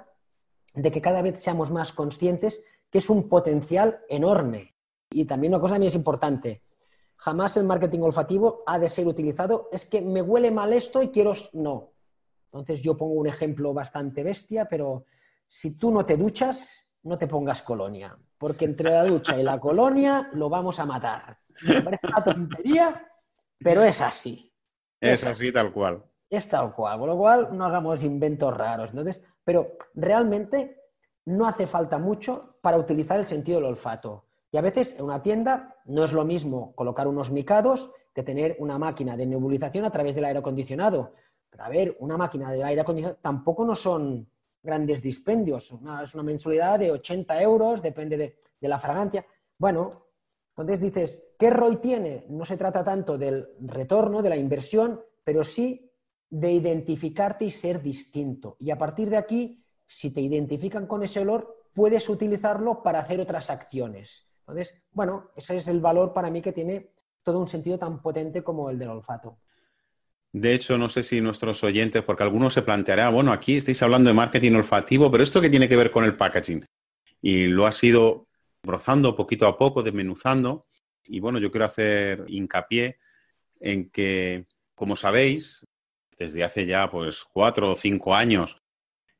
de 0.74 0.90
que 0.90 1.02
cada 1.02 1.22
vez 1.22 1.40
seamos 1.40 1.70
más 1.70 1.92
conscientes 1.92 2.62
que 2.90 2.98
es 2.98 3.10
un 3.10 3.28
potencial 3.28 4.00
enorme. 4.08 4.74
Y 5.10 5.24
también 5.24 5.54
una 5.54 5.60
cosa 5.60 5.76
a 5.76 5.78
mí 5.78 5.86
es 5.86 5.94
importante, 5.94 6.62
jamás 7.18 7.56
el 7.56 7.64
marketing 7.64 8.00
olfativo 8.00 8.62
ha 8.66 8.78
de 8.78 8.88
ser 8.88 9.06
utilizado, 9.06 9.68
es 9.72 9.84
que 9.84 10.00
me 10.00 10.22
huele 10.22 10.50
mal 10.50 10.72
esto 10.72 11.02
y 11.02 11.10
quiero... 11.10 11.34
No. 11.52 11.92
Entonces 12.46 12.80
yo 12.80 12.96
pongo 12.96 13.14
un 13.14 13.26
ejemplo 13.26 13.74
bastante 13.74 14.22
bestia, 14.22 14.66
pero 14.66 15.04
si 15.46 15.72
tú 15.72 15.92
no 15.92 16.06
te 16.06 16.16
duchas, 16.16 16.86
no 17.02 17.18
te 17.18 17.26
pongas 17.26 17.62
colonia, 17.62 18.16
porque 18.38 18.64
entre 18.64 18.90
la 18.90 19.04
ducha 19.04 19.38
y 19.38 19.42
la 19.42 19.60
colonia 19.60 20.30
lo 20.32 20.48
vamos 20.48 20.78
a 20.78 20.86
matar. 20.86 21.38
Me 21.62 21.82
parece 21.82 22.06
una 22.06 22.24
tontería, 22.24 23.08
pero 23.58 23.82
es 23.82 24.00
así. 24.00 24.52
Es, 25.00 25.24
así 25.24 25.52
tal 25.52 25.72
cual. 25.72 26.02
Es 26.30 26.48
tal 26.48 26.74
cual, 26.74 26.98
con 26.98 27.08
lo 27.08 27.16
cual 27.16 27.48
no 27.52 27.66
hagamos 27.66 28.02
inventos 28.02 28.56
raros. 28.56 28.90
Entonces, 28.90 29.22
pero 29.44 29.66
realmente 29.94 30.82
no 31.26 31.46
hace 31.46 31.66
falta 31.66 31.98
mucho 31.98 32.32
para 32.62 32.78
utilizar 32.78 33.18
el 33.18 33.26
sentido 33.26 33.58
del 33.58 33.70
olfato. 33.70 34.27
Y 34.50 34.56
a 34.56 34.62
veces 34.62 34.98
en 34.98 35.04
una 35.04 35.20
tienda 35.20 35.76
no 35.84 36.04
es 36.04 36.12
lo 36.12 36.24
mismo 36.24 36.74
colocar 36.74 37.06
unos 37.06 37.30
micados 37.30 37.90
que 38.14 38.22
tener 38.22 38.56
una 38.60 38.78
máquina 38.78 39.16
de 39.16 39.26
nebulización 39.26 39.84
a 39.84 39.90
través 39.90 40.14
del 40.14 40.24
aire 40.24 40.38
acondicionado. 40.38 41.12
Pero 41.50 41.64
a 41.64 41.68
ver, 41.68 41.96
una 42.00 42.16
máquina 42.16 42.50
de 42.50 42.64
aire 42.64 42.80
acondicionado 42.80 43.20
tampoco 43.20 43.64
no 43.64 43.74
son 43.74 44.26
grandes 44.62 45.02
dispendios. 45.02 45.72
es 46.02 46.14
una 46.14 46.22
mensualidad 46.22 46.78
de 46.78 46.90
80 46.92 47.42
euros, 47.42 47.82
depende 47.82 48.16
de, 48.16 48.38
de, 48.60 48.68
la 48.68 48.78
fragancia. 48.78 49.24
Bueno, 49.58 49.90
entonces 50.50 50.80
dices, 50.80 51.22
¿qué 51.38 51.50
ROI 51.50 51.76
tiene? 51.76 52.26
No 52.28 52.44
se 52.44 52.56
trata 52.56 52.82
tanto 52.82 53.16
del 53.16 53.46
retorno, 53.60 54.22
de 54.22 54.28
la 54.30 54.36
inversión, 54.36 55.00
pero 55.22 55.44
sí 55.44 55.90
de 56.30 56.52
identificarte 56.52 57.44
y 57.44 57.50
ser 57.50 57.82
distinto. 57.82 58.56
Y 58.58 58.70
a 58.70 58.78
partir 58.78 59.08
de 59.08 59.16
aquí, 59.16 59.62
si 59.86 60.10
te 60.10 60.20
identifican 60.20 60.86
con 60.86 61.02
ese 61.02 61.20
olor, 61.20 61.68
puedes 61.72 62.08
utilizarlo 62.08 62.82
para 62.82 63.00
hacer 63.00 63.20
otras 63.20 63.50
acciones. 63.50 64.27
Entonces, 64.48 64.80
bueno, 64.92 65.28
ese 65.36 65.58
es 65.58 65.68
el 65.68 65.80
valor 65.80 66.14
para 66.14 66.30
mí 66.30 66.40
que 66.40 66.52
tiene 66.52 66.90
todo 67.22 67.38
un 67.38 67.48
sentido 67.48 67.78
tan 67.78 68.00
potente 68.00 68.42
como 68.42 68.70
el 68.70 68.78
del 68.78 68.88
olfato. 68.88 69.40
De 70.32 70.54
hecho, 70.54 70.78
no 70.78 70.88
sé 70.88 71.02
si 71.02 71.20
nuestros 71.20 71.62
oyentes, 71.64 72.02
porque 72.02 72.22
algunos 72.22 72.54
se 72.54 72.62
plantearán, 72.62 73.12
bueno, 73.12 73.30
aquí 73.30 73.56
estáis 73.56 73.82
hablando 73.82 74.08
de 74.08 74.14
marketing 74.14 74.52
olfativo, 74.52 75.10
pero 75.10 75.22
¿esto 75.22 75.42
qué 75.42 75.50
tiene 75.50 75.68
que 75.68 75.76
ver 75.76 75.90
con 75.90 76.04
el 76.04 76.16
packaging? 76.16 76.64
Y 77.20 77.46
lo 77.46 77.66
ha 77.66 77.72
sido 77.72 78.26
rozando 78.62 79.14
poquito 79.14 79.46
a 79.46 79.58
poco, 79.58 79.82
desmenuzando. 79.82 80.66
Y 81.04 81.20
bueno, 81.20 81.38
yo 81.38 81.50
quiero 81.50 81.66
hacer 81.66 82.24
hincapié 82.28 82.98
en 83.60 83.90
que, 83.90 84.46
como 84.74 84.96
sabéis, 84.96 85.66
desde 86.18 86.42
hace 86.42 86.64
ya 86.64 86.90
pues 86.90 87.24
cuatro 87.24 87.72
o 87.72 87.76
cinco 87.76 88.14
años, 88.14 88.56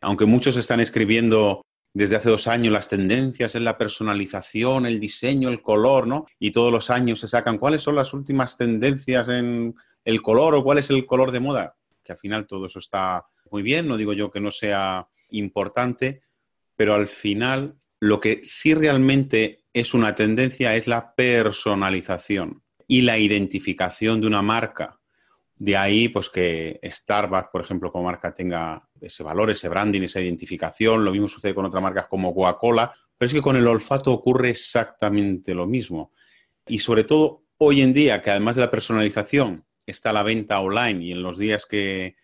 aunque 0.00 0.24
muchos 0.24 0.56
están 0.56 0.80
escribiendo 0.80 1.62
desde 1.92 2.16
hace 2.16 2.30
dos 2.30 2.46
años 2.46 2.72
las 2.72 2.88
tendencias 2.88 3.54
en 3.54 3.64
la 3.64 3.78
personalización, 3.78 4.86
el 4.86 5.00
diseño, 5.00 5.48
el 5.48 5.62
color, 5.62 6.06
¿no? 6.06 6.26
Y 6.38 6.52
todos 6.52 6.72
los 6.72 6.90
años 6.90 7.20
se 7.20 7.28
sacan 7.28 7.58
cuáles 7.58 7.82
son 7.82 7.96
las 7.96 8.12
últimas 8.12 8.56
tendencias 8.56 9.28
en 9.28 9.74
el 10.04 10.22
color 10.22 10.54
o 10.54 10.62
cuál 10.62 10.78
es 10.78 10.90
el 10.90 11.06
color 11.06 11.32
de 11.32 11.40
moda. 11.40 11.76
Que 12.04 12.12
al 12.12 12.18
final 12.18 12.46
todo 12.46 12.66
eso 12.66 12.78
está 12.78 13.26
muy 13.50 13.62
bien, 13.62 13.88
no 13.88 13.96
digo 13.96 14.12
yo 14.12 14.30
que 14.30 14.40
no 14.40 14.50
sea 14.50 15.08
importante, 15.30 16.22
pero 16.76 16.94
al 16.94 17.08
final 17.08 17.76
lo 18.00 18.20
que 18.20 18.40
sí 18.44 18.74
realmente 18.74 19.64
es 19.72 19.94
una 19.94 20.14
tendencia 20.14 20.76
es 20.76 20.86
la 20.86 21.14
personalización 21.14 22.62
y 22.86 23.02
la 23.02 23.18
identificación 23.18 24.20
de 24.20 24.26
una 24.26 24.42
marca 24.42 24.98
de 25.58 25.76
ahí, 25.76 26.08
pues 26.08 26.30
que 26.30 26.78
Starbucks, 26.82 27.50
por 27.50 27.60
ejemplo, 27.60 27.90
como 27.90 28.04
marca 28.04 28.34
tenga 28.34 28.87
ese 29.00 29.22
valor, 29.22 29.50
ese 29.50 29.68
branding, 29.68 30.02
esa 30.02 30.20
identificación. 30.20 31.04
Lo 31.04 31.12
mismo 31.12 31.28
sucede 31.28 31.54
con 31.54 31.64
otras 31.64 31.82
marcas 31.82 32.06
como 32.06 32.34
Coca-Cola. 32.34 32.92
Pero 33.16 33.26
es 33.26 33.34
que 33.34 33.42
con 33.42 33.56
el 33.56 33.66
olfato 33.66 34.12
ocurre 34.12 34.50
exactamente 34.50 35.54
lo 35.54 35.66
mismo. 35.66 36.12
Y 36.66 36.78
sobre 36.78 37.04
todo 37.04 37.44
hoy 37.58 37.82
en 37.82 37.92
día, 37.92 38.22
que 38.22 38.30
además 38.30 38.56
de 38.56 38.62
la 38.62 38.70
personalización 38.70 39.64
está 39.86 40.12
la 40.12 40.22
venta 40.22 40.60
online 40.60 41.04
y 41.04 41.12
en 41.12 41.22
los 41.22 41.38
días 41.38 41.66
que, 41.66 42.16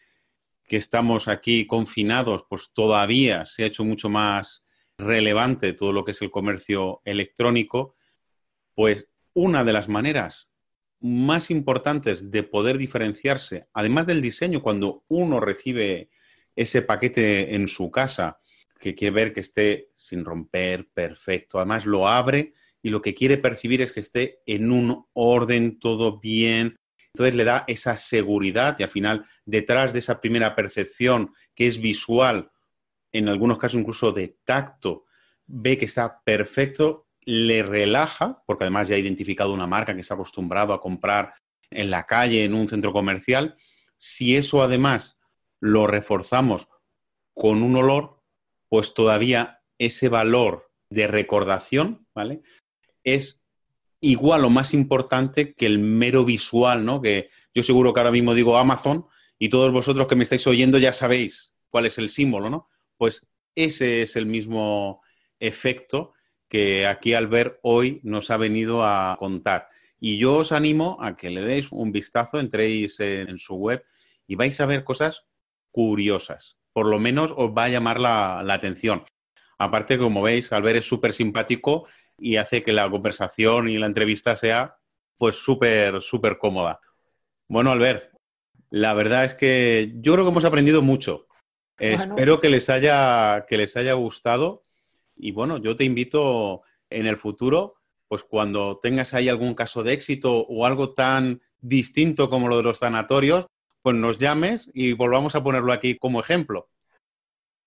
que 0.67 0.77
estamos 0.77 1.29
aquí 1.29 1.67
confinados, 1.67 2.45
pues 2.49 2.71
todavía 2.73 3.45
se 3.47 3.65
ha 3.65 3.67
hecho 3.67 3.85
mucho 3.85 4.09
más 4.09 4.65
relevante 4.97 5.73
todo 5.73 5.93
lo 5.93 6.05
que 6.05 6.13
es 6.13 6.23
el 6.23 6.31
comercio 6.31 7.01
electrónico, 7.05 7.97
pues 8.75 9.09
una 9.33 9.65
de 9.65 9.73
las 9.73 9.89
maneras 9.89 10.49
más 11.01 11.51
importantes 11.51 12.31
de 12.31 12.45
poder 12.45 12.79
diferenciarse, 12.79 13.67
además 13.75 14.07
del 14.07 14.23
diseño, 14.23 14.63
cuando 14.63 15.05
uno 15.09 15.41
recibe 15.41 16.11
ese 16.57 16.83
paquete 16.83 17.55
en 17.55 17.69
su 17.69 17.91
casa, 17.91 18.39
que 18.79 18.95
quiere 18.95 19.15
ver 19.15 19.33
que 19.33 19.41
esté 19.41 19.91
sin 19.95 20.25
romper, 20.25 20.89
perfecto, 20.93 21.59
además 21.59 21.87
lo 21.87 22.09
abre 22.09 22.55
y 22.83 22.91
lo 22.91 23.01
que 23.01 23.15
quiere 23.15 23.39
percibir 23.39 23.81
es 23.81 23.93
que 23.93 24.01
esté 24.01 24.41
en 24.47 24.71
un 24.71 25.07
orden 25.15 25.79
todo 25.79 26.21
bien, 26.21 26.77
Entonces 27.15 27.35
le 27.37 27.45
da 27.45 27.65
esa 27.69 27.97
seguridad 27.97 28.77
y 28.79 28.83
al 28.83 28.91
final, 28.91 29.25
detrás 29.47 29.93
de 29.93 30.01
esa 30.01 30.21
primera 30.21 30.55
percepción 30.55 31.33
que 31.55 31.67
es 31.67 31.81
visual, 31.81 32.51
en 33.13 33.29
algunos 33.29 33.59
casos 33.59 33.81
incluso 33.81 34.13
de 34.13 34.37
tacto, 34.45 35.05
ve 35.47 35.79
que 35.79 35.85
está 35.85 36.21
perfecto, 36.25 37.07
le 37.23 37.63
relaja, 37.63 38.43
porque 38.47 38.65
además 38.65 38.89
ya 38.89 38.97
ha 38.97 38.99
identificado 38.99 39.53
una 39.53 39.67
marca 39.67 39.95
que 39.95 40.01
está 40.01 40.15
acostumbrado 40.15 40.75
a 40.75 40.81
comprar 40.81 41.35
en 41.71 41.91
la 41.91 42.05
calle, 42.05 42.45
en 42.45 42.55
un 42.55 42.69
centro 42.69 42.93
comercial. 42.93 43.57
Si 43.97 44.37
eso 44.37 44.63
además 44.63 45.17
lo 45.65 45.87
reforzamos 45.87 46.69
con 47.33 47.63
un 47.63 47.75
olor, 47.77 48.21
pues 48.69 48.93
todavía 48.93 49.63
ese 49.79 50.11
valor 50.11 50.71
de 50.91 51.07
recordación, 51.07 52.07
¿vale? 52.15 52.43
Es 53.03 53.43
igual 54.01 54.45
o 54.45 54.51
más 54.51 54.75
importante 54.75 55.55
que 55.55 55.65
el 55.65 55.79
mero 55.79 56.27
visual, 56.27 56.85
¿no? 56.85 57.01
Que 57.01 57.31
yo 57.55 57.63
seguro 57.63 57.95
que 57.95 58.01
ahora 58.01 58.13
mismo 58.13 58.35
digo 58.35 58.59
Amazon 58.59 59.07
y 59.39 59.49
todos 59.49 59.73
vosotros 59.73 60.07
que 60.07 60.17
me 60.17 60.25
estáis 60.25 60.47
oyendo 60.47 60.77
ya 60.77 60.93
sabéis 60.93 61.55
cuál 61.71 61.87
es 61.87 61.97
el 61.97 62.11
símbolo, 62.11 62.51
¿no? 62.51 62.69
Pues 62.99 63.27
ese 63.55 64.03
es 64.03 64.17
el 64.17 64.27
mismo 64.27 65.01
efecto 65.41 66.13
que 66.47 66.87
aquí 66.87 67.15
al 67.15 67.27
ver 67.27 67.59
hoy 67.63 68.01
nos 68.03 68.31
ha 68.31 68.37
venido 68.37 68.85
a 68.85 69.17
contar. 69.19 69.69
Y 69.99 70.19
yo 70.19 70.37
os 70.37 70.53
animo 70.53 70.99
a 71.01 71.17
que 71.17 71.31
le 71.31 71.41
deis 71.41 71.73
un 71.73 71.91
vistazo, 71.91 72.39
entréis 72.39 73.01
en, 73.01 73.39
su 73.39 73.55
web 73.55 73.83
y 74.27 74.35
vais 74.35 74.61
a 74.61 74.67
ver 74.67 74.85
cosas 74.85 75.25
curiosas. 75.75 76.57
Por 76.73 76.87
lo 76.87 77.01
menos 77.01 77.35
os 77.37 77.51
va 77.51 77.65
a 77.65 77.69
llamar 77.69 77.99
la, 77.99 78.43
la 78.45 78.55
atención. 78.55 79.03
Aparte, 79.59 79.99
como 79.99 80.23
veis, 80.23 80.53
Albert 80.53 80.79
es 80.79 80.85
súper 80.85 81.13
simpático 81.13 81.89
y 82.17 82.37
hace 82.37 82.63
que 82.63 82.73
la 82.73 82.89
conversación 82.89 83.69
y 83.69 83.77
la 83.77 83.87
entrevista 83.87 84.37
sea 84.37 84.77
pues 85.19 85.35
súper, 85.35 86.01
súper 86.01 86.39
cómoda. 86.39 86.81
Bueno, 87.49 87.73
Albert, 87.73 88.13
la 88.71 88.95
verdad 88.95 89.25
es 89.25 89.35
que 89.35 89.93
yo 89.97 90.13
creo 90.13 90.25
que 90.25 90.31
hemos 90.31 90.45
aprendido 90.45 90.81
mucho. 90.81 91.27
Espero 91.77 92.41
que 92.41 92.51
les, 92.51 92.71
haya, 92.71 93.47
que 93.49 93.57
les 93.57 93.77
haya 93.77 93.95
gustado 93.95 94.65
y 95.17 95.33
bueno, 95.33 95.59
yo 95.59 95.75
te 95.75 95.83
invito 95.83 96.63
en 96.89 97.09
el 97.09 97.17
futuro, 97.17 97.75
pues 98.07 98.23
cuando 98.23 98.79
tengas 98.81 99.13
ahí 99.13 99.29
algún 99.29 99.55
caso 99.55 99.83
de 99.83 99.93
éxito 99.93 100.47
o 100.47 100.67
algo 100.67 100.95
tan 100.95 101.43
distinto 101.61 102.31
como 102.31 102.47
lo 102.47 102.59
de 102.59 102.63
los 102.63 102.79
sanatorios, 102.79 103.47
pues 103.85 103.97
nos 103.97 104.17
llames 104.17 104.71
y 104.73 104.95
volvamos 104.95 105.37
a 105.37 105.43
ponerlo 105.43 105.71
aquí 105.71 105.99
como 105.99 106.19
ejemplo. 106.19 106.69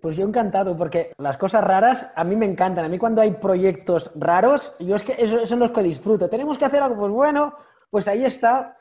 Pues 0.02 0.18
yo 0.18 0.26
encantado, 0.26 0.76
porque 0.76 1.12
las 1.20 1.38
cosas 1.38 1.64
raras 1.64 2.08
a 2.16 2.24
mí 2.24 2.36
me 2.36 2.48
encantan. 2.48 2.86
A 2.86 2.90
mí 2.90 2.98
cuando 2.98 3.22
hay 3.22 3.32
proyectos 3.36 4.10
raros, 4.16 4.74
yo 4.80 4.96
es 4.96 5.04
que 5.04 5.12
eso, 5.12 5.40
eso 5.40 5.54
es 5.54 5.60
lo 5.60 5.72
que 5.72 5.84
disfruto. 5.84 6.28
Tenemos 6.28 6.58
que 6.58 6.66
hacer 6.66 6.82
algo, 6.82 6.98
pues 6.98 7.12
bueno, 7.12 7.54
pues 7.92 8.08
ahí 8.08 8.26
está 8.26 8.76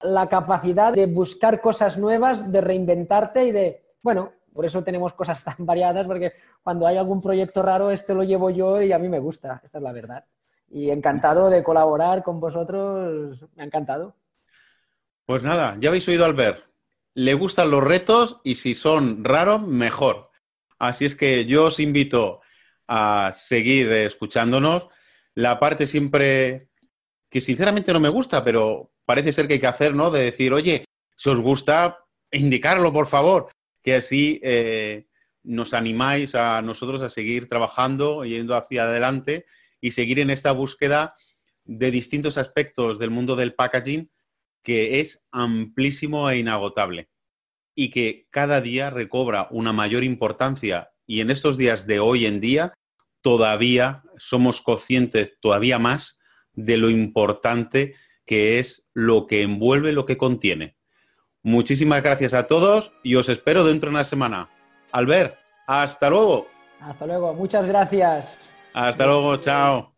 la 0.00 0.28
capacidad 0.28 0.92
de 0.92 1.06
buscar 1.06 1.60
cosas 1.60 1.96
nuevas, 1.96 2.50
de 2.50 2.60
reinventarte 2.60 3.46
y 3.46 3.52
de, 3.52 3.84
bueno, 4.02 4.32
por 4.52 4.66
eso 4.66 4.82
tenemos 4.82 5.12
cosas 5.12 5.44
tan 5.44 5.54
variadas, 5.60 6.04
porque 6.04 6.32
cuando 6.64 6.84
hay 6.84 6.96
algún 6.96 7.20
proyecto 7.20 7.62
raro, 7.62 7.92
este 7.92 8.12
lo 8.12 8.24
llevo 8.24 8.50
yo 8.50 8.82
y 8.82 8.90
a 8.90 8.98
mí 8.98 9.08
me 9.08 9.20
gusta, 9.20 9.60
esta 9.62 9.78
es 9.78 9.84
la 9.84 9.92
verdad. 9.92 10.24
Y 10.68 10.90
encantado 10.90 11.48
de 11.48 11.62
colaborar 11.62 12.24
con 12.24 12.40
vosotros, 12.40 13.40
me 13.54 13.62
ha 13.62 13.66
encantado. 13.66 14.16
Pues 15.30 15.44
nada, 15.44 15.76
ya 15.78 15.90
habéis 15.90 16.08
oído 16.08 16.24
al 16.24 16.34
ver 16.34 16.64
le 17.14 17.34
gustan 17.34 17.70
los 17.70 17.84
retos 17.84 18.40
y 18.42 18.56
si 18.56 18.74
son 18.74 19.24
raros, 19.24 19.64
mejor. 19.64 20.32
Así 20.76 21.04
es 21.04 21.14
que 21.14 21.44
yo 21.44 21.66
os 21.66 21.78
invito 21.78 22.40
a 22.88 23.30
seguir 23.32 23.92
escuchándonos. 23.92 24.88
La 25.36 25.60
parte 25.60 25.86
siempre 25.86 26.68
que 27.30 27.40
sinceramente 27.40 27.92
no 27.92 28.00
me 28.00 28.08
gusta, 28.08 28.42
pero 28.42 28.90
parece 29.04 29.30
ser 29.30 29.46
que 29.46 29.54
hay 29.54 29.60
que 29.60 29.68
hacer, 29.68 29.94
¿no? 29.94 30.10
De 30.10 30.24
decir, 30.24 30.52
oye, 30.52 30.84
si 31.16 31.30
os 31.30 31.38
gusta, 31.38 31.98
indicarlo, 32.32 32.92
por 32.92 33.06
favor, 33.06 33.52
que 33.84 33.94
así 33.94 34.40
eh, 34.42 35.06
nos 35.44 35.74
animáis 35.74 36.34
a 36.34 36.60
nosotros 36.60 37.02
a 37.02 37.08
seguir 37.08 37.46
trabajando, 37.46 38.24
yendo 38.24 38.56
hacia 38.56 38.82
adelante 38.82 39.46
y 39.80 39.92
seguir 39.92 40.18
en 40.18 40.30
esta 40.30 40.50
búsqueda 40.50 41.14
de 41.62 41.92
distintos 41.92 42.36
aspectos 42.36 42.98
del 42.98 43.10
mundo 43.10 43.36
del 43.36 43.54
packaging 43.54 44.10
que 44.62 45.00
es 45.00 45.26
amplísimo 45.30 46.28
e 46.30 46.38
inagotable 46.38 47.08
y 47.74 47.90
que 47.90 48.26
cada 48.30 48.60
día 48.60 48.90
recobra 48.90 49.48
una 49.50 49.72
mayor 49.72 50.04
importancia 50.04 50.90
y 51.06 51.20
en 51.20 51.30
estos 51.30 51.56
días 51.56 51.86
de 51.86 52.00
hoy 52.00 52.26
en 52.26 52.40
día 52.40 52.74
todavía 53.22 54.02
somos 54.16 54.60
conscientes 54.60 55.38
todavía 55.40 55.78
más 55.78 56.18
de 56.52 56.76
lo 56.76 56.90
importante 56.90 57.94
que 58.26 58.58
es 58.58 58.88
lo 58.94 59.26
que 59.26 59.42
envuelve, 59.42 59.92
lo 59.92 60.06
que 60.06 60.16
contiene. 60.16 60.76
Muchísimas 61.42 62.02
gracias 62.02 62.34
a 62.34 62.46
todos 62.46 62.92
y 63.02 63.14
os 63.14 63.28
espero 63.28 63.64
dentro 63.64 63.90
de 63.90 63.96
una 63.96 64.04
semana. 64.04 64.50
Albert, 64.92 65.36
hasta 65.66 66.10
luego. 66.10 66.46
Hasta 66.80 67.06
luego, 67.06 67.34
muchas 67.34 67.66
gracias. 67.66 68.36
Hasta 68.72 69.06
luego, 69.06 69.36
chao. 69.38 69.94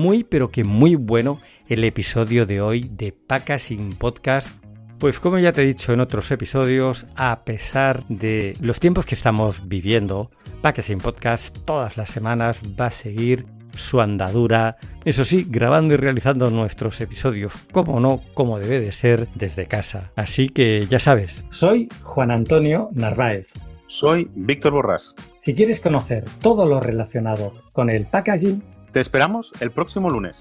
Muy 0.00 0.24
pero 0.24 0.50
que 0.50 0.64
muy 0.64 0.94
bueno 0.94 1.42
el 1.68 1.84
episodio 1.84 2.46
de 2.46 2.62
hoy 2.62 2.90
de 2.90 3.12
Packaging 3.12 3.96
Podcast. 3.96 4.56
Pues 4.98 5.20
como 5.20 5.38
ya 5.38 5.52
te 5.52 5.60
he 5.60 5.66
dicho 5.66 5.92
en 5.92 6.00
otros 6.00 6.30
episodios, 6.30 7.06
a 7.16 7.44
pesar 7.44 8.06
de 8.08 8.56
los 8.62 8.80
tiempos 8.80 9.04
que 9.04 9.14
estamos 9.14 9.68
viviendo, 9.68 10.30
Packaging 10.62 11.00
Podcast 11.00 11.54
todas 11.66 11.98
las 11.98 12.08
semanas 12.08 12.60
va 12.80 12.86
a 12.86 12.90
seguir 12.90 13.44
su 13.74 14.00
andadura, 14.00 14.78
eso 15.04 15.24
sí, 15.24 15.46
grabando 15.48 15.94
y 15.94 15.98
realizando 15.98 16.50
nuestros 16.50 16.98
episodios, 17.02 17.52
como 17.70 18.00
no, 18.00 18.22
como 18.32 18.58
debe 18.58 18.80
de 18.80 18.92
ser, 18.92 19.28
desde 19.34 19.66
casa. 19.66 20.12
Así 20.16 20.48
que 20.48 20.86
ya 20.88 20.98
sabes, 20.98 21.44
soy 21.50 21.90
Juan 22.02 22.30
Antonio 22.30 22.88
Narváez. 22.92 23.52
Soy 23.86 24.30
Víctor 24.36 24.72
Borrás. 24.72 25.16
Si 25.40 25.52
quieres 25.52 25.80
conocer 25.80 26.24
todo 26.40 26.64
lo 26.64 26.78
relacionado 26.78 27.54
con 27.72 27.90
el 27.90 28.06
packaging, 28.06 28.62
te 28.92 29.00
esperamos 29.00 29.52
el 29.60 29.70
próximo 29.70 30.10
lunes. 30.10 30.36